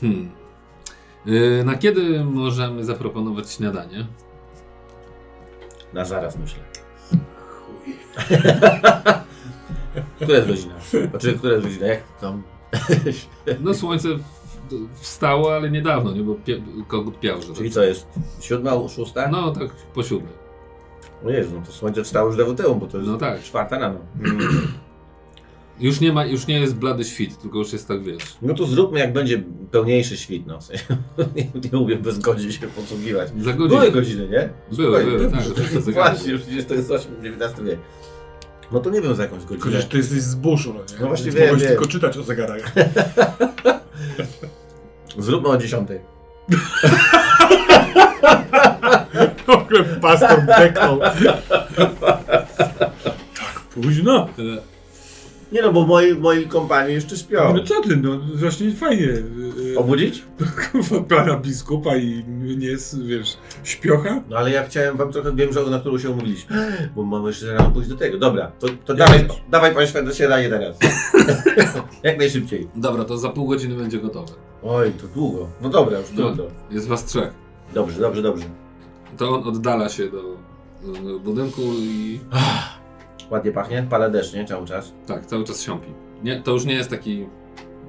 [0.00, 0.30] Hmm.
[1.26, 4.06] Yy, na kiedy możemy zaproponować śniadanie?
[5.92, 6.62] Na zaraz myślę.
[10.16, 10.74] Która jest godzina?
[11.10, 11.86] Znaczy, która jest godzina?
[11.86, 12.42] Jak tam?
[13.60, 14.08] No słońce
[14.94, 16.22] wstało, ale niedawno, nie?
[16.22, 17.74] Bo pie, kogut piał, że Czyli tak.
[17.74, 18.06] co jest?
[18.40, 19.28] Siódma, szósta?
[19.28, 20.32] No tak po siódmej.
[21.26, 23.42] O Jezu, no to słońce wstało już dawno temu, bo to jest No tak.
[23.42, 23.98] czwarta rano.
[25.80, 28.36] Już nie ma, już nie jest blady świt, tylko już jest tak, wiesz.
[28.42, 30.58] No to zróbmy jak będzie pełniejszy świt, no.
[30.60, 30.84] W sensie,
[31.36, 33.28] nie, nie umiem bez godzin się posługiwać.
[33.38, 33.80] Za godzinę.
[33.80, 34.48] Były godziny, nie?
[34.76, 35.44] Były, były, tak.
[35.44, 37.78] to jest Właśnie, już przecież to jest 8, 19 wiek.
[38.72, 39.60] No to nie wiem za jakąś godzinę.
[39.64, 41.00] Chociaż ty jesteś z buszu, no nie?
[41.00, 41.70] No właśnie Więc wiem, Mogłeś wiem.
[41.72, 42.72] tylko czytać o zegarach.
[45.18, 45.88] Zróbmy o 10.
[49.46, 51.00] W ogóle pastor beknął.
[53.38, 54.28] tak późno?
[55.52, 57.54] Nie no, bo moi, moi kompanii jeszcze śpią.
[57.54, 59.02] No co ty, no właśnie fajnie.
[59.04, 60.24] Yy, Obudzić?
[61.08, 62.24] Pana biskupa i
[62.58, 64.22] nie jest, wiesz, śpiocha?
[64.30, 66.56] No ale ja chciałem wam trochę, wiem, że na którą się umówiliśmy.
[66.96, 68.18] Bo mamy jeszcze rano pójść do tego.
[68.18, 70.78] Dobra, to, to dawaj, dawaj pan do śniadania teraz.
[72.02, 72.68] jak najszybciej.
[72.76, 74.32] Dobra, to za pół godziny będzie gotowe.
[74.62, 75.48] Oj, to długo.
[75.60, 76.16] No dobra, już No.
[76.16, 76.44] trudno.
[76.70, 77.32] Jest was trzech.
[77.74, 78.44] Dobrze, dobrze, dobrze.
[79.16, 82.20] To on oddala się do e, budynku i
[83.32, 84.44] Ładnie pachnie, pada deszcz, nie?
[84.44, 84.92] Cały czas.
[85.06, 85.88] tak, cały czas siąpi.
[86.24, 87.26] Nie, to już nie jest taki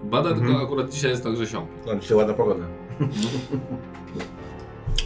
[0.03, 0.47] bada, Mhm.
[0.47, 1.71] tylko akurat dzisiaj jest tak, że siąpi.
[1.85, 2.65] No dzisiaj ładna pogoda.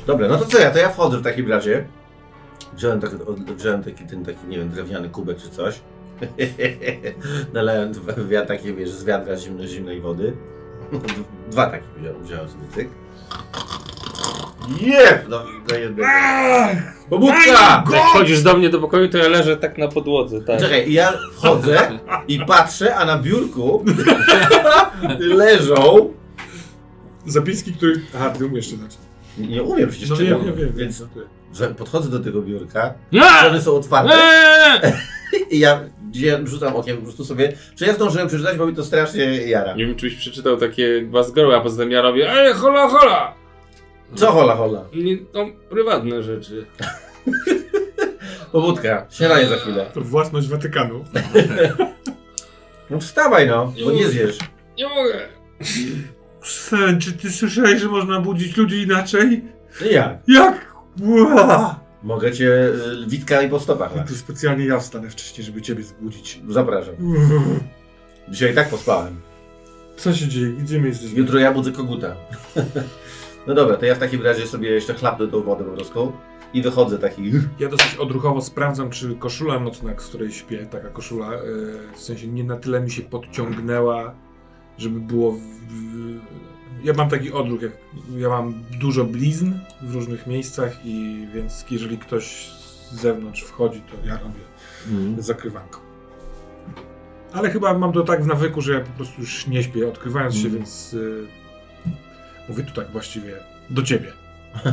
[0.08, 0.72] Dobra, no to co ja?
[0.72, 1.88] To ja wchodzę w takim razie.
[2.76, 5.82] Wziąłem, tak, od- wziąłem taki, ten taki, nie wiem, drewniany kubek czy coś.
[7.54, 8.14] Nalałem dwa,
[8.48, 10.34] takie, wiesz, z wiadra zimno, zimnej wody.
[11.52, 12.90] Dwa takie wziąłem, wziąłem sobie cyk.
[14.82, 15.26] Jep!
[15.30, 16.10] No, i do jednego.
[17.10, 17.84] Pobudka!
[17.94, 20.60] Jak wchodzisz do mnie do pokoju, to ja leżę tak na podłodze, tak.
[20.60, 23.86] Czekaj, i ja wchodzę i patrzę, a na biurku
[25.20, 26.14] leżą...
[27.26, 27.94] Zapiski, które...
[28.16, 28.98] Aha, ty umiesz czytać.
[29.38, 30.74] Nie, nie umiem przecież No czytać, wiem, wiem, wiem.
[30.76, 31.04] więc
[31.54, 33.48] że podchodzę do tego biurka, Ja!
[33.50, 34.94] one są otwarte Eee!
[35.56, 38.84] i ja gdzie rzucam okiem po prostu sobie, czy ja zdążyłem przeczytać, bo mi to
[38.84, 39.76] strasznie jara.
[39.76, 43.34] Nie wiem, czy byś przeczytał takie bazgory, a poza tym ja robię Ej, hola, hola!
[44.16, 44.86] Co hola hola?
[44.96, 46.66] Nie, to prywatne rzeczy.
[48.52, 49.86] Pobudka, śniadanie za chwilę.
[49.94, 51.04] To własność Watykanu.
[52.90, 54.38] No wstawaj no, bo nie zjesz.
[54.78, 55.20] Nie mogę.
[56.44, 59.42] Sen, czy ty słyszałeś, że można budzić ludzi inaczej?
[59.82, 60.18] No jak?
[60.28, 60.74] Jak?
[61.02, 61.80] Ła!
[62.04, 62.72] Mogę cię y,
[63.08, 64.10] witkami po stopach No lać.
[64.10, 66.42] to specjalnie ja wstanę wcześniej, żeby ciebie zbudzić.
[66.50, 66.96] Zapraszam.
[67.00, 67.60] Uff.
[68.30, 69.22] Dzisiaj i tak pospałem.
[69.98, 70.48] Co się dzieje?
[70.50, 71.18] Gdzie my jesteśmy?
[71.20, 72.16] Jutro ja budzę koguta.
[73.48, 76.14] No dobra, to ja w takim razie sobie jeszcze chlapnę tą wodę po prostu
[76.54, 77.32] i wychodzę taki...
[77.60, 81.40] Ja dosyć odruchowo sprawdzam, czy koszula nocna, z której śpię, taka koszula, e,
[81.96, 84.14] w sensie nie na tyle mi się podciągnęła,
[84.78, 85.32] żeby było.
[85.32, 86.20] W, w,
[86.84, 87.72] ja mam taki odruch, jak
[88.18, 92.50] ja mam dużo blizn w różnych miejscach i więc jeżeli ktoś
[92.92, 94.40] z zewnątrz wchodzi, to ja robię
[94.92, 95.22] Mhm.
[95.22, 95.80] zakrywanką.
[97.34, 100.36] Ale chyba mam to tak w nawyku, że ja po prostu już nie śpię, odkrywając
[100.36, 100.56] się, Mhm.
[100.56, 101.28] więc y,
[102.50, 103.34] mówię tu tak właściwie
[103.70, 104.12] do ciebie.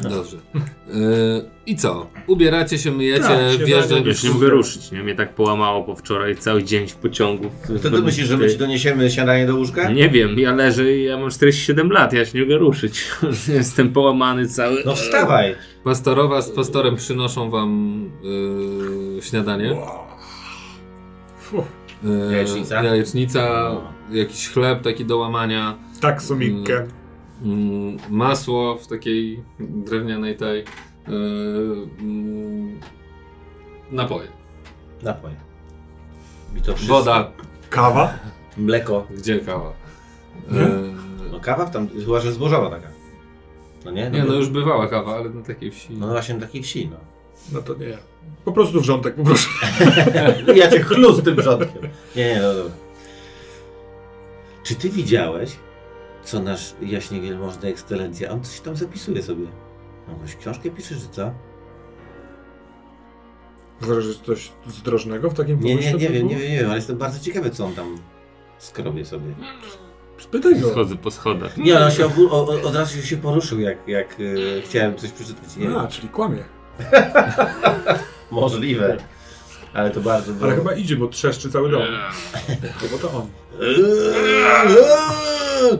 [0.02, 0.36] Dobrze.
[0.54, 2.10] Yy, I co?
[2.26, 4.08] Ubieracie się, myjecie, Tak, wjeżdżacie.
[4.08, 5.02] Już nie mogę ruszyć, nie?
[5.02, 7.50] Mnie tak połamało po wczoraj cały dzień w pociągu.
[7.82, 9.90] To ty myślisz, że my ci doniesiemy śniadanie do łóżka?
[9.90, 13.04] Nie wiem, ja leżę i ja mam 47 lat, ja się nie mogę ruszyć.
[13.48, 14.82] Jestem połamany cały.
[14.86, 15.54] No wstawaj!
[15.84, 18.00] Pastorowa z pastorem przynoszą wam
[19.16, 19.76] yy, śniadanie.
[21.40, 21.64] Fuh,
[22.04, 22.82] Yy, Jajecznica?
[22.82, 23.70] Jajecznica,
[24.12, 25.78] jakiś chleb taki do łamania.
[26.00, 26.86] tak suminkę.
[27.42, 30.64] Mm, masło w takiej drewnianej tej.
[31.08, 32.80] Yy, mm,
[33.90, 34.28] napoje.
[35.02, 35.34] Napoje.
[36.56, 36.98] I to wszystko.
[36.98, 37.30] Woda.
[37.70, 38.18] Kawa?
[38.56, 39.06] Mleko.
[39.10, 39.72] Gdzie kawa?
[40.52, 40.94] Yy,
[41.32, 42.88] No kawa tam, chyba że zbożowa taka.
[43.84, 44.10] No nie?
[44.10, 45.92] nie, no już bywała kawa, ale na takiej wsi.
[45.92, 46.96] No właśnie na takiej wsi, no.
[47.52, 47.98] No to nie.
[48.44, 49.48] Po prostu wrzątek, po prostu.
[50.56, 51.82] Ja cię chluz tym przodkiem.
[52.16, 52.72] Nie, nie, no dobra.
[54.62, 55.56] Czy ty widziałeś,
[56.24, 59.46] co nasz jaśnie wielmożna ekscelencja, on coś tam zapisuje sobie.
[60.08, 61.30] On jakąś książkę pisze, czy co?
[63.80, 66.76] Zależy, że coś zdrożnego w takim Nie, nie, nie wiem, nie wiem, nie wiem, ale
[66.76, 67.98] jestem bardzo ciekawy, co on tam
[68.58, 69.34] skrobie sobie.
[70.18, 70.70] Spytaj go.
[70.70, 71.56] Schodzę po schodach.
[71.56, 74.16] Nie, ale on się obu- o, o, od razu się poruszył, jak, jak
[74.58, 75.56] e, chciałem coś przeczytać.
[75.56, 75.88] Nie A, wiem.
[75.88, 76.44] czyli kłamie.
[78.30, 78.96] Możliwe.
[79.74, 80.46] Ale to bardzo było...
[80.46, 81.82] Ale chyba idzie, bo trzeszczy cały dom.
[82.82, 83.28] No bo to on.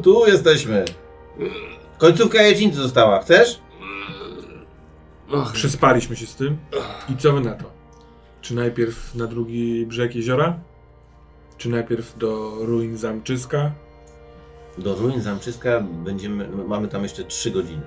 [0.03, 0.85] Tu jesteśmy.
[1.99, 3.21] Końcówka jajecznicy została.
[3.21, 3.61] Chcesz?
[5.53, 6.57] Przespaliśmy się z tym.
[7.09, 7.65] I co wy na to?
[8.41, 10.61] Czy najpierw na drugi brzeg jeziora?
[11.59, 13.73] Czy najpierw do ruin Zamczyska?
[14.79, 17.83] Do ruin Zamczyska będziemy, mamy tam jeszcze 3 godziny.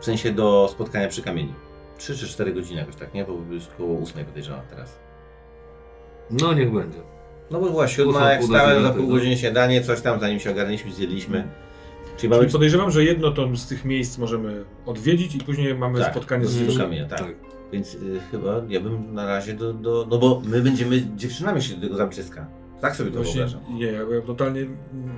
[0.00, 1.54] W sensie do spotkania przy kamieniu.
[1.98, 3.24] 3 czy 4 godziny jakoś tak, nie?
[3.24, 4.98] Bo jest koło 8 podejrzewam teraz.
[6.30, 6.98] No niech będzie.
[7.50, 10.92] No bo była siódma, jak stałem za pół godziny śniadanie, coś tam zanim się ogarnęliśmy,
[10.92, 11.48] zjedliśmy.
[12.16, 15.98] Czyli mamy Czyli podejrzewam, że jedno to z tych miejsc możemy odwiedzić i później mamy
[16.00, 16.84] Tak, spotkanie z z dziewczyną.
[16.84, 17.34] kamienia, tak.
[17.72, 17.98] Więc y,
[18.30, 20.06] chyba ja bym na razie do, do...
[20.10, 22.46] No bo my będziemy dziewczynami się do tego Zamczyska.
[22.80, 23.60] Tak sobie to Właśnie, wyobrażam.
[23.74, 24.66] nie, ja ja totalnie.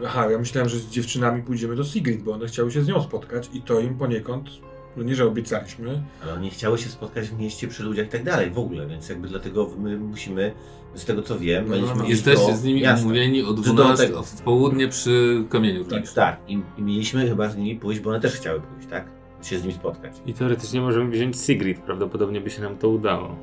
[0.06, 3.02] Aha, ja myślałem, że z dziewczynami pójdziemy do Sigrid, bo one chciały się z nią
[3.02, 4.48] spotkać i to im poniekąd,
[4.96, 6.02] no nie, że obiecaliśmy.
[6.22, 9.08] Ale oni chciały się spotkać w mieście, przy ludziach i tak dalej w ogóle, więc
[9.08, 10.52] jakby dlatego my musimy,
[10.94, 13.04] z tego co wiem, No, mieliśmy no, iść Jesteście z nimi miasta.
[13.04, 14.22] umówieni o do 12 tego.
[14.22, 15.84] w południe przy kamieniu.
[15.84, 16.12] Tak.
[16.12, 19.04] Tak, i, i mieliśmy chyba z nimi pójść, bo one też chciały pójść, tak?
[19.42, 20.12] Się z nimi spotkać.
[20.26, 23.36] I teoretycznie możemy wziąć Sigrid, prawdopodobnie by się nam to udało.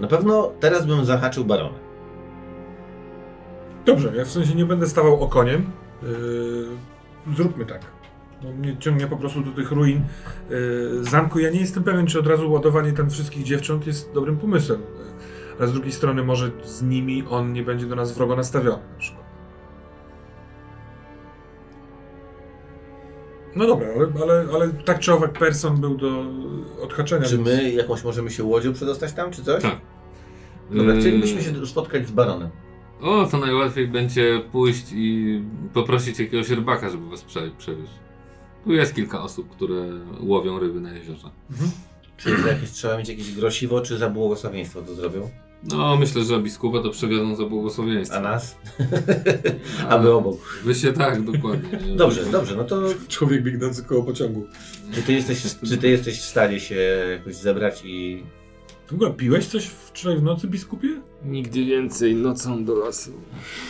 [0.00, 1.78] Na pewno teraz bym zahaczył barona.
[3.86, 5.70] Dobrze, ja w sensie nie będę stawał okoniem.
[6.02, 7.80] Yy, zróbmy tak.
[8.44, 10.00] No, mnie ciągnie po prostu do tych ruin
[10.50, 11.38] yy, zamku.
[11.38, 14.80] Ja nie jestem pewien, czy od razu ładowanie tam wszystkich dziewcząt jest dobrym pomysłem.
[14.80, 18.82] Yy, Ale z drugiej strony może z nimi on nie będzie do nas wrogo nastawiony
[18.92, 19.24] na przykład.
[23.56, 26.24] No dobra, ale, ale, ale tak czy owak person był do
[26.82, 27.26] odhaczenia.
[27.26, 29.62] Czy więc- my jakąś możemy się łodzią przedostać tam, czy coś?
[29.62, 29.76] Tak.
[30.70, 32.50] Dobra, Yy, chcielibyśmy się spotkać z baronem.
[33.00, 35.42] O, to najłatwiej będzie pójść i
[35.74, 38.03] poprosić jakiegoś rybaka, żeby was prze przewiózł.
[38.64, 39.84] Tu jest kilka osób, które
[40.20, 41.30] łowią ryby na jeziorze.
[41.50, 41.70] Mhm.
[42.16, 45.30] Czy za jakieś, trzeba mieć jakieś grosiwo, czy za błogosławieństwo to zrobią?
[45.62, 48.16] No, myślę, że biskupa to przewiozą za błogosławieństwo.
[48.16, 48.56] A nas?
[49.90, 50.60] A my obok.
[50.64, 51.78] Wy się tak, dokładnie.
[51.88, 51.96] nie?
[51.96, 54.46] Dobrze, dobrze, no to Człowiek biegnący koło pociągu.
[54.94, 56.74] czy ty jesteś, czy ty jesteś w stanie się
[57.10, 58.22] jakoś zebrać i...
[58.86, 60.88] W ogóle piłeś coś wczoraj w nocy, biskupie?
[61.24, 63.12] Nigdy więcej nocą do lasu.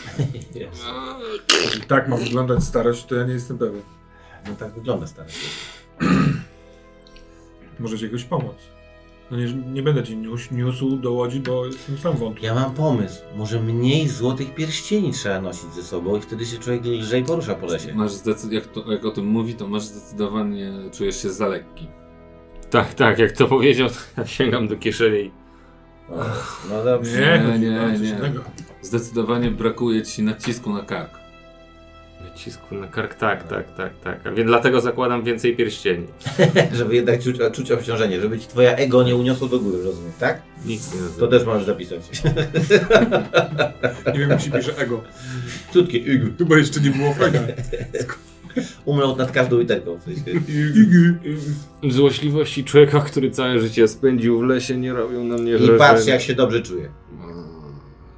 [0.55, 0.83] Jest.
[1.79, 3.83] I tak ma wyglądać starość, to ja nie jestem pewien.
[4.49, 5.29] No tak wygląda stary.
[7.81, 8.55] Możecie jakoś pomóc.
[9.31, 12.47] No nie, nie będę ci niósł, niósł do łodzi, bo jestem sam wątły.
[12.47, 13.23] Ja mam pomysł.
[13.37, 17.67] Może mniej złotych pierścieni trzeba nosić ze sobą i wtedy się człowiek lżej porusza po
[17.67, 17.95] lesie.
[17.95, 21.89] Masz zdecyd- jak, to, jak o tym mówi, to masz zdecydowanie, czujesz się za lekki.
[22.71, 25.31] Tak, tak, jak to powiedział, to ja sięgam do kieszeni.
[26.71, 27.21] No dobrze.
[27.21, 28.33] Nie, Nie, nie, nie.
[28.83, 31.24] Zdecydowanie brakuje ci nacisku na kark.
[32.31, 34.27] Nacisku na kark, tak, tak, tak, tak.
[34.27, 36.07] A więc dlatego zakładam więcej pierścieni.
[36.79, 40.43] Żeby jednak czuć, czuć obciążenie, żeby ci twoja ego nie uniosło do góry, rozumiem, tak?
[40.67, 41.27] Nic nie To nazywa.
[41.29, 42.01] też możesz zapisać.
[44.15, 45.03] Nie wiem, jak się pisze ego.
[45.73, 46.23] Krótkie ig.
[46.39, 47.47] Chyba jeszcze nie było fajne.
[48.85, 49.99] Umląt nad każdą literką.
[49.99, 50.41] W sensie.
[51.91, 55.79] Złośliwości człowieka, który całe życie spędził w lesie, nie robią na mnie I wrażenia.
[55.79, 56.89] patrz jak się dobrze czuje.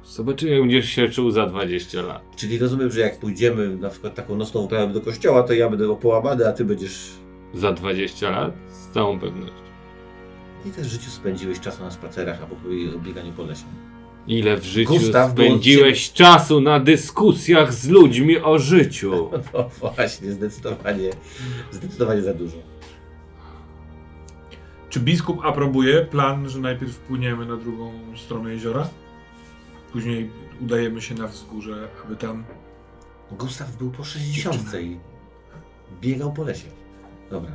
[0.07, 2.21] Zobaczymy, jak będziesz się czuł za 20 lat.
[2.35, 5.95] Czyli rozumiem, że jak pójdziemy na przykład taką nocną uprawę do kościoła, to ja będę
[5.95, 7.09] połamany, a ty będziesz...
[7.53, 8.53] Za 20 lat?
[8.69, 9.55] Z całą pewnością.
[10.65, 13.63] Ile też w życiu spędziłeś czasu na spacerach albo po bieganiu po lesie?
[14.27, 19.29] Ile w życiu Gustaw był spędziłeś czasu na dyskusjach z ludźmi o życiu?
[19.53, 21.09] No właśnie, zdecydowanie,
[21.71, 22.57] zdecydowanie za dużo.
[24.89, 28.89] Czy biskup aprobuje plan, że najpierw wpłyniemy na drugą stronę jeziora?
[29.91, 30.29] Później
[30.61, 32.43] udajemy się na wzgórze, aby tam...
[33.31, 34.97] Gustaw był po 60 i
[36.01, 36.67] biegał po lesie.
[37.29, 37.51] Dobra.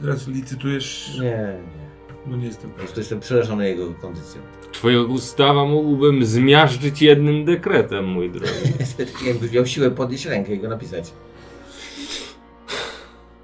[0.00, 1.14] Teraz licytujesz...
[1.14, 1.84] Nie, nie.
[2.26, 4.42] No nie jestem Po prostu jestem przerażony jego kondycją.
[4.72, 8.52] Twojego Gustawa mógłbym zmiażdżyć jednym dekretem, mój drogi.
[9.26, 11.12] Jakby miał siłę podnieść rękę i go napisać.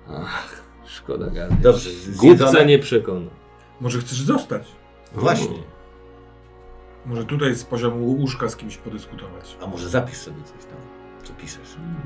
[0.08, 1.58] Ach, szkoda gadać.
[1.60, 2.66] Dobrze, Głupca zjedzone?
[2.66, 3.30] nie przekona.
[3.80, 4.62] Może chcesz zostać?
[5.14, 5.58] Właśnie.
[7.06, 9.56] Może tutaj z poziomu łóżka z kimś podyskutować.
[9.62, 10.78] A może zapisz sobie coś tam,
[11.24, 11.68] co piszesz.
[11.74, 11.96] Hmm,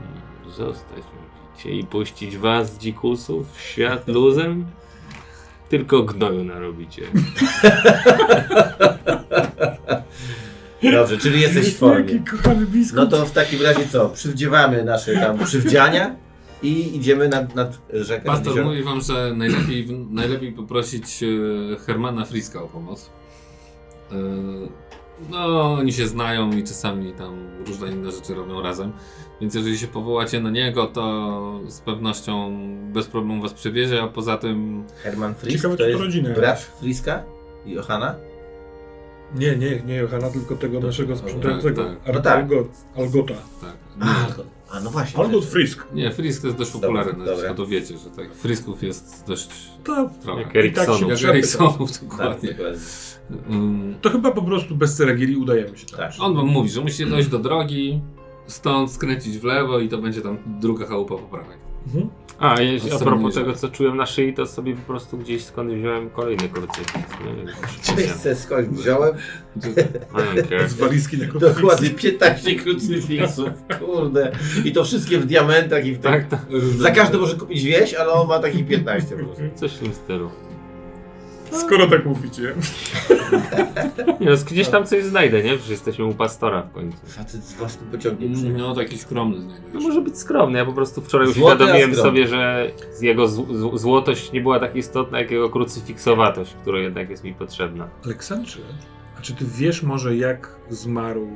[0.56, 1.02] Zostać
[1.50, 4.66] mówicie i puścić was, dzikusów, w świat luzem?
[5.68, 7.02] Tylko gnoju narobicie.
[10.92, 12.22] Dobrze, czyli jesteś w formie.
[12.94, 14.08] No to w takim razie co?
[14.08, 16.16] Przywdziewamy nasze tam przywdziania
[16.62, 18.24] i idziemy nad, nad rzekę.
[18.24, 18.66] nad Pastor jezioro.
[18.68, 21.26] mówi wam, że najlepiej, najlepiej poprosić e,
[21.86, 23.10] Hermana Friska o pomoc.
[24.12, 24.14] E,
[25.30, 27.36] No, oni się znają i czasami tam
[27.66, 28.92] różne inne rzeczy robią razem.
[29.40, 32.56] Więc jeżeli się powołacie na niego, to z pewnością
[32.92, 36.34] bez problemu was przewiezie, a poza tym Herman Frisk Ciekawe, to czy to jest rodzinę
[36.34, 36.60] brat.
[36.80, 37.22] Friska
[37.66, 38.14] i Johana?
[39.34, 41.84] Nie, nie, nie Johana, tylko tego naszego sprzątającego.
[41.84, 42.36] tak, No tak.
[42.38, 43.34] Algot, Algota.
[43.60, 43.76] tak.
[44.00, 44.44] Nie,
[44.74, 45.20] a no właśnie.
[45.24, 45.86] Algot Frisk.
[45.94, 47.48] nie Frisk to jest dość Dobra, popularny, dobra.
[47.48, 48.34] to, to wiecie, że tak.
[48.34, 49.48] Frisków jest dość
[49.84, 50.40] To, trochę.
[50.40, 50.56] Jak I tak
[50.88, 51.22] Eriksonów.
[51.22, 52.48] Jak Eriksonów, Tak, dokładnie.
[52.48, 52.78] dokładnie.
[53.48, 55.98] Mm, to chyba po prostu bez ceregieli udajemy się tam.
[55.98, 56.12] Tak.
[56.20, 58.00] On wam mówi, że musicie dojść do drogi,
[58.46, 61.56] stąd skręcić w lewo i to będzie tam druga chałupa po prawej.
[61.86, 62.08] Mhm.
[62.38, 65.72] A, jeśli, a propos tego, co czułem na szyi, to sobie po prostu gdzieś skąd
[65.72, 67.16] wziąłem kolejny krucyfiks.
[67.82, 69.14] Cześć, se skąd wziąłem?
[70.68, 71.50] Z walizki na krótko.
[71.50, 73.48] Dokładnie 15 krucyfiksów.
[73.80, 74.32] Kurde.
[74.64, 76.28] I to wszystkie w diamentach i w tak.
[76.28, 76.60] Tak, tak.
[76.78, 79.42] Za każdy może kupić wieś, ale on ma takich 15 po prostu.
[79.54, 80.30] Coś w tym stylu.
[81.60, 82.54] Skoro tak mówicie.
[84.20, 85.50] Nie, no, gdzieś tam coś znajdę, nie?
[85.50, 86.98] Przecież jesteśmy u pastora w końcu.
[87.06, 88.58] Facet z własnym pociągiem przyjechał.
[88.68, 89.84] No taki skromny No znajdujesz.
[89.84, 90.58] może być skromny.
[90.58, 92.02] Ja po prostu wczoraj Złoty, uświadomiłem skromny.
[92.10, 97.10] sobie, że jego z, z, złotość nie była tak istotna, jak jego krucyfiksowatość, która jednak
[97.10, 97.88] jest mi potrzebna.
[98.04, 98.60] Aleksandrze,
[99.18, 101.28] a czy ty wiesz może jak zmarł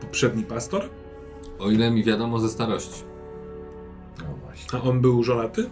[0.00, 0.82] poprzedni pastor?
[1.58, 3.02] O ile mi wiadomo ze starości.
[4.18, 4.78] No właśnie.
[4.78, 5.70] A on był żonaty?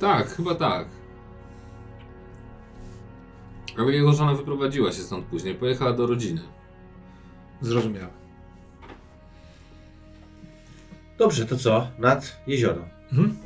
[0.00, 0.88] Tak, chyba tak.
[3.78, 6.40] Ale jego żona wyprowadziła się stąd później, pojechała do rodziny.
[7.60, 8.10] Zrozumiałem.
[11.18, 11.86] Dobrze, to co?
[11.98, 12.84] Nad jezioro.
[13.12, 13.36] Mhm.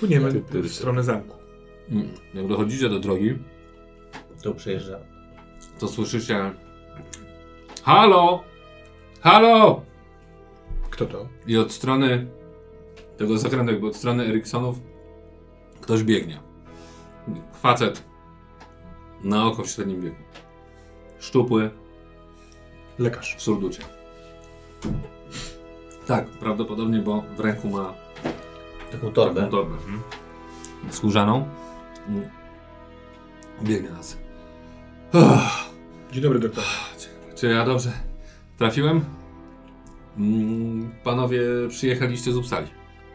[0.00, 0.62] Płyniemy Ty, ty, ty.
[0.62, 1.36] w stronę zamku.
[1.90, 3.38] Mm, Jak dochodzicie do drogi,
[4.42, 4.98] To przejeżdża.
[5.78, 6.52] to słyszycie
[7.82, 8.44] Halo!
[9.20, 9.82] Halo!
[10.90, 11.28] Kto to?
[11.46, 12.26] I od strony
[13.16, 14.76] tego zakrętu, jakby od strony Eriksonów
[15.80, 16.40] ktoś biegnie.
[17.52, 18.04] Facet
[19.24, 20.16] na oko w średnim wieku.
[21.18, 21.70] Szczupły,
[22.98, 23.36] Lekarz.
[23.36, 23.82] w surducie.
[26.06, 27.94] Tak, prawdopodobnie, bo w ręku ma
[28.92, 29.40] Taką torbę.
[29.40, 29.76] taką torbę.
[30.90, 31.48] Skórzaną.
[32.08, 32.28] Mm.
[33.62, 34.18] Biegnie nas.
[36.12, 36.64] Dzień dobry, doktor.
[37.34, 37.92] Czy ja dobrze
[38.58, 39.04] trafiłem?
[40.18, 42.66] Mm, Panowie przyjechaliście z Uppsali.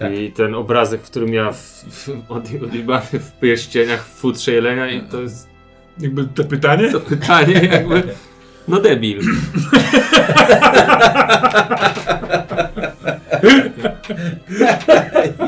[0.02, 0.14] Tak.
[0.14, 1.58] I ten obrazek, w którym ja w,
[1.90, 5.48] w, od, odjebany w pierścieniach w futrze jelenia i to jest
[6.00, 6.92] Jakby te pytanie?
[6.92, 8.04] to pytanie jakby...
[8.68, 9.22] No debil.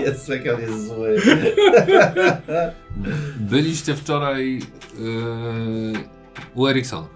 [0.05, 1.21] jest, jak on jest zły.
[3.35, 4.61] Byliście wczoraj
[4.99, 5.93] yy,
[6.55, 7.07] u Eriksona.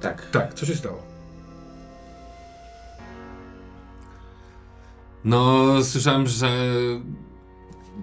[0.00, 0.30] Tak.
[0.30, 1.07] Tak, co się stało?
[5.28, 6.50] No, słyszałem, że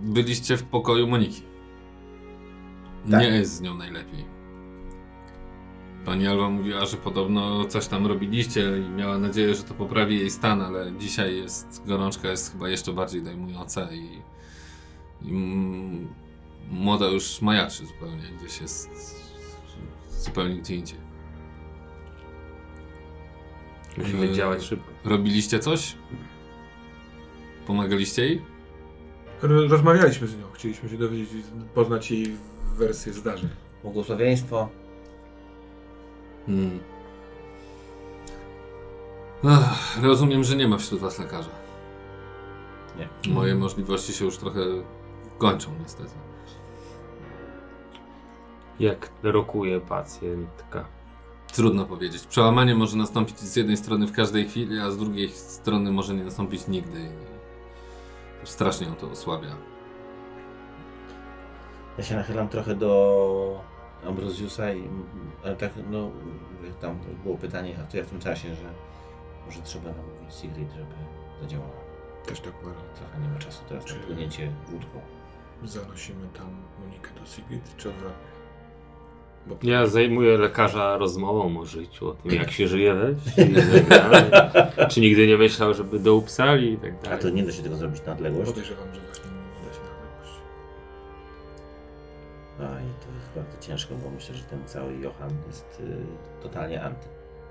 [0.03, 1.41] byliście w pokoju Moniki.
[3.11, 3.21] Tak.
[3.21, 4.25] Nie jest z nią najlepiej.
[6.05, 10.29] Pani Alba mówiła, że podobno coś tam robiliście i miała nadzieję, że to poprawi jej
[10.29, 14.21] stan, ale dzisiaj jest gorączka jest chyba jeszcze bardziej dojmująca i,
[15.21, 15.31] i
[16.71, 18.89] młoda już majaczy zupełnie, gdzieś jest
[20.09, 20.99] zupełnie gdzie indziej.
[23.97, 24.91] Musimy Eee, działać szybko.
[25.05, 25.95] Robiliście coś?
[27.67, 28.41] Pomagaliście jej?
[29.41, 30.43] Ro- Rozmawialiśmy z nią.
[30.53, 31.43] Chcieliśmy się dowiedzieć,
[31.73, 32.37] poznać jej
[32.75, 33.49] wersję zdarzeń.
[33.83, 34.69] Błogosławieństwo.
[36.45, 36.79] Hmm.
[39.43, 41.49] Ach, rozumiem, że nie ma wśród was lekarza.
[42.97, 43.33] Nie.
[43.33, 44.59] Moje możliwości się już trochę
[45.37, 46.09] kończą niestety.
[48.79, 50.85] Jak rokuje pacjentka.
[51.53, 52.27] Trudno powiedzieć.
[52.27, 56.23] Przełamanie może nastąpić z jednej strony w każdej chwili, a z drugiej strony może nie
[56.23, 56.99] nastąpić nigdy.
[58.45, 59.49] Strasznie ją to osłabia.
[61.97, 63.61] Ja się nachylam trochę do
[64.07, 64.89] Ambrosiusa i
[65.43, 66.11] ale tak, no,
[66.67, 68.69] jak tam było pytanie, a to ja w tym czasie, że
[69.45, 70.95] może trzeba namówić Sigrid, żeby
[71.41, 71.71] zadziałała.
[72.25, 72.83] Też tak uważam.
[72.95, 75.01] Trochę nie ma czasu teraz Czy- na płynięcie łódką.
[75.63, 76.47] Zanosimy tam
[76.79, 78.34] Monikę do Sigrid, czy odwrotnie?
[79.47, 83.55] Bo Ja zajmuję lekarza rozmową o życiu, o tym jak się żyje we wsi i
[83.89, 84.87] tak.
[84.89, 87.19] Czy nigdy nie myślał, żeby do Upsali i tak A dalej.
[87.21, 88.49] to nie da się tego zrobić na odległość?
[88.51, 90.39] podejrzewam, że właśnie nie da się na odległość.
[92.59, 96.83] A i to jest bardzo ciężko, bo myślę, że ten cały Johan jest y, totalnie
[96.83, 97.07] anty.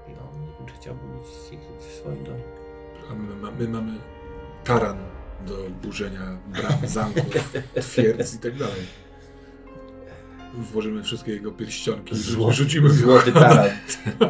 [0.09, 2.43] I on nie wiem, czy chciałby mieć Sigrid w swoim domu.
[3.11, 3.93] A my, ma- my mamy
[4.65, 4.97] taran
[5.47, 9.04] do burzenia bram, zamków, twierdz i tak dalej.
[10.59, 13.69] Włożymy wszystkie jego pierścionki, Zło- rzucimy w Złoty taran.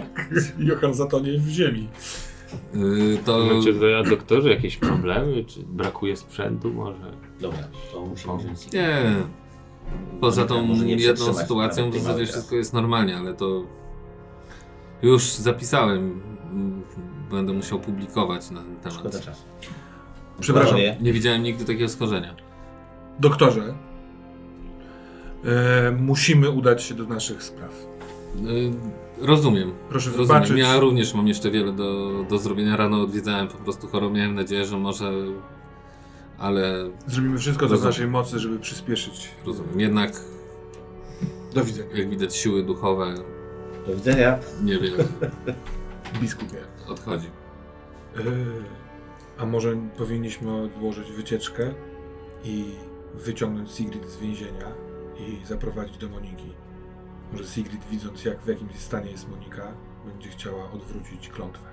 [0.59, 1.89] Johan zatonie w ziemi.
[2.75, 5.45] Yy, to Macie a doktorze jakieś problemy?
[5.45, 7.13] Czy brakuje sprzętu może?
[7.41, 7.59] Dobra,
[7.93, 9.17] to musimy wziąć nie.
[10.21, 13.63] Poza tą Może nie jedną sytuacją w zasadzie wszystko jest normalnie, ale to
[15.03, 16.21] już zapisałem.
[17.31, 19.27] Będę musiał publikować na ten Szkoda temat.
[19.27, 19.43] czasu.
[20.41, 20.79] Przepraszam.
[21.01, 22.35] Nie widziałem nigdy takiego schorzenia.
[23.21, 23.75] Doktorze,
[26.01, 27.87] musimy udać się do naszych spraw.
[28.43, 28.73] Yy,
[29.27, 29.73] rozumiem.
[29.89, 30.27] Proszę Rozumiem.
[30.29, 30.59] wybaczyć.
[30.59, 32.77] Ja również mam jeszcze wiele do, do zrobienia.
[32.77, 34.15] Rano odwiedzałem po prostu chorobę.
[34.17, 35.13] Miałem nadzieję, że może.
[36.39, 39.29] Ale Zrobimy wszystko, co w naszej mocy, żeby przyspieszyć.
[39.47, 39.81] rozumiem.
[39.81, 40.13] Jednak,
[41.55, 41.97] Do widzenia.
[41.97, 43.15] jak widać, siły duchowe
[43.87, 44.39] do widzenia.
[44.63, 45.05] niewiele
[46.21, 46.57] Biskupie.
[46.89, 47.27] odchodzi.
[48.17, 48.21] E,
[49.39, 51.75] a może powinniśmy odłożyć wycieczkę
[52.45, 52.65] i
[53.15, 54.67] wyciągnąć Sigrid z więzienia
[55.19, 56.53] i zaprowadzić do Moniki.
[57.33, 59.73] Może Sigrid, widząc jak w jakim stanie jest Monika,
[60.07, 61.65] będzie chciała odwrócić klątwę.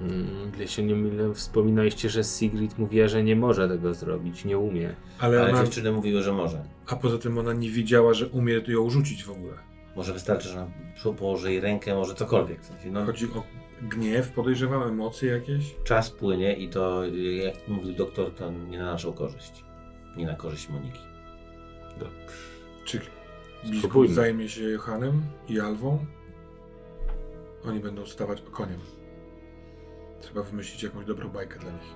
[0.00, 4.58] Mm, Ile się nie mylę, wspominaliście, że Sigrid mówiła, że nie może tego zrobić, nie
[4.58, 4.94] umie.
[5.18, 6.64] Ale, Ale ona, dziewczyny mówiły, że może.
[6.86, 9.54] a poza tym ona nie wiedziała, że umie ją rzucić w ogóle.
[9.96, 10.66] Może wystarczy, że
[11.06, 12.60] ona położy jej rękę, może cokolwiek.
[12.62, 13.42] W sensie, no, Chodzi o
[13.82, 15.74] gniew, podejrzewam, emocje jakieś.
[15.84, 17.04] czas płynie i to,
[17.44, 19.64] jak mówił doktor, to nie na naszą korzyść.
[20.16, 21.00] Nie na korzyść Moniki.
[21.98, 22.16] Dobrze.
[22.84, 22.98] Czy
[23.64, 24.14] biskup Spróbujmy.
[24.14, 26.06] zajmie się Johanem i Alwą?
[27.64, 28.78] Oni będą stawać koniem.
[30.20, 31.94] Trzeba wymyślić jakąś dobrą bajkę dla nich.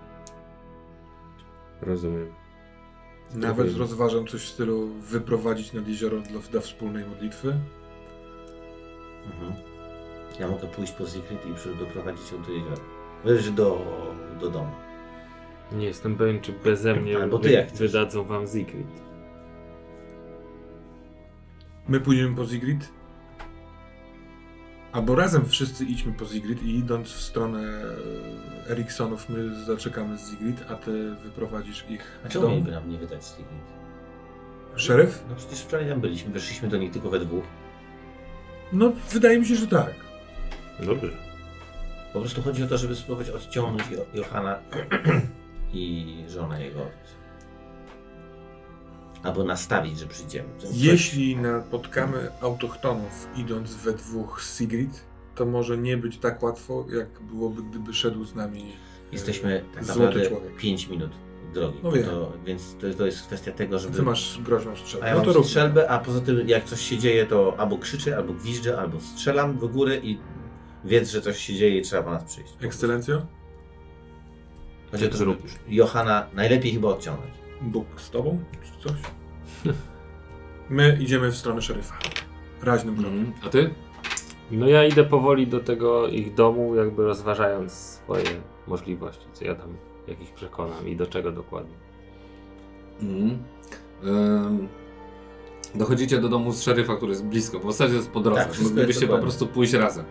[1.83, 2.33] Rozumiem.
[3.35, 3.79] Nawet Spróbujmy.
[3.79, 7.49] rozważam coś w stylu wyprowadzić nad jezioro dla, dla wspólnej modlitwy.
[9.27, 9.53] Mhm.
[10.41, 12.77] Ja mogę pójść po Sigrid i przy- doprowadzić ją do jeziora.
[13.25, 13.85] Wiesz, do,
[14.41, 14.71] do domu.
[15.73, 17.93] Nie jestem pewien, czy beze mnie Albo ty wy- jak chcesz.
[17.93, 18.87] wydadzą wam Sigrid.
[21.89, 22.89] My pójdziemy po Sigrid.
[24.93, 27.83] Albo razem wszyscy idźmy po Sigrid i idąc w stronę
[28.71, 32.55] Eriksonów my zaczekamy z Sigrid, a ty wyprowadzisz ich A z czemu domu.
[32.57, 33.77] mieliby nam nie wydać Sigrid?
[34.77, 35.25] Szeryf?
[35.31, 37.45] No przecież wczoraj tam byliśmy, weszliśmy do nich tylko we dwóch.
[38.73, 39.95] No, wydaje mi się, że tak.
[40.87, 41.09] Dobrze.
[42.13, 44.59] Po prostu chodzi o to, żeby spróbować odciągnąć Jo- Johana
[45.73, 47.16] i żonę jego od...
[49.27, 50.49] Albo nastawić, że przyjdziemy.
[50.59, 55.05] Coś- Jeśli napotkamy autochtonów idąc we dwóch z Sigrid,
[55.35, 59.87] to może nie być tak łatwo, jak byłoby, gdyby szedł z nami e, Jesteśmy tak
[59.87, 60.57] naprawdę człowiek.
[60.57, 61.11] 5 minut
[61.55, 61.79] drogi.
[61.83, 63.97] No to, więc to, to jest kwestia tego, żeby...
[63.97, 65.07] Ty masz groźną A strzelbę.
[65.07, 68.33] ja No to strzelbę, a poza tym jak coś się dzieje, to albo krzyczę, albo
[68.33, 70.19] gwiżdżę, albo strzelam do góry i
[70.85, 72.53] wiedz, że coś się dzieje i trzeba po nas przyjść.
[72.61, 73.27] Ekscelencjo,
[74.91, 75.37] Chodzi o to, żeby
[75.69, 77.33] Johana najlepiej chyba odciągnąć.
[77.63, 78.39] Bóg z tobą,
[78.87, 78.97] coś?
[80.71, 81.95] My idziemy w stronę szeryfa.
[82.63, 83.19] Raźnym krokiem.
[83.19, 83.35] Mhm.
[83.45, 83.71] A ty?
[84.51, 88.25] No ja idę powoli do tego ich domu, jakby rozważając swoje
[88.67, 89.77] możliwości, co ja tam
[90.09, 91.75] jak ich przekonam i do czego dokładnie.
[93.03, 93.39] Mhm.
[95.75, 98.45] Dochodzicie do domu z szeryfa, który jest blisko, bo w zasadzie jest po drodze.
[98.45, 100.05] Tak, Moglibyście po prostu pójść razem.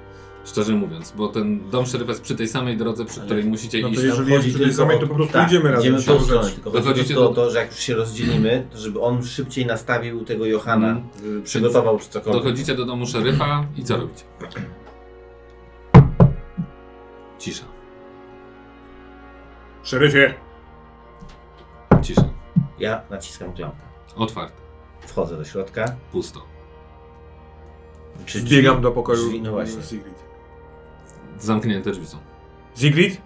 [0.46, 3.82] Szczerze mówiąc, bo ten dom szeryfa jest przy tej samej drodze, przy Ale- której musicie
[3.82, 4.04] no to iść.
[4.04, 5.82] jeżeli jest chodzi przy tej tylko samej, o- to po prostu tak, idziemy razem.
[5.82, 6.56] Idziemy w siłą tą stronę, rzeczy.
[6.56, 9.24] tylko chodzi Dochodzicie prostu o do- to, że jak już się rozdzielimy, to żeby on
[9.26, 11.08] szybciej nastawił tego Johana, Mhm.
[11.24, 12.43] żeby przygotował czy cokolwiek.
[12.43, 14.24] Dochodzicie do domu szeryfa i co robicie?
[17.39, 17.64] Cisza.
[19.84, 20.34] Szeryfie!
[22.02, 22.24] Cisza.
[22.80, 23.78] Ja naciskam klamkę.
[24.16, 24.62] Otwarte.
[25.08, 25.86] Wchodzę do środka.
[26.12, 26.41] Pusto.
[28.26, 29.82] Czy drzwi- do pokoju Drzwi, no właśnie.
[29.84, 30.16] Sigrid.
[31.40, 32.18] Zamknięte drzwi są.
[32.78, 33.22] Sigrid?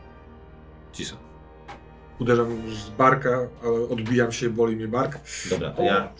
[0.93, 1.15] Cisza.
[2.19, 3.29] Uderzam z barka,
[3.63, 5.19] ale odbijam się, boli mnie bark.
[5.49, 6.11] Dobra, to ja.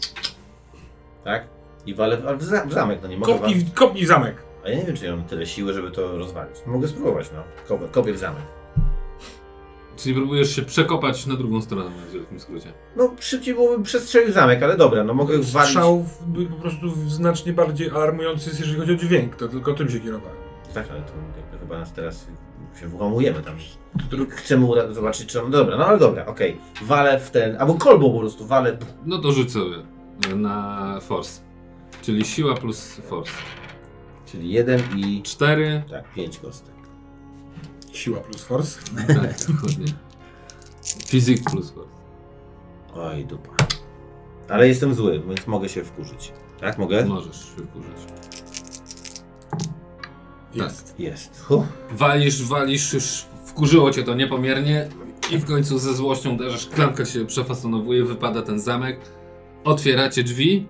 [1.24, 1.44] Tak?
[1.86, 3.40] I walę w, za- w zamek, no nie mogę wam...
[3.42, 4.36] Kopnij, kopnij zamek.
[4.64, 6.56] A ja nie wiem, czy ja mam tyle siły, żeby to rozwalić.
[6.66, 7.42] Mogę spróbować, no.
[7.68, 8.42] Kopię, kopię w zamek.
[9.96, 12.72] Czyli próbujesz się przekopać na drugą stronę, w wielkim skrócie.
[12.96, 15.68] No szybciej byłoby przestrzelić zamek, ale dobra, no mogę walić.
[15.70, 19.36] Strzał w- po prostu znacznie bardziej alarmujący jest, jeżeli chodzi o dźwięk.
[19.36, 20.36] To tylko tym się kierowałem.
[20.74, 22.26] Tak, ale to jakby chyba nas teraz
[22.80, 23.56] się włamujemy tam.
[24.30, 25.50] Chcemy zobaczyć, czy on...
[25.50, 26.56] Dobra, no ale dobra, okej.
[26.82, 27.56] Walę w ten...
[27.56, 28.78] Albo kolbą po prostu, walę...
[29.04, 29.76] No to rzuć sobie
[30.36, 31.40] na force.
[32.02, 33.32] Czyli siła plus force.
[34.26, 35.22] Czyli jeden i...
[35.22, 35.82] 4.
[35.90, 36.74] Tak, pięć kostek.
[37.92, 38.80] Siła plus force.
[39.06, 39.16] Tak,
[39.48, 39.92] dokładnie.
[41.06, 41.90] Fizyk plus force.
[42.94, 43.50] Oj, dupa.
[44.48, 46.32] Ale jestem zły, więc mogę się wkurzyć.
[46.60, 47.04] Tak, mogę?
[47.04, 48.19] Możesz się wkurzyć.
[50.54, 50.94] Jest.
[50.98, 51.40] Jest.
[51.40, 51.64] Huh.
[51.90, 54.88] Walisz, walisz, już wkurzyło cię to niepomiernie
[55.32, 59.00] i w końcu ze złością uderzasz, klamka się przefasonowuje, wypada ten zamek,
[59.64, 60.66] otwieracie drzwi,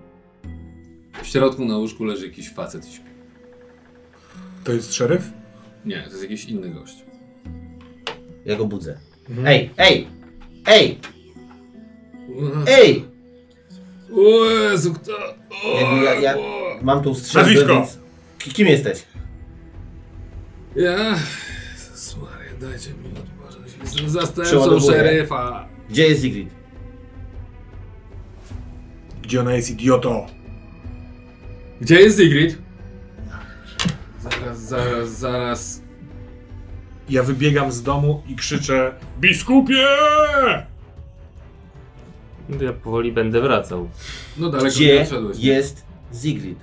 [1.22, 3.04] w środku na łóżku leży jakiś facet i śpi.
[4.64, 5.22] To jest szeryf?
[5.84, 6.94] Nie, to jest jakiś inny gość.
[8.44, 8.98] Ja go budzę.
[9.28, 9.46] Mhm.
[9.46, 10.06] Ej, ej!
[10.66, 10.98] Ej!
[12.68, 13.04] Ej!
[14.16, 15.12] O Jezu, kto?
[15.64, 16.60] O, ja- ja- o.
[16.82, 17.86] Mam tą strzelbę, Nazwisko!
[18.38, 19.02] Kim jesteś?
[20.76, 20.96] Ja?
[22.20, 23.72] Maria, dajcie mi odpocząć.
[23.82, 24.98] Jestem zastępcą Przeładowuję.
[24.98, 25.68] szeryfa.
[25.90, 26.50] Gdzie jest Sigrid?
[29.22, 30.26] Gdzie ona jest, idioto?
[31.80, 32.58] Gdzie jest Sigrid?
[34.20, 35.82] Zaraz, zaraz, zaraz.
[37.08, 39.86] Ja wybiegam z domu i krzyczę Biskupie!
[42.48, 43.88] No Ja powoli będę wracał.
[44.36, 45.38] No daleko nie Gdzie odszedłeś.
[45.38, 45.84] jest
[46.22, 46.58] Sigrid?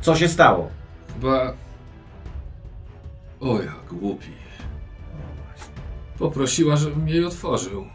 [0.00, 0.70] Co się stało?
[1.14, 1.54] Chyba...
[3.42, 4.28] O, jak głupi.
[6.18, 7.86] Poprosiła, żebym jej otworzył.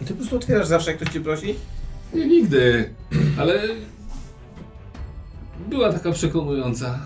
[0.00, 1.54] I ty po prostu otwierasz zawsze, jak ktoś cię prosi?
[2.14, 2.94] Nie, nigdy.
[3.38, 3.62] Ale...
[5.68, 6.98] Była taka przekonująca.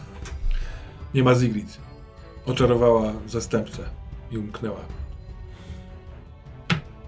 [1.15, 1.79] Nie ma Zigrid.
[2.47, 3.83] Oczarowała zastępcę
[4.31, 4.81] i umknęła.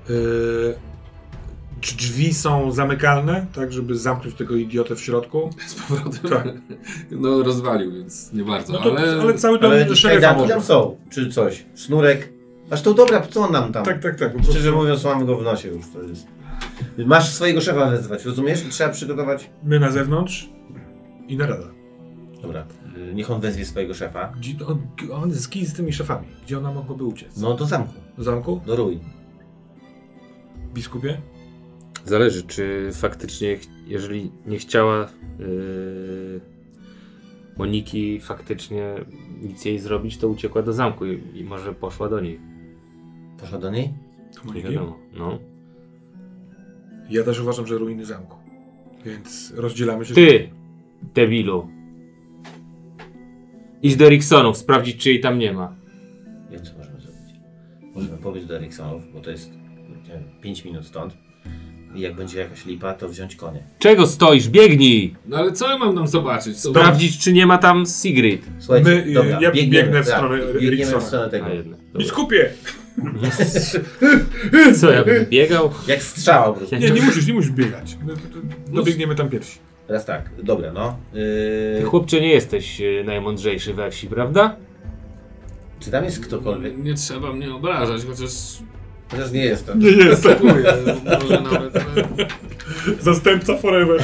[0.08, 0.78] Yy,
[1.80, 5.50] czy drzwi są zamykalne, tak żeby zamknąć tego idiotę w środku?
[5.66, 6.30] Z powrotem.
[6.30, 6.46] Tak.
[7.10, 8.72] No, rozwalił, więc nie bardzo.
[8.72, 9.34] No to, ale, ale...
[9.34, 10.52] cały dom Ale szeryfa może.
[10.52, 11.66] tam są, czy coś.
[11.74, 12.32] Sznurek.
[12.70, 13.84] Aż to dobra, co on nam tam?
[13.84, 14.32] Tak, tak, tak.
[14.32, 16.26] Prostu Szczerze mówiąc, mamy go w nosie już, to jest...
[17.06, 18.64] Masz swojego szefa wezwać, rozumiesz?
[18.66, 19.50] I trzeba przygotować...
[19.64, 20.48] my na zewnątrz
[21.28, 21.66] i narada.
[22.42, 22.66] Dobra,
[23.10, 24.32] y, niech on wezwie swojego szefa.
[24.36, 24.78] Gdzie, on,
[25.12, 26.26] on z kim z tymi szefami?
[26.46, 27.36] Gdzie ona mogłaby uciec?
[27.36, 28.60] No do zamku, Do zamku?
[28.66, 29.00] do ruin.
[30.74, 31.20] Biskupie?
[32.04, 36.40] Zależy, czy faktycznie, jeżeli nie chciała yy,
[37.58, 38.94] Moniki faktycznie
[39.42, 42.40] nic jej zrobić, to uciekła do zamku i, i może poszła do niej.
[43.40, 43.94] Poszła do niej?
[44.34, 44.98] To Nie wiadomo.
[45.14, 45.38] No.
[47.10, 48.36] Ja też uważam, że ruiny zamku.
[49.04, 50.14] Więc rozdzielamy się.
[50.14, 50.50] Ty,
[51.14, 51.68] debilu.
[53.82, 55.76] Idź do Ricksonów, sprawdzić, czy jej tam nie ma.
[56.50, 57.34] Wiem, co możemy zrobić.
[57.94, 59.52] Możemy powiedzieć do Eriksonów, bo to jest
[60.40, 61.27] 5 minut stąd.
[61.94, 63.62] I jak będzie jakaś lipa, to wziąć konie.
[63.78, 64.48] Czego stoisz?
[64.48, 65.14] Biegnij!
[65.26, 66.60] No ale co ja mam tam zobaczyć?
[66.60, 66.70] Co...
[66.70, 68.42] Sprawdzić, czy nie ma tam Sigrid.
[68.58, 71.00] Słuchajcie, My, dobra, ja biegniemy, biegnę w tak, stronę Biegniemy Eriksona.
[71.00, 71.46] w stronę tego.
[71.46, 71.80] A jednak.
[71.80, 71.98] Dobra.
[71.98, 72.50] Biskupie!
[74.80, 75.70] Co, ja bym biegał?
[75.86, 76.76] Jak strzała po prostu.
[76.76, 77.96] Nie, nie musisz, nie musisz biegać.
[78.06, 79.58] No, to, to, dobiegniemy tam pierwsi.
[79.86, 80.96] Teraz tak, dobra, no.
[81.12, 81.18] Ty,
[81.80, 84.56] Yy, chłopcze, nie jesteś yy, najmądrzejszy we wsi, prawda?
[85.80, 86.78] czy tam jest ktokolwiek?
[86.78, 88.32] Nie trzeba mnie obrażać, chociaż...
[89.10, 89.74] Chociaż nie jest to.
[89.74, 90.22] Nie jest.
[90.22, 90.52] Dziękuję,
[91.22, 91.76] może nawet...
[91.76, 92.26] ale-
[93.00, 94.02] Zastępca forever.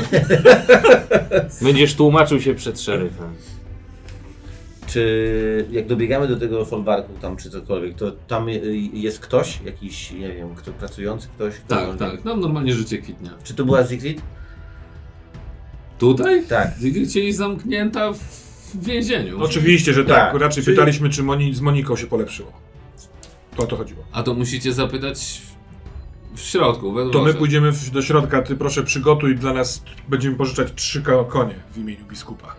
[1.63, 3.35] Będziesz tłumaczył się przed szeryfem.
[4.87, 8.47] Czy jak dobiegamy do tego folwarku tam czy cokolwiek, to tam
[8.93, 11.55] jest ktoś, jakiś, nie wiem, kto pracujący, ktoś?
[11.55, 13.31] Kto Tak, tak, nam normalnie życie kwitnie.
[13.45, 14.23] Czy to była Sigrid?
[15.99, 16.43] Tutaj?
[16.47, 16.71] Tak.
[17.13, 19.43] Cię zamknięta w więzieniu.
[19.43, 20.33] Oczywiście, że tak.
[20.33, 20.41] Tak.
[20.41, 22.53] Raczej Czy- pytaliśmy, czy Moni, z Moniką się polepszyło.
[23.57, 24.05] To o to chodziło.
[24.13, 25.43] A to musicie zapytać
[26.35, 30.37] w środku, we To my pójdziemy w- do środka, ty proszę przygotuj dla nas, będziemy
[30.37, 32.55] pożyczać trzy ko- konie w imieniu biskupa.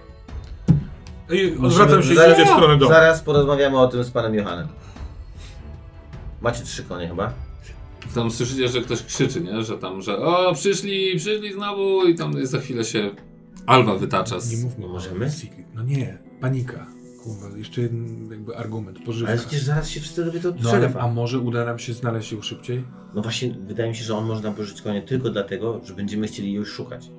[1.32, 2.92] I odwracam się i zaraz, idę w stronę domu.
[2.92, 4.68] zaraz porozmawiamy o tym z panem Johanem.
[6.42, 7.34] Macie trzy konie chyba?
[8.16, 9.64] Tam słyszycie, że ktoś krzyczy, nie?
[9.64, 13.12] Że tam, że o, przyszli, przyszli znowu i tam za chwilę się
[13.68, 14.64] Alwa wytacza Nie z...
[14.64, 15.26] mówmy Możemy?
[15.26, 15.66] o Secret.
[15.74, 16.86] No nie, panika.
[17.26, 19.32] Kurwa, jeszcze jeden jakby argument, pożywka.
[19.32, 22.32] Ale przecież zaraz się wszyscy dowiedzą od No ale, a może uda nam się znaleźć
[22.32, 22.84] ją szybciej?
[23.16, 26.28] No właśnie, wydaje mi się, że on może nam pożyczyć konie tylko dlatego, że będziemy
[26.28, 27.10] chcieli jej już szukać.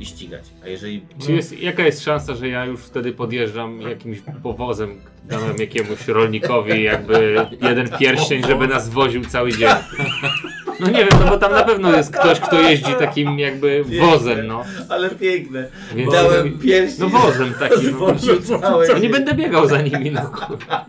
[0.00, 0.44] i ścigać.
[0.64, 1.06] A jeżeli...
[1.26, 6.82] Czy jest, jaka jest szansa, że ja już wtedy podjeżdżam jakimś powozem, dałem jakiemuś rolnikowi
[6.82, 9.68] jakby jeden pierścień, żeby nas woził cały dzień?
[10.80, 14.46] No nie wiem, no bo tam na pewno jest ktoś, kto jeździ takim jakby wozem,
[14.46, 14.64] no.
[14.88, 15.68] Ale piękne.
[15.94, 17.10] Więc, Dałem pierścień.
[17.12, 17.96] no wozem takim.
[18.60, 18.98] No.
[19.00, 20.86] Nie będę biegał za nimi, no kurwa.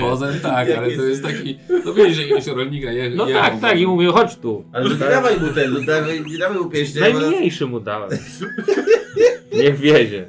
[0.00, 1.58] Pozen tak, Jak ale to jest- taki.
[1.84, 4.64] No wiesz, że jakiegoś rolnika je, No tak, tak, i mówię, chodź tu.
[4.72, 7.02] Ale nie dawaj mu ten, no dawaj, nie dawaj mu pierścień.
[7.02, 8.10] Najmniejszy mu dałem.
[9.52, 10.26] Niech wiezie.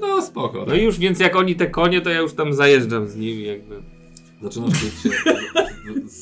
[0.00, 0.64] No spoko.
[0.68, 3.44] No i już, więc jak oni te konie, to ja już tam zajeżdżam z nimi
[3.44, 3.82] jakby.
[4.42, 5.10] Zaczynasz czuć się,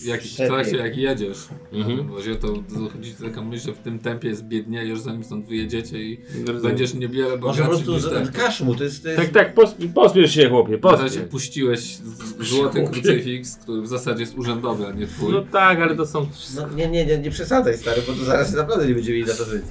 [0.04, 1.38] jak, w trakcie jak jedziesz
[1.72, 1.98] na Mhm.
[1.98, 6.20] tym wozie, to dochodzi taka myśl, że w tym tempie zbiedniejesz, zanim stąd wyjedziecie i
[6.38, 6.62] Rozumiem.
[6.62, 9.02] będziesz niewiele Może po prostu z- mu, to jest...
[9.02, 9.20] To jest...
[9.22, 11.28] Tak, tak, pos, pospiesz się chłopie, Na razie pospiesz.
[11.30, 11.98] puściłeś
[12.40, 15.32] złoty krucyfiks, który w zasadzie jest urzędowy, a nie twój.
[15.32, 16.26] No tak, ale to są...
[16.56, 19.34] No, nie, nie, nie, nie przesadzaj stary, bo to zaraz naprawdę nie będziemy mieli na
[19.36, 19.64] to żyć.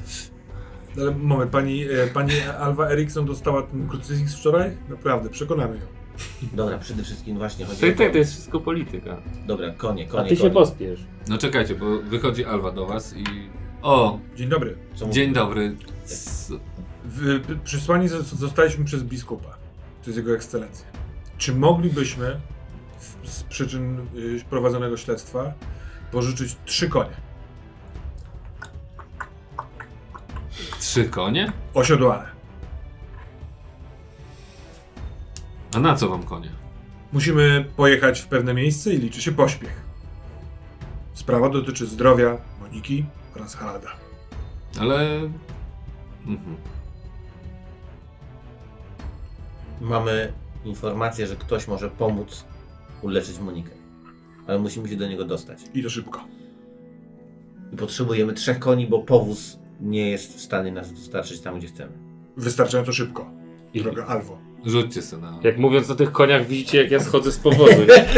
[0.98, 4.72] Ale moment, pani, e, pani Alwa Eriksson dostała ten krucyfiks wczoraj?
[4.90, 5.82] Naprawdę, przekonamy ją.
[6.54, 8.12] Dobra, przede wszystkim właśnie chodzi Tak, o tak, to.
[8.12, 9.18] to jest wszystko polityka.
[9.48, 10.54] Dobra, konie, A konie, ty się konie.
[10.54, 11.00] pospiesz.
[11.28, 13.24] No czekajcie, bo wychodzi Alwa do was i...
[13.82, 14.78] O, Dzień dobry.
[14.96, 15.76] Co dzień dobry.
[16.06, 16.54] C-
[17.06, 19.50] W, przysłani zo- zostaliśmy przez biskupa.
[19.50, 20.86] To jest jego ekscelencja.
[21.38, 22.40] Czy moglibyśmy
[23.00, 25.54] w, z przyczyn y, prowadzonego śledztwa
[26.12, 27.16] pożyczyć trzy konie?
[30.80, 31.52] Trzy konie?
[31.74, 32.35] Osiodłane.
[35.76, 36.50] A na co wam konie?
[37.14, 39.82] Musimy pojechać w pewne miejsce i liczy się pośpiech.
[41.14, 43.06] Sprawa dotyczy zdrowia Moniki
[43.36, 43.90] oraz Haralda.
[44.80, 45.22] Ale...
[46.28, 46.56] Mhm.
[49.82, 50.34] Mamy
[50.66, 52.46] informację, że ktoś może pomóc
[53.02, 53.72] uleczyć Monikę.
[54.48, 55.60] Ale musimy się do niego dostać.
[55.74, 56.24] I to szybko.
[57.74, 61.92] I potrzebujemy trzech koni, bo powóz nie jest w stanie nas dostarczyć tam, gdzie chcemy.
[62.38, 63.32] Wystarczająco szybko.
[63.74, 64.45] I- Droga Alwo.
[64.66, 65.40] Rzućcie sobie na...
[65.44, 68.06] Jak mówiąc o tych koniach, widzicie jak ja schodzę z powozu, nie?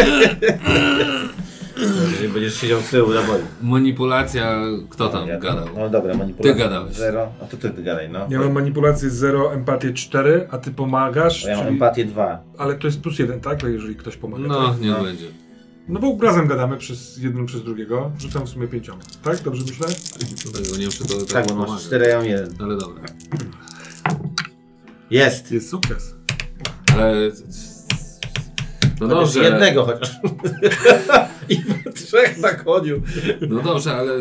[2.11, 3.39] Jeżeli będziesz siedział z tyłu na boi.
[3.61, 4.59] Manipulacja...
[4.89, 5.65] Kto tam Ja- gadał?
[5.75, 6.53] No dobra, manipulacja.
[6.53, 6.95] Ty gadałeś.
[6.95, 7.27] Zero.
[7.41, 8.27] A to ty, ty gadaj, no.
[8.29, 11.43] Ja mam manipulację 0, empatię 4, a ty pomagasz.
[11.43, 12.39] Bo ja mam czyli- empatię dwa.
[12.57, 13.63] Ale to jest plus jeden, tak?
[13.63, 14.43] Jeżeli ktoś pomaga.
[14.47, 14.81] No, tak?
[14.81, 15.03] nie No.
[15.03, 15.25] będzie.
[15.89, 18.11] No bo razem gadamy przez jeden przez drugiego.
[18.19, 19.01] Rzucam w sumie pięcioma.
[19.23, 19.41] Tak?
[19.41, 19.87] Dobrze myślę?
[20.51, 22.49] Dlatego nie wiem, czy to Tak, tak bo masz cztery, ja mam jeden.
[22.59, 23.03] Ale dobra.
[25.09, 25.51] Jest!
[25.51, 26.16] Jest sukces.
[26.99, 27.31] Ale...
[29.01, 30.11] No dobrze, Jednego chociaż.
[31.49, 31.57] I
[31.93, 33.01] trzech na koniu.
[33.49, 34.13] no dobrze, ale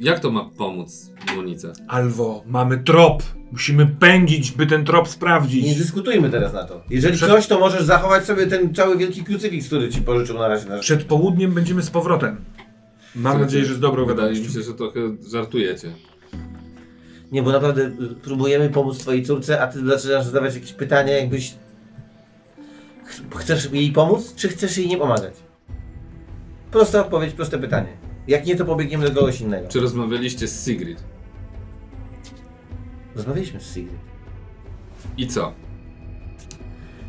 [0.00, 1.72] jak to ma pomóc Monice?
[1.88, 3.22] Alwo, mamy trop.
[3.52, 5.76] Musimy pędzić, by ten trop Nie sprawdzić.
[5.78, 6.82] dyskutujmy teraz na to.
[6.90, 10.48] Jeżeli Przed- coś, to możesz zachować sobie ten cały wielki krucyfiks, który ci pożyczył na
[10.48, 10.80] razie nasz.
[10.80, 12.36] Przed południem będziemy z powrotem.
[12.36, 12.42] Mam
[13.14, 15.00] Słuchajcie, nadzieję, że z dobrą Wydaje mi się, że trochę
[15.32, 15.92] żartujecie.
[17.32, 21.54] Nie, bo naprawdę y, próbujemy pomóc twojej córce, a ty zaczynasz zadawać jakieś pytania, jakbyś...
[23.14, 25.34] Ch- Chcesz jej pomóc, czy chcesz jej nie pomagać?
[26.70, 27.88] Prosta odpowiedź, proste pytanie.
[28.28, 29.68] Jak nie, to pobiegniemy do kogoś innego.
[29.68, 31.04] Czy rozmawialiście z Sigrid?
[33.16, 33.98] Rozmawialiśmy z Sigrid.
[35.16, 35.52] I co?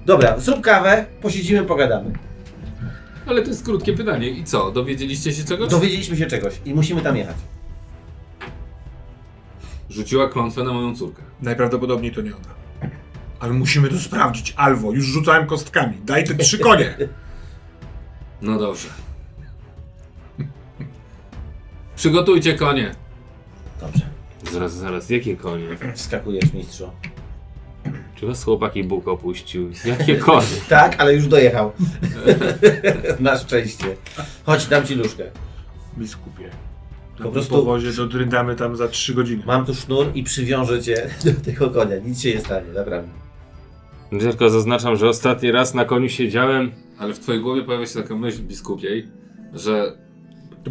[0.05, 2.11] Dobra, zrób kawę, posiedzimy, pogadamy.
[3.27, 4.29] Ale to jest krótkie pytanie.
[4.29, 4.71] I co?
[4.71, 5.69] Dowiedzieliście się czegoś?
[5.69, 7.35] Dowiedzieliśmy się czegoś i musimy tam jechać.
[9.89, 11.21] Rzuciła klątwę na moją córkę.
[11.41, 12.55] Najprawdopodobniej to nie ona.
[13.45, 14.53] Ale musimy to sprawdzić.
[14.57, 15.97] Alwo, już rzucałem kostkami.
[16.05, 16.97] Daj te trzy konie.
[18.41, 18.87] No dobrze.
[21.95, 22.91] Przygotujcie konie.
[23.81, 24.01] Dobrze.
[24.51, 25.65] Zaraz, zaraz, jakie konie?
[25.95, 26.89] Wskakujesz, mistrzu.
[28.15, 29.71] Czy was chłopaki Bóg opuścił?
[29.85, 30.47] Jakie konie?
[30.69, 31.71] Tak, ale już dojechał.
[33.19, 33.85] Na szczęście.
[34.45, 35.23] Chodź, dam ci nóżkę.
[35.97, 36.49] Biskupie.
[37.17, 39.43] Po Po prostu- prostu powozie dodrydamy tam za trzy godziny.
[39.45, 41.95] Mam tu sznur i przywiążę cię do tego konia.
[41.97, 43.24] Nic się nie stanie, naprawdę.
[44.09, 46.71] Tylko zaznaczam, że ostatni raz na koniu siedziałem.
[46.99, 49.07] Ale w twojej głowie pojawia się taka myśl biskupiej,
[49.53, 49.97] że,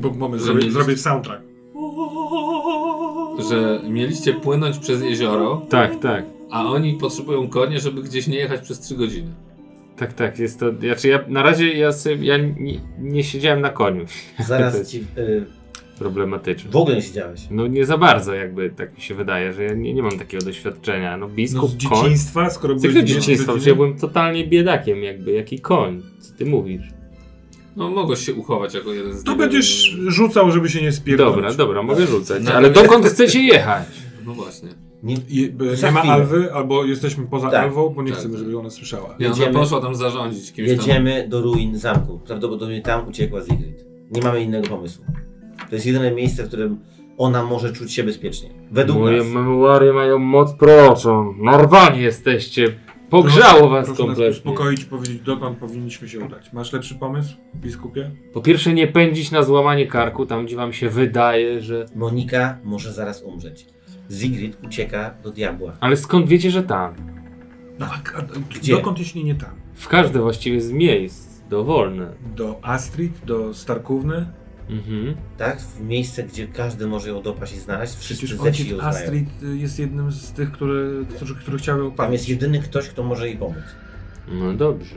[0.00, 1.42] Bo moment, Że mieliście- zrobię soundtrack.
[3.50, 6.24] że mieliście płynąć przez jezioro, Tak, tak.
[6.50, 9.30] a oni potrzebują konie, żeby gdzieś nie jechać przez 3 godziny.
[9.96, 10.66] Tak, tak, jest to.
[10.80, 14.04] Znaczy ja na razie ja, sobie, ja nie, nie siedziałem na koniu.
[14.46, 14.98] Zaraz ci...
[15.18, 15.46] Y,
[15.98, 16.70] problematyczne.
[16.70, 17.40] w ogóle nie siedziałeś.
[17.50, 20.44] No nie za bardzo jakby tak mi się wydaje, że ja nie, nie mam takiego
[20.44, 21.16] doświadczenia.
[21.16, 21.98] No No biskup, z koń.
[22.02, 23.52] dzieciństwa, skoro Z byłeś dzieckiem, dzieciństwa?
[23.52, 25.32] Przecież ja byłem totalnie biedakiem jakby.
[25.32, 26.02] Jaki koń?
[26.20, 26.82] Co ty mówisz?
[27.76, 31.34] No mogłeś się uchować jako jeden z To będziesz rzucał, żeby się nie spierdolić.
[31.36, 32.42] Dobra, dobra, mogę rzucać.
[32.44, 33.86] No, Ale ale- dokąd chcecie jechać?
[34.26, 34.68] No właśnie.
[35.02, 35.48] Nie, Je,
[35.82, 36.02] nie ma.
[36.02, 37.64] Alwy, albo jesteśmy poza Tak.
[37.64, 38.18] Alwą, bo nie Tak.
[38.18, 39.04] chcemy, żeby ona słyszała.
[39.06, 40.76] Ona Jedziemy- poszła tam zarządzić kimś tam.
[40.78, 42.20] jedziemy do ruin zamku.
[42.26, 43.84] Prawdopodobnie tam uciekła Sigrid.
[44.10, 45.04] Nie mamy innego pomysłu.
[45.74, 46.78] To jest jedyne miejsce, w którym
[47.18, 48.50] ona może czuć się bezpiecznie.
[48.70, 49.26] Według Moje nas.
[49.26, 51.34] memoary mają moc proroczą.
[51.38, 52.74] Narwani jesteście.
[53.10, 54.30] Pogrzało was proszę nas kompletnie.
[54.30, 56.52] uspokoić i powiedzieć, dokąd powinniśmy się udać.
[56.52, 58.10] Masz lepszy pomysł, biskupie?
[58.32, 61.86] Po pierwsze nie pędzić na złamanie karku, tam gdzie wam się wydaje, że...
[61.94, 63.66] Monika może zaraz umrzeć.
[64.10, 65.72] Sigrid ucieka do diabła.
[65.80, 66.94] Ale skąd wiecie, że tam?
[67.78, 68.22] No, a, a,
[68.58, 68.72] Gdzie?
[68.72, 69.50] dokąd jeśli nie tam?
[69.74, 72.12] W każde właściwie z miejsc dowolne.
[72.36, 74.26] Do Astrid, do Starkówny?
[74.70, 75.14] Mhm.
[75.38, 75.60] Tak?
[75.60, 77.94] W miejsce, gdzie każdy może ją dopaść i znaleźć.
[77.94, 78.80] Wszyscy Przecież zeci ojciec ją.
[78.80, 83.02] Astrid jest jednym z tych, który, którzy, który chciał ją Tam jest jedyny ktoś, kto
[83.02, 83.64] może jej pomóc.
[84.28, 84.96] No dobrze.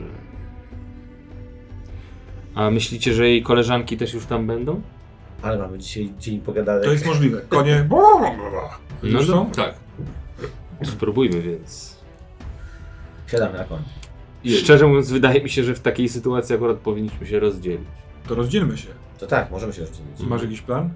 [2.55, 4.81] A myślicie, że jej koleżanki też już tam będą?
[5.41, 6.83] Ale mamy dzisiaj dzień pogadania.
[6.83, 7.41] To jest możliwe.
[7.49, 7.87] Konie...
[9.03, 9.51] No Już są?
[9.51, 9.75] Tak.
[10.83, 11.97] Spróbujmy więc.
[13.27, 13.79] Siadamy na koń.
[14.45, 17.87] Szczerze mówiąc, wydaje mi się, że w takiej sytuacji akurat powinniśmy się rozdzielić.
[18.27, 18.87] To rozdzielmy się.
[19.17, 20.19] To tak, możemy się rozdzielić.
[20.19, 20.89] Masz jakiś plan?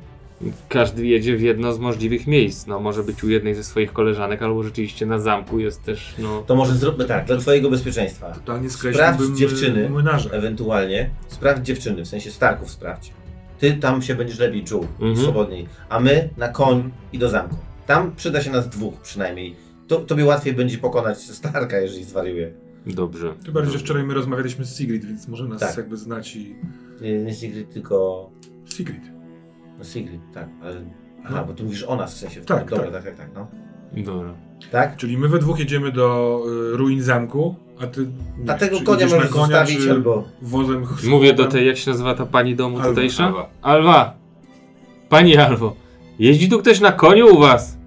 [0.69, 2.68] Każdy jedzie w jedno z możliwych miejsc.
[2.68, 6.41] No, może być u jednej ze swoich koleżanek, albo rzeczywiście na zamku jest też, no...
[6.48, 8.31] To może zróbmy tak, dla twojego bezpieczeństwa.
[8.31, 9.89] Totalnie Sprawdź dziewczyny.
[9.89, 10.30] młynarza.
[10.30, 13.11] Ewentualnie sprawdź dziewczyny, w sensie Starków sprawdź.
[13.60, 15.18] Ty tam się będziesz lepiej czuł, Mhm.
[15.18, 15.68] swobodniej.
[15.89, 17.56] A my na koń i do zamku.
[17.88, 19.56] Tam przyda się nas dwóch przynajmniej.
[19.88, 22.52] To, tobie łatwiej będzie pokonać Starka, jeżeli zwariuje.
[22.85, 23.34] Dobrze.
[23.45, 25.77] Tym bardziej, że wczoraj my rozmawialiśmy z Sigrid, więc może nas Tak.
[25.77, 26.56] jakby znać i...
[27.02, 28.30] Nie, nie Sigrid, tylko...
[28.65, 29.02] Sigrid.
[29.78, 30.82] No Sigrid, tak, ale...
[31.26, 31.45] Aha, No.
[31.48, 32.41] bo tu mówisz o nas w sensie.
[32.41, 32.94] Tak, Dobra, tak.
[32.94, 33.48] tak, tak, tak, no.
[34.03, 34.34] Dobra.
[34.72, 34.98] Tak?
[34.98, 36.40] Czyli my we dwóch jedziemy do
[36.73, 38.07] y, ruin zamku, a ty...
[38.48, 40.23] A wiem, konia możesz konia, zostawić albo...
[40.41, 43.26] Wozem Mówię do tej, jak się nazywa ta pani domu Alwa, tutejsza?
[43.26, 43.49] Alwa.
[43.61, 44.18] Alwa!
[45.10, 45.76] Pani Alwo,
[46.19, 47.78] jeździ tu ktoś na koniu u was?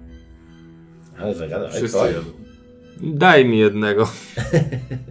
[1.19, 2.07] Ale zagadał, ale Wszyscy koń.
[2.07, 2.27] jadą.
[3.17, 4.07] Daj mi jednego.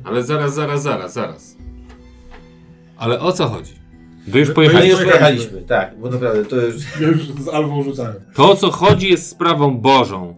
[0.04, 1.56] Ale zaraz, zaraz, zaraz, zaraz.
[2.96, 3.72] Ale o co chodzi?
[4.26, 4.90] Wy już My- My pojechaliście.
[4.96, 6.76] już pojechaliśmy, tak, bo naprawdę to już...
[7.00, 8.14] Ja już z Alwą rzucałem.
[8.34, 10.36] To, o co chodzi, jest sprawą Bożą.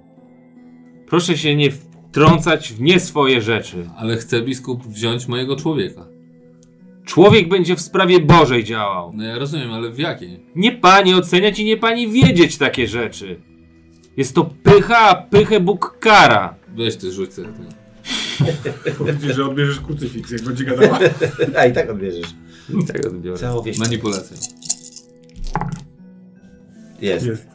[1.06, 3.90] Proszę się nie wtrącać w nie swoje rzeczy.
[3.96, 6.06] Ale chce biskup wziąć mojego człowieka.
[7.04, 9.12] Człowiek będzie w sprawie Bożej działał.
[9.14, 10.40] No ja rozumiem, ale w jakiej?
[10.54, 13.40] Nie pani oceniać i nie pani wiedzieć takie rzeczy.
[14.16, 16.54] Jest to pycha, a pychę Bóg kara.
[16.76, 17.48] Weź ty rzuć sobie.
[18.98, 20.98] Powiedz jej, że odbierzesz krucyfiks, jak będzie gadała.
[21.58, 22.26] A i tak odbierzesz.
[22.92, 23.38] Tak odbiorę.
[23.38, 23.78] Całą wieś.
[23.78, 24.36] Manipulacja.
[27.00, 27.26] Jest.
[27.26, 27.46] Jest.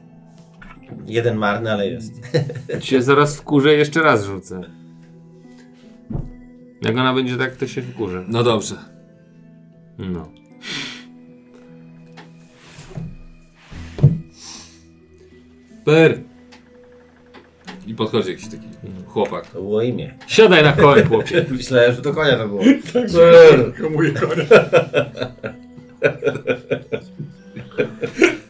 [1.05, 2.13] Jeden marny, ale jest.
[2.81, 4.61] Cię zaraz wkurzę jeszcze raz rzucę.
[6.81, 8.25] Jak ona będzie tak, to się wkurzę.
[8.27, 8.75] No dobrze.
[9.99, 10.31] No.
[15.85, 16.30] Per.
[17.91, 18.67] I podchodzi jakiś taki
[19.07, 19.47] chłopak.
[19.47, 20.13] To było imię.
[20.27, 21.45] Siadaj na koń, chłopie.
[21.51, 22.61] Myślałem, że to konia to było.
[23.81, 24.43] Hamuje konia.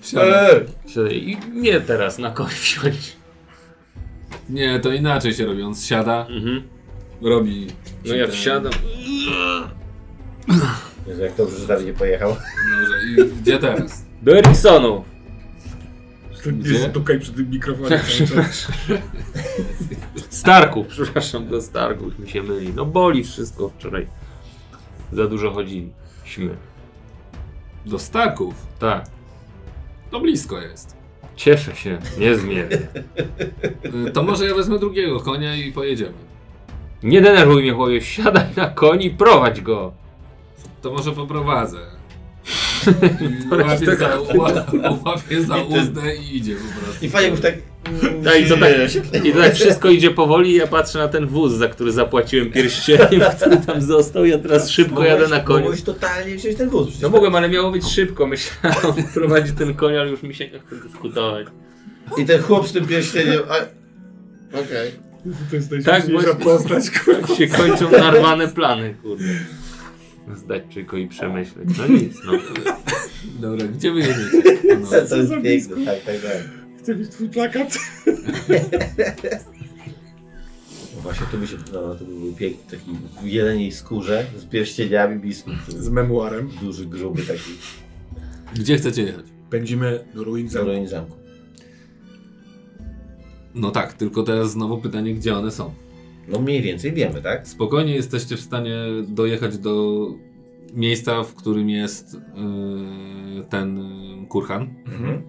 [0.01, 0.49] Wsiada.
[0.87, 1.17] Siadaj.
[1.29, 3.15] I nie teraz na koń wsiądź.
[4.49, 5.63] Nie, to inaczej się robi.
[5.63, 6.61] On zsiada, Mhm.
[7.21, 7.67] robi...
[8.05, 8.71] No ja ten- wsiadam.
[11.07, 12.29] Jezu, jak dobrze, że Dawid nie pojechał.
[12.29, 12.95] Dobrze,
[13.33, 14.05] i gdzie teraz?
[14.21, 15.03] Do Eriksonu.
[16.45, 18.67] Nie stukaj przy tym mikrofonie cały czas.
[20.29, 22.73] Starków, przepraszam, do Starków mi się myli.
[22.75, 24.07] No boli wszystko wczoraj.
[25.11, 26.55] Za dużo chodziliśmy.
[27.85, 28.53] Do Starków.
[28.79, 29.05] Tak.
[30.11, 30.95] To blisko jest.
[31.35, 32.77] Cieszę się, niezmiernie.
[34.07, 36.13] Y, To może ja wezmę drugiego konia i pojedziemy.
[37.03, 38.01] Nie denerwuj mnie, chłopie.
[38.01, 39.93] Siadaj na koń i prowadź go.
[40.81, 41.77] To może poprowadzę.
[42.87, 47.05] I Łapię za, ła- łapię za uzdę i idzie po prostu.
[47.05, 47.53] I fajnie już tak...
[48.23, 48.71] No i to tak,
[49.25, 52.51] i to tak wszystko idzie powoli i ja patrzę na ten wóz, za który zapłaciłem
[52.51, 54.25] pierścieniem, który tam został.
[54.25, 55.59] Ja teraz szybko jadę na koniu.
[55.59, 57.01] Mogłeś totalnie wziąć ten wóz.
[57.01, 58.27] No mogłem, ale miało być szybko.
[58.27, 61.47] Myślałem, prowadzi ten koń, ale już mi się nie chce dyskutować.
[62.17, 63.39] I ten chłop z tym pierścieniem...
[63.49, 63.81] a-
[64.59, 64.91] Okej.
[65.49, 67.27] To jest Tak, najśmieszniejsza bo- postać, kurwa.
[67.27, 69.23] Tak się kończą narwane plany, kurde.
[70.35, 71.69] Zdać tylko i przemyśleć.
[71.77, 72.31] No nic, no.
[73.39, 74.51] Dobra, gdzie wy jedziecie?
[74.81, 74.87] No.
[74.87, 76.49] To, to jest piękne, tak, tak, tak.
[76.79, 77.77] Chcę mieć twój plakat.
[80.95, 81.57] No właśnie, to by się...
[81.73, 82.91] No, to by był piękny, taki
[83.23, 85.53] w jeleniej skórze, z pierścieniami biskup.
[85.67, 86.49] Z memuarem.
[86.61, 87.51] Duży, gruby taki.
[88.55, 89.25] Gdzie chcecie jechać?
[89.49, 90.67] Pędzimy do ruin Za zamku.
[90.71, 91.15] ruin zamku.
[93.55, 95.73] No tak, tylko teraz znowu pytanie, gdzie one są.
[96.31, 97.47] No mniej więcej wiemy, tak?
[97.47, 98.75] Spokojnie jesteście w stanie
[99.07, 100.05] dojechać do
[100.73, 103.77] miejsca, w którym jest yy, ten
[104.21, 104.61] yy, kurhan.
[104.85, 105.23] Mhm.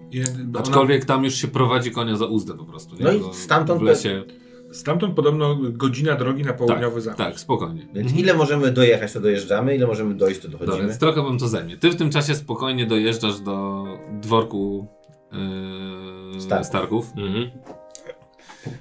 [0.59, 2.95] Aczkolwiek tam już się prowadzi konia za uzdę po prostu.
[2.95, 3.03] nie?
[3.03, 4.23] No i stamtąd w lesie.
[4.71, 7.17] Stamtąd podobno godzina drogi na południowy Tak, zachód.
[7.17, 7.81] tak, spokojnie.
[7.81, 8.19] Więc Mhm.
[8.19, 10.87] ile możemy dojechać, to dojeżdżamy, ile możemy dojść, to Dobra, dochodzimy.
[10.87, 11.77] więc trochę wam to zajmie.
[11.77, 13.85] Ty w tym czasie spokojnie dojeżdżasz do
[14.21, 14.87] dworku
[16.33, 16.67] yy, Starków.
[16.67, 17.11] Starków.
[17.17, 17.51] Mhm.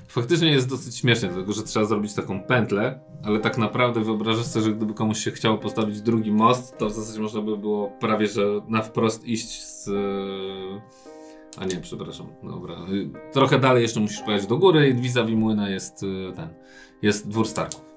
[0.08, 4.64] Faktycznie jest dosyć śmiesznie, dlatego że trzeba zrobić taką pętlę, ale tak naprawdę wyobrażasz sobie,
[4.64, 8.26] że gdyby komuś się chciało postawić drugi most, to w zasadzie można by było prawie,
[8.26, 9.90] że na wprost iść z...
[11.58, 12.76] A nie, przepraszam, dobra.
[13.32, 16.48] Trochę dalej jeszcze musisz pojechać do góry i vis-a-vis młyna jest y, ten,
[17.02, 17.92] jest dwór Starków.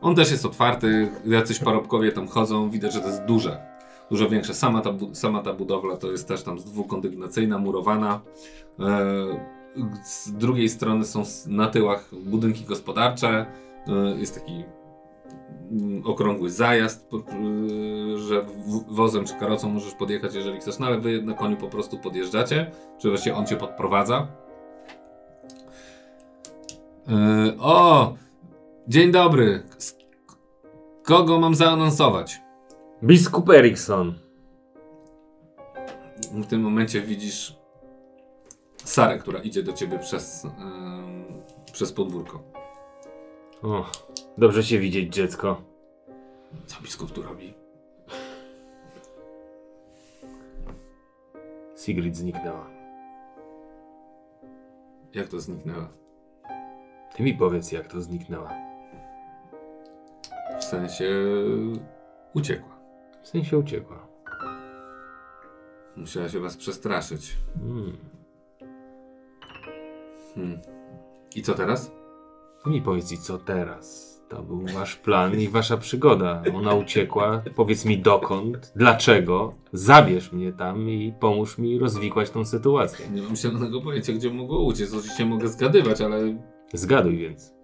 [0.00, 3.66] On też jest otwarty, jacyś parobkowie tam chodzą, widać, że to jest duże,
[4.10, 4.54] dużo większe.
[4.54, 8.20] Sama ta, sama ta budowla to jest też tam dwukondygnacyjna, murowana.
[8.80, 9.63] E,
[10.04, 13.46] z drugiej strony są na tyłach budynki gospodarcze.
[13.86, 14.64] e, Jest taki
[15.70, 18.46] mm, okrągły zajazd, y, że
[18.88, 22.70] wozem czy karocą możesz podjechać, jeżeli chcesz, no ale wy na koniu po prostu podjeżdżacie,
[22.98, 24.26] czy właściwie on cię podprowadza.
[27.08, 28.14] E, O!
[28.88, 29.62] Dzień dobry!
[31.02, 32.40] Kogo mam zaanonsować?
[33.02, 34.14] Biskup Erikson.
[36.32, 37.56] W tym momencie widzisz
[38.84, 41.42] Sarę, która idzie do ciebie przez, ym,
[41.72, 42.42] przez podwórko.
[43.62, 43.90] O,
[44.38, 45.62] dobrze cię widzieć, dziecko.
[46.66, 47.54] Co biskup tu robi?
[51.76, 52.70] Sigrid zniknęła.
[55.14, 55.88] Jak to zniknęła?
[57.16, 58.50] Ty mi powiedz, jak to zniknęła.
[60.58, 61.04] W sensie
[62.34, 62.76] uciekła.
[63.22, 64.06] W sensie uciekła.
[65.96, 67.36] Musiała się was przestraszyć.
[67.62, 68.13] Mm.
[70.34, 70.58] Hmm.
[71.36, 71.92] I co teraz?
[72.64, 74.14] Ty mi powiedz, i co teraz?
[74.28, 76.42] To był wasz plan i wasza przygoda.
[76.54, 77.42] Ona uciekła.
[77.56, 79.54] Powiedz mi dokąd, dlaczego.
[79.72, 83.08] Zabierz mnie tam i pomóż mi rozwikłać tą sytuację.
[83.08, 84.94] Nie mam zielonego pojęcia, gdzie mogło uciec.
[84.94, 86.34] Oczywiście mogę zgadywać, ale
[86.74, 87.54] Zgaduj więc.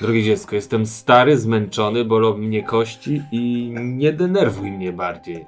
[0.00, 5.46] Drogie dziecko, jestem stary, zmęczony, bolą mnie kości i nie denerwuj mnie bardziej.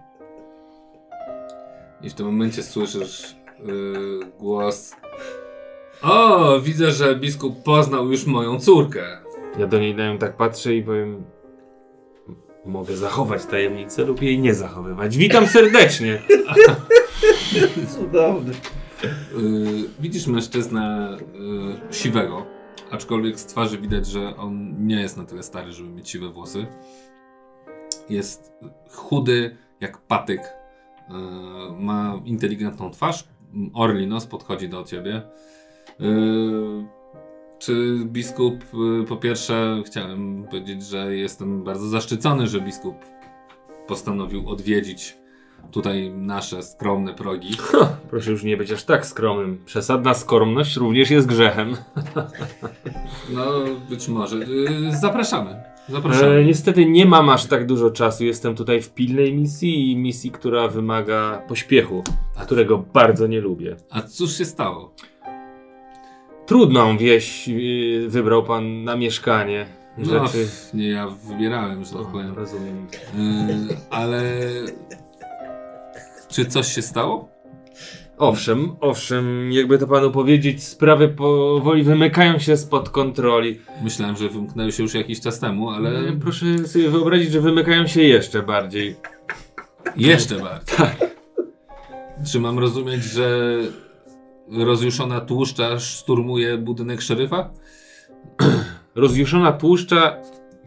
[2.03, 3.37] I w tym momencie słyszysz
[4.39, 4.93] głos.
[6.03, 9.19] O, widzę, że biskup poznał już moją córkę.
[9.59, 11.25] Ja do niej na nią tak patrzę i powiem...
[12.67, 15.17] Mogę zachować tajemnicę lub jej nie zachowywać.
[15.17, 16.23] Witam serdecznie!
[17.95, 18.53] Cudowny.
[19.03, 22.47] Yy, widzisz mężczyznę yy, siwego,
[22.91, 26.67] aczkolwiek z twarzy widać, że on nie jest na tyle stary, żeby mieć siwe włosy.
[28.09, 28.53] Jest
[28.91, 30.41] chudy jak patyk.
[30.41, 31.17] Yy,
[31.85, 33.29] ma inteligentną twarz.
[33.74, 35.23] Orli nos podchodzi do ciebie.
[35.99, 36.87] Yy,
[37.59, 42.95] czy biskup, yy, po pierwsze, chciałem powiedzieć, że jestem bardzo zaszczycony, że biskup
[43.87, 45.16] postanowił odwiedzić
[45.70, 47.57] tutaj nasze skromne progi.
[48.11, 49.62] Proszę już nie być aż tak skromnym.
[49.65, 51.77] Przesadna skromność również jest grzechem.
[53.35, 53.45] No,
[53.91, 54.37] być może.
[54.37, 55.72] Yy, zapraszamy.
[55.91, 58.25] E, niestety nie mam aż tak dużo czasu.
[58.25, 62.03] Jestem tutaj w pilnej misji i misji, która wymaga pośpiechu,
[62.43, 63.77] którego bardzo nie lubię.
[63.91, 64.95] A cóż się stało?
[66.47, 69.67] Trudną wieś y, wybrał pan na mieszkanie.
[69.99, 70.49] No, Rzeczy.
[70.75, 72.35] nie ja wybierałem, że tak powiem.
[72.35, 72.87] rozumiem.
[73.15, 74.23] Yy, ale.
[76.29, 77.29] Czy coś się stało?
[78.23, 83.59] Owszem, owszem, jakby to panu powiedzieć, sprawy powoli wymykają się spod kontroli.
[83.85, 87.86] Myślałem, że wymknęły się już jakiś czas temu, ale Ale proszę sobie wyobrazić, że wymykają
[87.86, 88.97] się jeszcze bardziej.
[89.97, 90.77] jeszcze bardziej.
[92.32, 93.59] Czy mam rozumieć, że
[94.49, 97.51] rozjuszona tłuszcza szturmuje budynek szeryfa?
[98.94, 100.16] Rozjuszona tłuszcza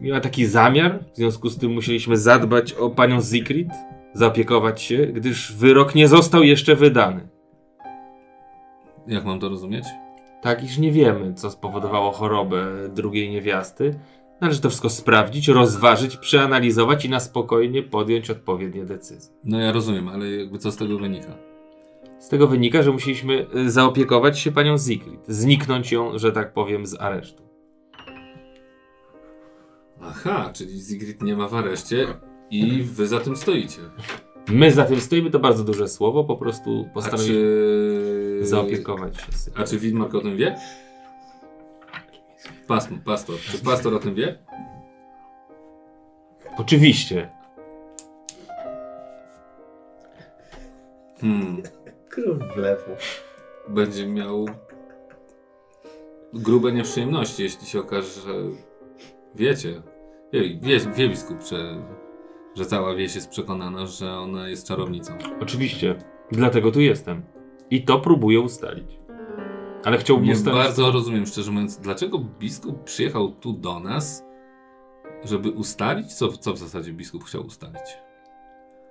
[0.00, 3.68] miała taki zamiar, w związku z tym musieliśmy zadbać o panią Zikrit,
[4.14, 7.35] zaopiekować się, gdyż wyrok nie został jeszcze wydany.
[9.06, 9.84] Jak mam to rozumieć?
[10.42, 13.98] Tak, iż nie wiemy, co spowodowało chorobę drugiej niewiasty.
[14.40, 19.34] Należy to wszystko sprawdzić, rozważyć, przeanalizować i na spokojnie podjąć odpowiednie decyzje.
[19.44, 21.36] No ja rozumiem, ale jakby co z tego wynika?
[22.18, 26.86] Z tego wynika, że musieliśmy y, zaopiekować się panią Zikrit, zniknąć ją, że tak powiem,
[26.86, 27.42] z aresztu.
[30.02, 32.06] Aha, czyli Zigrid nie ma w areszcie
[32.50, 33.80] i wy za tym stoicie.
[34.48, 37.42] My za tym stoimy, to bardzo duże słowo, po prostu postanowiliśmy
[38.40, 38.46] czy...
[38.46, 39.22] zaopiekować się.
[39.54, 40.56] A czy Widmark o tym wie?
[42.66, 43.36] Pas, pastor.
[43.38, 44.38] Czy pastor o tym wie?
[46.58, 47.30] Oczywiście.
[51.20, 51.62] Hmm.
[52.08, 52.90] Król blefu.
[53.68, 54.46] Będzie miał
[56.32, 58.32] grube nieprzyjemności, jeśli się okaże, że
[59.34, 59.82] wiecie.
[60.32, 61.82] Wie, wie, wie biskup, że,
[62.56, 65.12] że cała wieś jest przekonana, że ona jest czarownicą.
[65.40, 65.94] Oczywiście.
[66.32, 67.22] Dlatego tu jestem.
[67.70, 68.98] I to próbuję ustalić.
[69.84, 70.58] Ale chciałbym Nie ustalić...
[70.62, 74.24] bardzo rozumiem, szczerze mówiąc, dlaczego biskup przyjechał tu do nas,
[75.24, 76.14] żeby ustalić?
[76.14, 78.06] Co, co w zasadzie biskup chciał ustalić?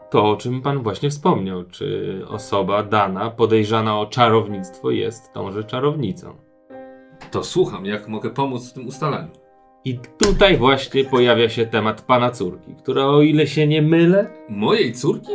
[0.09, 1.63] to, o czym pan właśnie wspomniał.
[1.63, 6.35] Czy osoba dana, podejrzana o czarownictwo, jest tąże czarownicą?
[7.31, 9.31] To słucham, jak mogę pomóc w tym ustalaniu.
[9.85, 14.93] I tutaj właśnie pojawia się temat pana córki, która, o ile się nie mylę, Mojej
[14.93, 15.31] córki?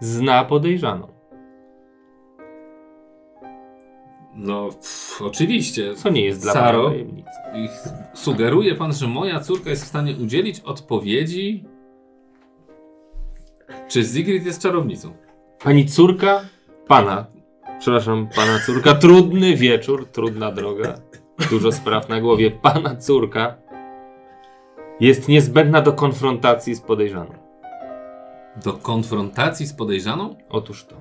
[0.00, 1.08] zna podejrzaną.
[4.34, 5.94] No, pff, oczywiście.
[5.94, 6.82] Co nie jest dla Saro?
[6.82, 7.30] pana tajemnicą.
[7.54, 7.68] I
[8.14, 11.64] sugeruje pan, że moja córka jest w stanie udzielić odpowiedzi,
[13.88, 15.12] czy Sigrid jest czarownicą?
[15.64, 16.40] Pani córka
[16.86, 17.26] pana,
[17.78, 20.94] przepraszam, pana córka, trudny wieczór, trudna droga,
[21.50, 22.50] dużo spraw na głowie.
[22.50, 23.56] Pana córka
[25.00, 27.32] jest niezbędna do konfrontacji z podejrzaną.
[28.64, 30.36] Do konfrontacji z podejrzaną?
[30.48, 30.96] Otóż to.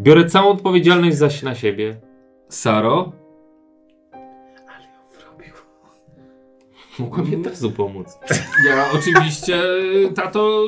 [0.00, 2.00] Biorę całą odpowiedzialność zaś na siebie.
[2.48, 3.12] Saro?
[6.98, 8.18] Mogła mi od razu pomóc.
[8.68, 9.62] Ja oczywiście,
[10.14, 10.64] tato,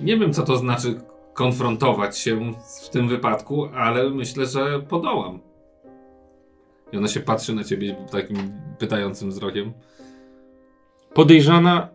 [0.00, 1.00] nie wiem co to znaczy
[1.32, 5.40] konfrontować się w tym wypadku, ale myślę, że podołam.
[6.92, 8.36] I ona się patrzy na ciebie takim
[8.78, 9.72] pytającym wzrokiem.
[11.14, 11.88] Podejrzana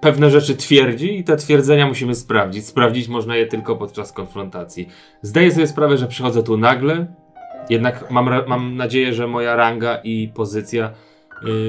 [0.00, 2.66] pewne rzeczy twierdzi i te twierdzenia musimy sprawdzić.
[2.66, 4.88] Sprawdzić można je tylko podczas konfrontacji.
[5.22, 7.06] Zdaję sobie sprawę, że przychodzę tu nagle,
[7.70, 10.92] jednak mam, mam nadzieję, że moja ranga i pozycja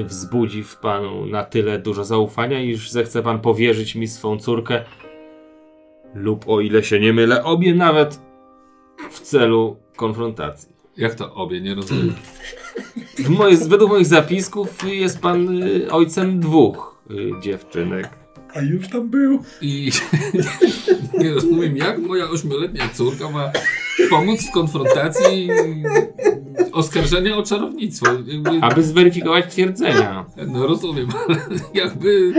[0.00, 4.84] y, wzbudzi w panu na tyle dużo zaufania, iż zechce pan powierzyć mi swą córkę
[6.14, 8.20] lub o ile się nie mylę, obie nawet
[9.10, 10.68] w celu konfrontacji.
[10.96, 12.14] Jak to obie, nie rozumiem.
[13.18, 18.08] W moje, według moich zapisków jest pan y, ojcem dwóch y, dziewczynek.
[18.54, 19.42] A już tam był.
[19.60, 19.90] I
[21.18, 23.52] nie rozumiem, jak moja ośmioletnia córka ma
[24.10, 25.50] pomóc w konfrontacji
[26.72, 28.06] oskarżenia o czarownictwo.
[28.26, 30.24] Jakby, Aby zweryfikować twierdzenia.
[30.46, 31.36] no rozumiem, ale
[31.74, 32.32] jakby...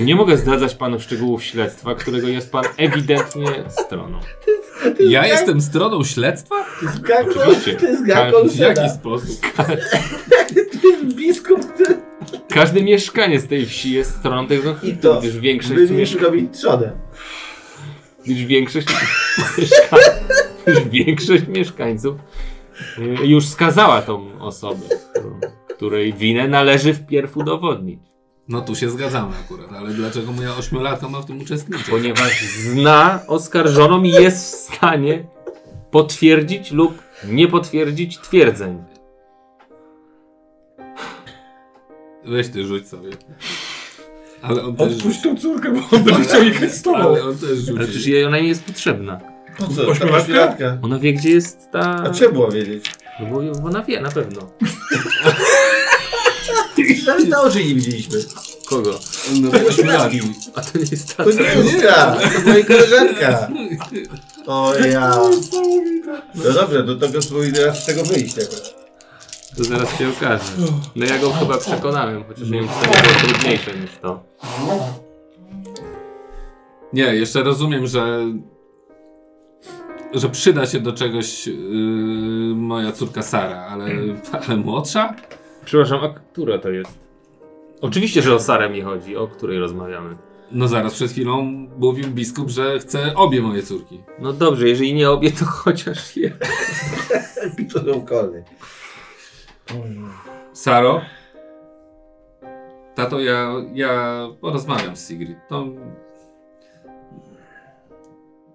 [0.00, 4.20] Nie mogę zdradzać panu szczegółów śledztwa, którego jest pan ewidentnie stroną.
[5.00, 6.54] Ja jestem stroną śledztwa?
[6.80, 7.74] To jest gang, Oczywiście.
[7.74, 9.40] to jest gang W jaki sposób?
[10.82, 11.96] To jest biskup, który...
[12.48, 16.52] Każde mieszkanie z tej wsi jest stroną tego I to gdyż większość, byliśmy mieszka- robić
[16.58, 16.92] trzodę.
[18.24, 18.86] gdyż większość,
[19.58, 19.96] mieszka-
[20.66, 22.16] gdyż większość mieszkańców
[22.98, 24.80] y, już skazała tą osobę,
[25.76, 28.00] której winę należy wpierw udowodnić.
[28.48, 31.86] No tu się zgadzamy akurat, ale dlaczego moja ośmiolatka ma w tym uczestniczyć?
[31.90, 35.24] Ponieważ zna oskarżoną i jest w stanie
[35.90, 38.84] potwierdzić lub nie potwierdzić twierdzeń.
[42.24, 43.10] Weź ty rzuć sobie.
[44.42, 45.22] Ale on też Odpuść rzuci.
[45.22, 46.98] tą córkę, bo on będzie chciał jechać z tobą.
[46.98, 47.78] Ale on też Ale rzuci.
[47.78, 49.20] przecież jej ona nie jest potrzebna.
[49.58, 49.86] Po co?
[49.88, 50.78] Ośmiolatka?
[50.82, 51.80] Ona wie, gdzie jest ta...
[52.04, 52.90] A trzeba było wiedzieć.
[53.20, 54.40] No bo bo ona wie, na pewno.
[57.06, 58.18] Nawet na oczy nie widzieliśmy.
[58.66, 58.98] Kogo?
[59.40, 60.20] No to ośmiolatki.
[60.54, 63.48] A to nie jest ta To nie jest ta, to moja koleżanka.
[64.46, 65.20] O ja.
[66.34, 68.74] No dobrze, do tego spróbuj teraz z tego wyjść jakoś.
[69.56, 70.52] To zaraz się okaże.
[70.96, 74.22] No ja go chyba przekonałem, chociaż nie wiem, czy to było trudniejsze niż to.
[76.92, 78.26] Nie, jeszcze rozumiem, że
[80.14, 81.54] że przyda się do czegoś yy,
[82.54, 83.86] moja córka Sara, ale,
[84.48, 85.14] ale młodsza?
[85.66, 86.98] Przepraszam, a która to jest?
[87.80, 90.16] Oczywiście, że o Sarę mi chodzi, o której rozmawiamy.
[90.52, 91.42] No zaraz przed chwilą
[91.78, 94.00] mówił biskup, że chce obie moje córki.
[94.18, 96.32] No dobrze, jeżeli nie obie, to chociaż je.
[98.08, 98.44] Kolny.
[100.52, 101.00] Saro?
[102.94, 105.38] Tato, ja, ja porozmawiam z Sigrid.
[105.48, 105.66] To...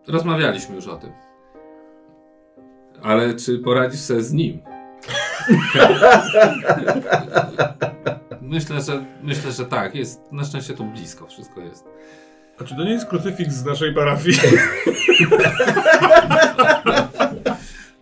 [0.07, 1.11] Rozmawialiśmy już o tym.
[3.03, 4.70] Ale czy poradzisz sobie z nim?
[8.41, 9.95] Myślę, że, myślę, że tak.
[9.95, 11.85] Jest, na szczęście to blisko wszystko jest.
[12.59, 14.37] A czy to nie jest krucyfiks z naszej parafii?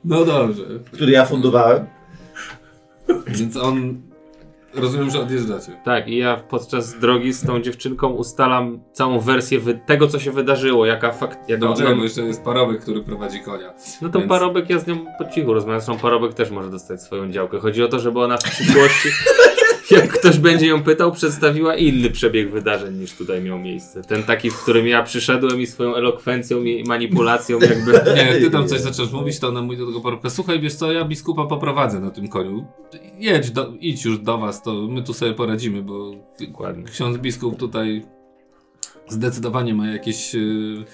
[0.03, 0.63] No dobrze.
[0.91, 1.85] Który ja fundowałem.
[3.27, 4.01] Więc on...
[4.73, 5.71] Rozumiem, że odjeżdżacie.
[5.85, 10.85] Tak, i ja podczas drogi z tą dziewczynką ustalam całą wersję tego, co się wydarzyło,
[10.85, 11.49] jaka fakt...
[11.49, 13.73] Jak Dobrze, no, bo jeszcze jest parobek, który prowadzi konia.
[14.01, 17.01] no to więc- parobek, ja z nią po cichu rozmawiam, zresztą parobek też może dostać
[17.01, 17.59] swoją działkę.
[17.59, 19.09] Chodzi o to, żeby ona w przyszłości,
[19.91, 24.01] jak ktoś będzie ją pytał, przedstawiła inny przebieg wydarzeń niż tutaj miał miejsce.
[24.01, 27.91] Ten taki, w którym ja przyszedłem i swoją elokwencją i manipulacją jakby...
[28.15, 30.73] Nie, jak ty tam coś zaczęłasz mówić, to ona mówi do tego parobka, słuchaj, wiesz
[30.73, 32.65] co, ja biskupa poprowadzę na tym koniu.
[33.19, 36.11] Jedź, do, idź już do was, to my tu sobie poradzimy, bo
[36.47, 36.83] Dokładnie.
[36.83, 38.05] ksiądz biskup tutaj
[39.07, 40.85] zdecydowanie ma jakieś yy,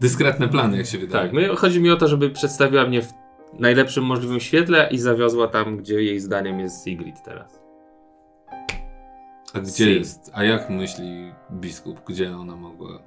[0.00, 1.24] dyskretne plany, jak się wydaje.
[1.24, 3.12] Tak, my, chodzi mi o to, żeby przedstawiła mnie w
[3.58, 7.55] najlepszym możliwym świetle i zawiozła tam, gdzie jej zdaniem jest Sigrid teraz.
[9.56, 9.94] A gdzie Si.
[9.98, 10.30] jest?
[10.34, 12.98] A jak myśli biskup, gdzie ona mogła?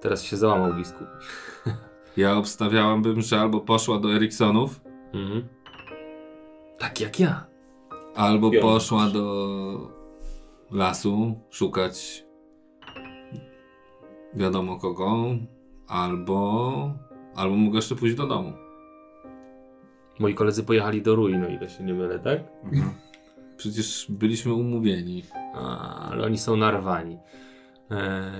[0.00, 1.06] Teraz się załamał biskup.
[2.16, 4.80] Ja obstawiałabym, że albo poszła do Eriksonów,
[5.14, 5.48] Mhm.
[6.78, 7.46] Tak jak ja.
[8.14, 9.90] albo poszła do
[10.70, 12.24] lasu szukać
[14.34, 15.24] wiadomo kogo,
[15.88, 16.90] albo,
[17.34, 18.52] albo mogła jeszcze pójść do domu.
[20.18, 22.38] Moi koledzy pojechali do ruin, o ile się nie mylę, tak?
[23.56, 25.22] Przecież byliśmy umówieni.
[26.10, 27.18] Ale oni są narwani.
[27.90, 28.30] E,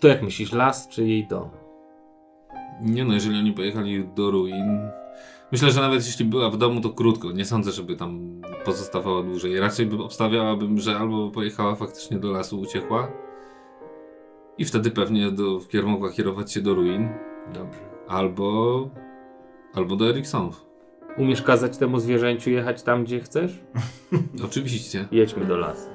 [0.00, 1.50] to jak myślisz, las czy jej dom?
[2.80, 4.90] Nie no, jeżeli oni pojechali do ruin.
[5.52, 7.32] Myślę, że nawet jeśli była w domu, to krótko.
[7.32, 9.60] Nie sądzę, żeby tam pozostawała dłużej.
[9.60, 13.08] Raczej bym obstawiałabym, że albo pojechała faktycznie do lasu, uciekła.
[14.58, 17.08] I wtedy pewnie do, mogła kierować się do ruin.
[17.54, 17.80] Dobrze.
[18.08, 18.90] Albo.
[19.74, 20.66] Albo do Eriksonów.
[21.18, 23.60] Umiesz kazać temu zwierzęciu jechać tam, gdzie chcesz?
[24.46, 25.08] Oczywiście.
[25.12, 25.91] Jedźmy do lasu.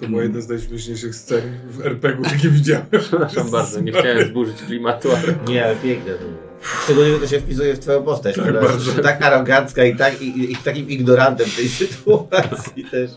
[0.00, 2.86] To była jedna z najśmieszniejszych scen w RPG-u, jakie widziałem.
[3.00, 5.34] Przepraszam bardzo, nie chciałem zburzyć klimatu, ale...
[5.48, 6.46] Nie, ale piękne to było.
[6.84, 8.90] Szczególnie, że to się wpisuje w twoją postać, Tak, która bardzo.
[8.90, 13.10] jest tak arogancka i, tak, i, i takim ignorantem tej sytuacji też.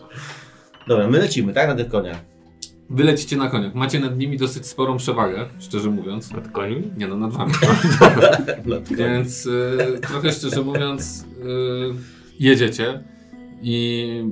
[0.87, 1.67] Dobra, my lecimy, tak?
[1.67, 2.17] Na tych koniach.
[2.89, 3.75] Wy lecicie na koniach.
[3.75, 6.31] Macie nad nimi dosyć sporą przewagę, szczerze mówiąc.
[6.31, 6.91] Nad koni?
[6.97, 7.53] Nie no, nad wami.
[8.97, 11.93] Więc y, trochę szczerze mówiąc, y,
[12.39, 13.03] jedziecie
[13.61, 14.23] i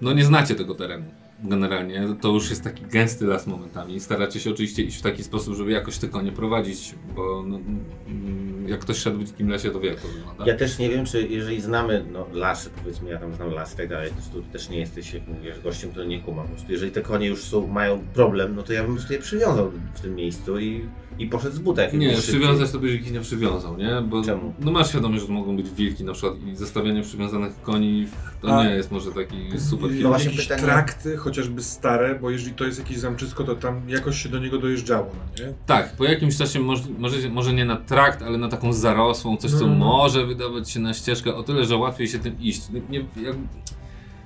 [0.00, 1.04] no nie znacie tego terenu.
[1.44, 4.00] Generalnie to już jest taki gęsty las momentami.
[4.00, 7.60] Staracie się oczywiście iść w taki sposób, żeby jakoś te konie prowadzić, bo no,
[8.08, 10.46] mm, jak ktoś szedł w dzikim lesie, to wie jak to wygląda.
[10.46, 13.76] Ja też nie wiem, czy jeżeli znamy no, lasy, powiedzmy, ja tam znam lasy i
[13.76, 16.44] tak dalej, to też nie jesteś, jak mówisz, gościem, to nie kumam.
[16.44, 19.12] Po prostu jeżeli te konie już są, mają problem, no to ja bym po prostu
[19.12, 20.84] je przywiązał w tym miejscu i,
[21.18, 21.82] i poszedł z buta.
[21.82, 22.34] Nie, szybciej.
[22.34, 24.02] przywiązać to byś ich nie przywiązał, nie?
[24.08, 24.54] Bo Czemu?
[24.60, 28.06] no masz świadomość, że to mogą być wilki na przykład i zostawianie przywiązanych koni
[28.42, 32.18] to A- nie jest może taki super I- No właśnie jakieś pytanie- trakty, chociażby stare,
[32.18, 35.52] bo jeżeli to jest jakieś zamczysko, to tam jakoś się do niego dojeżdżało, no nie?
[35.66, 39.50] Tak, po jakimś czasie może, może, może nie na trakt, ale na taką zarosłą, coś
[39.50, 39.74] co No.
[39.74, 42.62] może wydawać się na ścieżkę, o tyle, że łatwiej się tym iść.
[42.70, 43.36] Nie, nie, jak,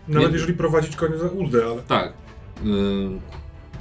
[0.08, 1.82] Nawet Nie- jeżeli prowadzić konia za uzdę, ale...
[1.82, 2.12] tak.
[2.66, 3.20] Ym,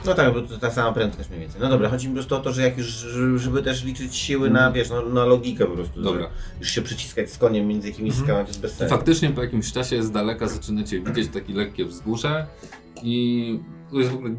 [0.05, 1.61] No tak, bo to ta sama prędkość mniej więcej.
[1.61, 2.87] No dobra, chodzi mi po prostu o to, że jak już,
[3.35, 6.01] żeby też liczyć siły na, wiesz, no, na logikę po prostu.
[6.01, 6.29] Dobra.
[6.59, 8.95] Już się przyciskać z koniem między jakimiś skałami, to jest bez sensu.
[8.95, 12.47] Faktycznie po jakimś czasie z daleka zaczynacie widzieć takie lekkie wzgórze
[13.03, 13.59] i
[13.89, 14.35] tu jest w ogóle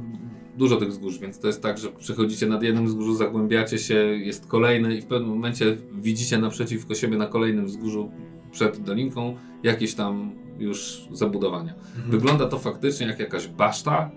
[0.57, 4.47] dużo tych wzgórz, więc to jest tak, że przechodzicie nad jednym wzgórzu, zagłębiacie się, jest
[4.47, 8.11] kolejny i w pewnym momencie widzicie naprzeciwko siebie na kolejnym wzgórzu
[8.53, 11.74] przed dolinką jakieś tam już zabudowania.
[12.09, 14.11] Wygląda to faktycznie jak jakaś baszta,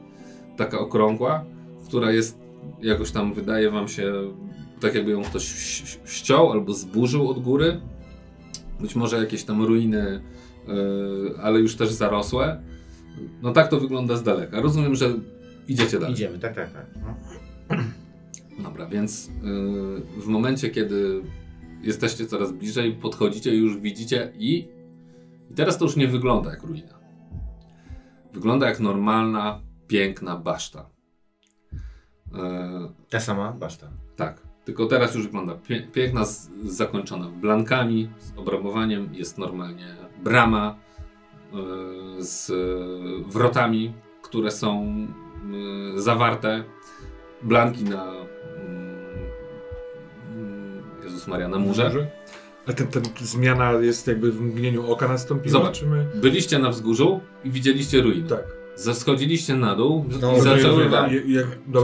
[0.58, 1.46] taka okrągła,
[1.88, 2.40] która jest
[2.82, 4.14] jakoś tam, wydaje wam się,
[4.80, 5.44] tak jakby ją ktoś
[6.06, 7.82] ściął albo zburzył od góry.
[8.80, 10.22] Być może jakieś tam ruiny,
[10.68, 12.62] yy, ale już też zarosłe.
[13.42, 14.62] No tak to wygląda z daleka.
[14.62, 15.14] Rozumiem, że
[15.68, 16.14] idziecie dalej.
[16.14, 16.86] Idziemy, tak, tak, tak.
[16.96, 17.16] No.
[18.64, 21.22] Dobra, więc yy, w momencie, kiedy
[21.84, 24.68] jesteście coraz bliżej, podchodzicie, już widzicie i,
[25.52, 26.98] i teraz to już nie wygląda jak ruina.
[28.34, 30.90] Wygląda jak normalna, piękna baszta.
[32.32, 32.40] Yy,
[33.10, 33.88] Ta sama baszta.
[34.16, 36.26] tak, tylko teraz już wygląda pie piękna,
[36.66, 39.10] zakończona blankami, z obramowaniem.
[39.14, 40.76] Jest normalnie brama
[41.54, 42.52] yy, z
[43.28, 44.98] wrotami, które są
[45.94, 46.64] yy, zawarte.
[47.44, 48.14] Blanki na.
[50.36, 52.08] Yy, Jezus Maria, na murze.
[52.68, 55.52] A ten, ten zmiana jest jakby w mgnieniu oka nastąpiła?
[55.52, 55.80] Zobacz.
[55.80, 56.08] Czy my...
[56.16, 58.30] Byliście na wzgórzu i widzieliście ruiny.
[58.30, 58.57] Tak.
[58.78, 61.10] Zaschodziliście na dół No, i zaczęły wam.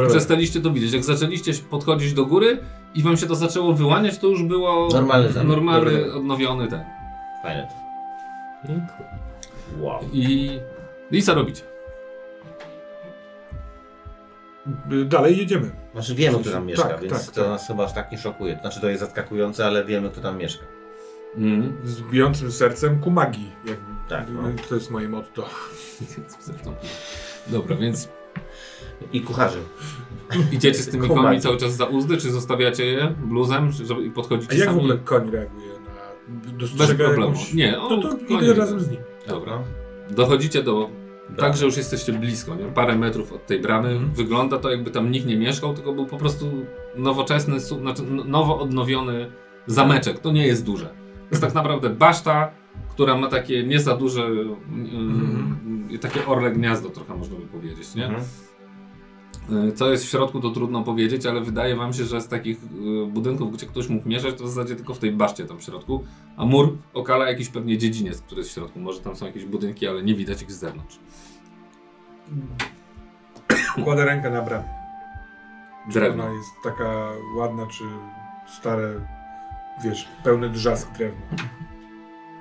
[0.09, 0.93] Przestaliście to widzieć.
[0.93, 2.57] Jak zaczęliście podchodzić do góry
[2.95, 6.83] i wam się to zaczęło wyłaniać, to już było Normalny normalny odnowiony ten.
[7.43, 7.67] Fajne.
[9.79, 9.99] Wow.
[10.13, 10.49] I,
[11.11, 11.61] I co robicie?
[14.91, 15.71] Y, Dalej jedziemy.
[15.93, 17.49] Znaczy wiemy, kto tam mieszka, Tak, więc tak, to tak.
[17.49, 18.57] nas chyba aż tak nie szokuje.
[18.61, 20.65] Znaczy to jest zaskakujące, ale wiemy, kto tam mieszka.
[21.37, 21.73] Mm.
[21.83, 23.51] Z bijącym sercem ku magii.
[23.65, 23.93] Jakby.
[24.09, 24.41] Tak, no.
[24.69, 25.45] To jest moje motto.
[27.47, 28.09] Dobra, więc
[29.13, 29.59] I kucharzy.
[30.51, 31.23] idziecie z tymi Kumaj.
[31.25, 34.63] końmi cały czas za uzdy, czy zostawiacie je bluzem, czy żeby, i A podchodzicie jak
[34.67, 34.79] w sami?
[34.79, 36.31] ogóle koń reaguje na...
[36.51, 37.31] Bez Dostrzega problemu.
[37.31, 37.53] jakąś...
[37.53, 38.99] Nie, on to konie idę razem z nim.
[39.27, 39.59] Dobra.
[40.09, 40.89] Dochodzicie do...
[41.29, 41.45] Dobra.
[41.47, 42.65] Tak, że już jesteście blisko, nie?
[42.65, 43.89] parę metrów od tej bramy.
[43.89, 44.13] Mhm.
[44.13, 46.65] Wygląda to jakby tam nikt nie mieszkał, tylko był po prostu
[46.95, 49.31] nowoczesny, znaczy nowo odnowiony
[49.67, 50.19] zameczek.
[50.19, 50.89] To nie jest duże.
[51.39, 52.51] To jest tak naprawdę baszta,
[52.89, 54.29] która ma takie nie za duże,
[55.89, 58.05] yy, takie orle gniazdo trochę można by powiedzieć, nie?
[58.05, 58.23] Mhm.
[59.69, 62.57] Y, Co jest w środku, to trudno powiedzieć, ale wydaje wam się, że z takich
[62.63, 65.63] y, budynków, gdzie ktoś mógł mieszkać, to w zasadzie tylko w tej baszcie tam w
[65.63, 66.03] środku,
[66.37, 68.79] a mur okala jakiś pewnie dziedziniec, który jest w środku.
[68.79, 70.99] Może tam są jakieś budynki, ale nie widać ich z zewnątrz.
[73.83, 74.83] Kładę rękę na bramę.
[75.91, 76.23] Drewno.
[76.23, 77.83] ona jest taka ładna, czy
[78.57, 79.07] stare,
[79.83, 81.21] wiesz, pełny drzask drewna?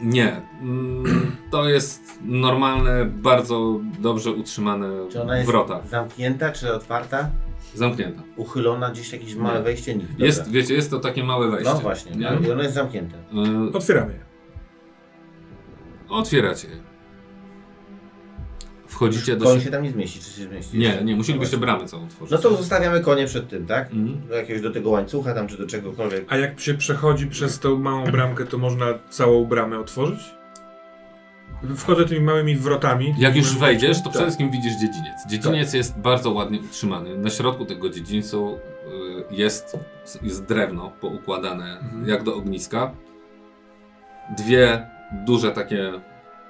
[0.00, 0.40] Nie.
[0.62, 5.80] Mm, To jest normalne, bardzo dobrze utrzymane Czy ona jest wrota.
[5.90, 7.30] zamknięta, czy otwarta?
[7.74, 8.22] Zamknięta.
[8.36, 9.64] Uchylona, gdzieś jakieś małe Nie.
[9.64, 9.94] wejście?
[9.94, 10.09] Nic.
[10.10, 10.26] Dobra.
[10.26, 11.74] Jest, wiecie, jest to takie małe wejście.
[11.74, 12.38] No właśnie, Nie?
[12.48, 13.16] i ono jest zamknięte.
[13.70, 14.20] Y, Otwieramy je.
[16.09, 16.76] Otwieracie je.
[18.93, 20.78] Wchodzicie do Koń się tam nie zmieści, czy się zmieści?
[20.78, 22.31] Nie, nie, musielibyście bramę całą otworzyć.
[22.32, 23.93] No to zostawiamy konie przed tym, tak?
[23.93, 24.28] Mhm.
[24.28, 26.24] Do jakiegoś do tego łańcucha tam, czy do czegokolwiek.
[26.28, 30.20] A jak się przechodzi przez tą małą bramkę, to można całą bramę otworzyć?
[31.77, 33.14] Wchodzę tymi małymi wrotami.
[33.19, 34.24] Jak już wejdziesz, to przede Tak.
[34.24, 35.27] wszystkim widzisz dziedziniec.
[35.28, 37.19] Dziedziniec jest bardzo ładnie utrzymany.
[37.19, 38.59] Na środku tego dziedzińcu
[39.31, 39.78] y, jest,
[40.23, 42.09] jest drewno poukładane Mhm.
[42.09, 42.90] jak do ogniska.
[44.39, 44.86] Dwie
[45.27, 45.93] duże takie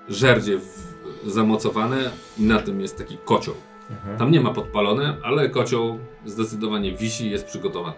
[0.08, 0.91] żerdzie w,
[1.26, 3.54] zamocowane i na tym jest taki kocioł.
[3.90, 4.18] Mhm.
[4.18, 7.96] Tam nie ma podpalone, ale kocioł zdecydowanie wisi i jest przygotowany.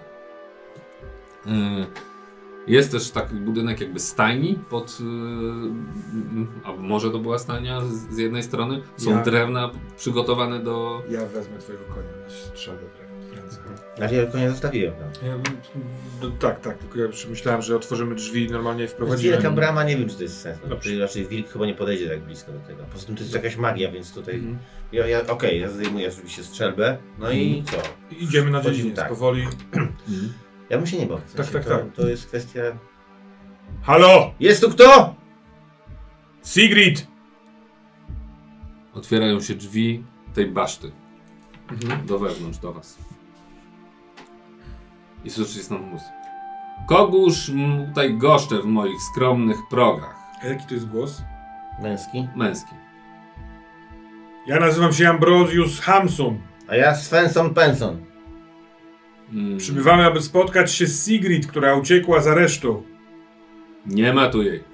[1.46, 1.52] Yy,
[2.66, 5.06] Jest też taki budynek jakby stajni pod, yy,
[6.64, 8.82] a może to była stajnia z, z jednej strony.
[8.96, 11.02] Są Ja- drewna przygotowane do...
[11.10, 12.82] Ja wezmę twojego konia na strzelbę
[13.30, 13.58] w ręce.
[13.96, 15.28] Znaczy ja konia zostawiłem tam.
[15.28, 15.36] Ja,
[16.22, 19.50] no, tak, tak, tylko ja myślałem, że otworzymy drzwi i normalnie Wielka wprowadzimy.
[19.52, 20.58] brama, nie wiem czy to jest sens.
[20.68, 20.76] No.
[20.76, 22.84] Czyli raczej wilk chyba nie podejdzie tak blisko do tego.
[22.92, 24.34] Poza tym to jest jakaś magia, więc tutaj...
[24.34, 24.58] Mhm.
[24.92, 26.98] Ja, ja, Okej, ja zdejmuję oczywiście strzelbę.
[27.18, 27.76] No i co?
[28.16, 29.08] I Idziemy na dziedziniec tak.
[29.08, 29.42] powoli.
[29.72, 30.32] Mhm.
[30.70, 31.18] Ja bym się nie bał.
[31.26, 31.92] W sensie tak, to, tak.
[31.94, 32.60] To jest kwestia...
[33.82, 34.34] Halo!
[34.40, 35.14] Jest tu kto?
[36.44, 37.06] Sigrid!
[38.94, 40.04] Otwierają się drzwi
[40.34, 40.90] tej baszty
[41.70, 42.06] Mhm.
[42.06, 42.98] do wewnątrz, do was.
[45.24, 46.02] I słyszycie stąd mus.
[46.88, 47.50] Kogóż
[47.88, 50.16] tutaj goszczę w moich skromnych progach.
[50.42, 51.22] A jaki to jest głos?
[51.82, 52.28] Męski.
[52.36, 52.74] Męski.
[54.46, 56.38] Ja nazywam się Ambrosius Hamsun.
[56.68, 58.04] A ja Svensson Penson.
[59.32, 62.82] Mm, Przybywamy, aby spotkać się z Sigrid, która uciekła z aresztu.
[63.86, 64.64] Nie ma tu jej.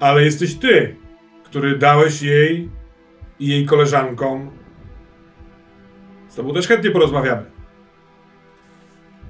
[0.00, 0.96] Ale jesteś ty,
[1.44, 2.70] który dałeś jej
[3.40, 4.50] i jej koleżankom.
[6.28, 7.57] Z tobą też chętnie porozmawiamy.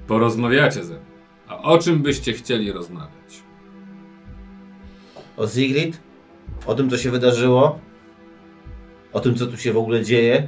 [0.09, 1.03] Porozmawiacie ze mną.
[1.47, 3.43] A o czym byście chcieli rozmawiać?
[5.37, 6.01] O Sigrid?
[6.65, 7.79] O tym, co się wydarzyło?
[9.13, 10.47] O tym, co tu się w ogóle dzieje?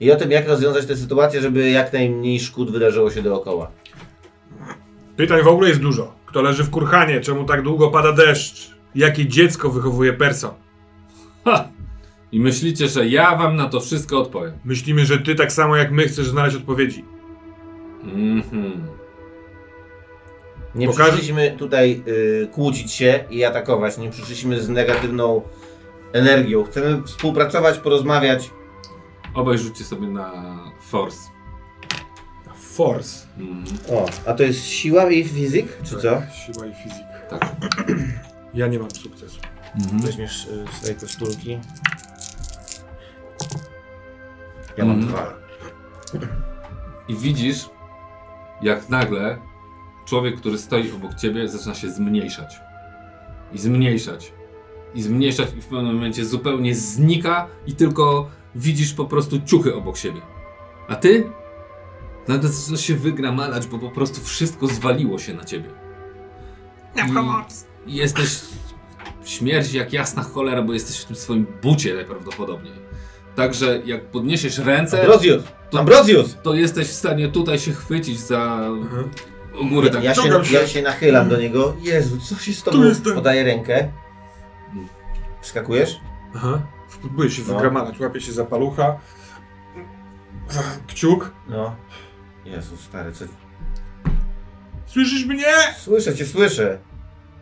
[0.00, 3.70] I o tym, jak rozwiązać tę sytuację, żeby jak najmniej szkód wydarzyło się dookoła.
[5.16, 6.14] Pytań w ogóle jest dużo.
[6.26, 7.20] Kto leży w kurhanie?
[7.20, 8.74] Czemu tak długo pada deszcz?
[8.94, 10.54] Jakie dziecko wychowuje Persa?
[11.44, 11.68] Ha!
[12.32, 14.52] I myślicie, że ja wam na to wszystko odpowiem.
[14.64, 17.04] Myślimy, że ty tak samo jak my chcesz znaleźć odpowiedzi.
[18.02, 18.86] Mhm.
[20.74, 23.98] Nie Pokaż- przyszliśmy tutaj y, kłócić się i atakować.
[23.98, 25.42] Nie przyszliśmy z negatywną
[26.12, 26.64] energią.
[26.64, 28.50] Chcemy współpracować, porozmawiać.
[29.34, 30.32] Obaj rzućcie sobie na
[30.80, 31.18] force.
[32.56, 33.26] Force.
[33.38, 33.64] Mhm.
[33.90, 36.10] O, a to jest siła i fizyk, czy co?
[36.16, 37.06] Tak, Siła i fizyk.
[37.30, 37.56] Tak.
[38.54, 39.40] Ja nie mam sukcesu.
[40.02, 41.58] Weźmiesz y, swoje koszulki.
[44.76, 45.08] Ja mam Mhm.
[45.08, 45.34] dwa.
[47.08, 47.68] I widzisz,
[48.62, 49.38] jak nagle
[50.04, 52.60] człowiek, który stoi obok ciebie, zaczyna się zmniejszać.
[53.52, 54.32] I zmniejszać.
[54.94, 59.96] I zmniejszać, i w pewnym momencie zupełnie znika, i tylko widzisz po prostu ciuchy obok
[59.96, 60.20] siebie.
[60.88, 61.30] A ty?
[62.28, 65.70] Nagle zaczynasz się wygramalać, bo po prostu wszystko zwaliło się na ciebie.
[67.86, 68.40] I, I jesteś
[69.24, 72.87] śmierć jak jasna cholera, bo jesteś w tym swoim bucie najprawdopodobniej.
[73.38, 75.42] Także jak podniesiesz ręce, Ambrosius!
[75.70, 76.36] To- Ambrosius!
[76.42, 79.10] to jesteś w stanie tutaj się chwycić za Mhm.
[79.60, 80.04] o górę tak.
[80.04, 81.76] Ja się, ja się nachylam do niego.
[81.82, 82.76] Jezu, co się z tobą...
[82.78, 83.14] Tu jestem.
[83.14, 83.88] Podaję rękę.
[85.42, 85.96] Wskakujesz?
[86.36, 86.62] Aha.
[87.00, 87.54] Próbuję się No.
[87.54, 88.00] wygramalać.
[88.00, 88.98] Łapię się za palucha.
[90.48, 91.32] Za kciuk.
[91.48, 91.76] No.
[92.44, 93.24] Jezu, stary, co...
[94.86, 95.46] Słyszysz mnie?
[95.78, 96.78] Słyszę cię, słyszę.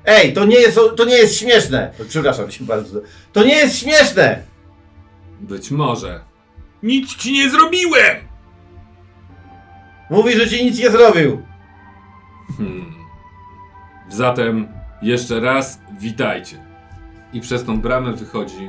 [0.05, 1.90] Ej, to nie jest, to nie jest śmieszne!
[2.09, 3.01] Przepraszam cię bardzo.
[3.32, 4.43] To nie jest śmieszne!
[5.40, 6.20] Być może.
[6.82, 8.16] Nic ci nie zrobiłem!
[10.10, 11.42] Mówi, że ci nic nie zrobił.
[12.58, 12.94] Hmm.
[14.08, 14.68] Zatem
[15.02, 16.64] jeszcze raz witajcie.
[17.32, 18.68] I przez tą bramę wychodzi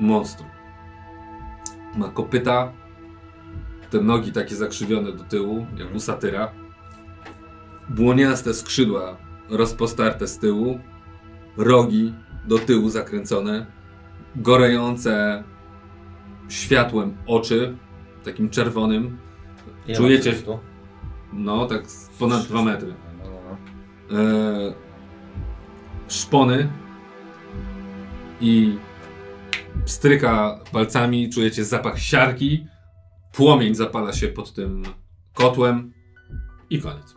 [0.00, 0.48] monstrum.
[1.96, 2.72] Ma kopyta,
[3.90, 6.50] te nogi takie zakrzywione do tyłu, jak u satyra.
[7.88, 9.16] Błoniaste skrzydła
[9.50, 10.80] rozpostarte z tyłu,
[11.56, 12.14] rogi
[12.44, 13.66] do tyłu zakręcone,
[14.36, 15.44] gorejące
[16.48, 17.76] światłem oczy,
[18.24, 19.18] takim czerwonym.
[19.86, 20.58] Ile Czujecie- wzrostu?
[21.32, 21.82] No, tak
[22.18, 22.94] ponad 2 metry.
[23.18, 23.56] No, no,
[24.10, 24.20] no.
[24.20, 24.74] e,
[26.08, 26.68] szpony
[28.40, 28.78] i
[29.84, 32.66] stryka palcami, czujecie zapach siarki
[33.34, 34.82] Płomień zapala się pod tym
[35.34, 35.92] kotłem
[36.70, 37.13] i koniec.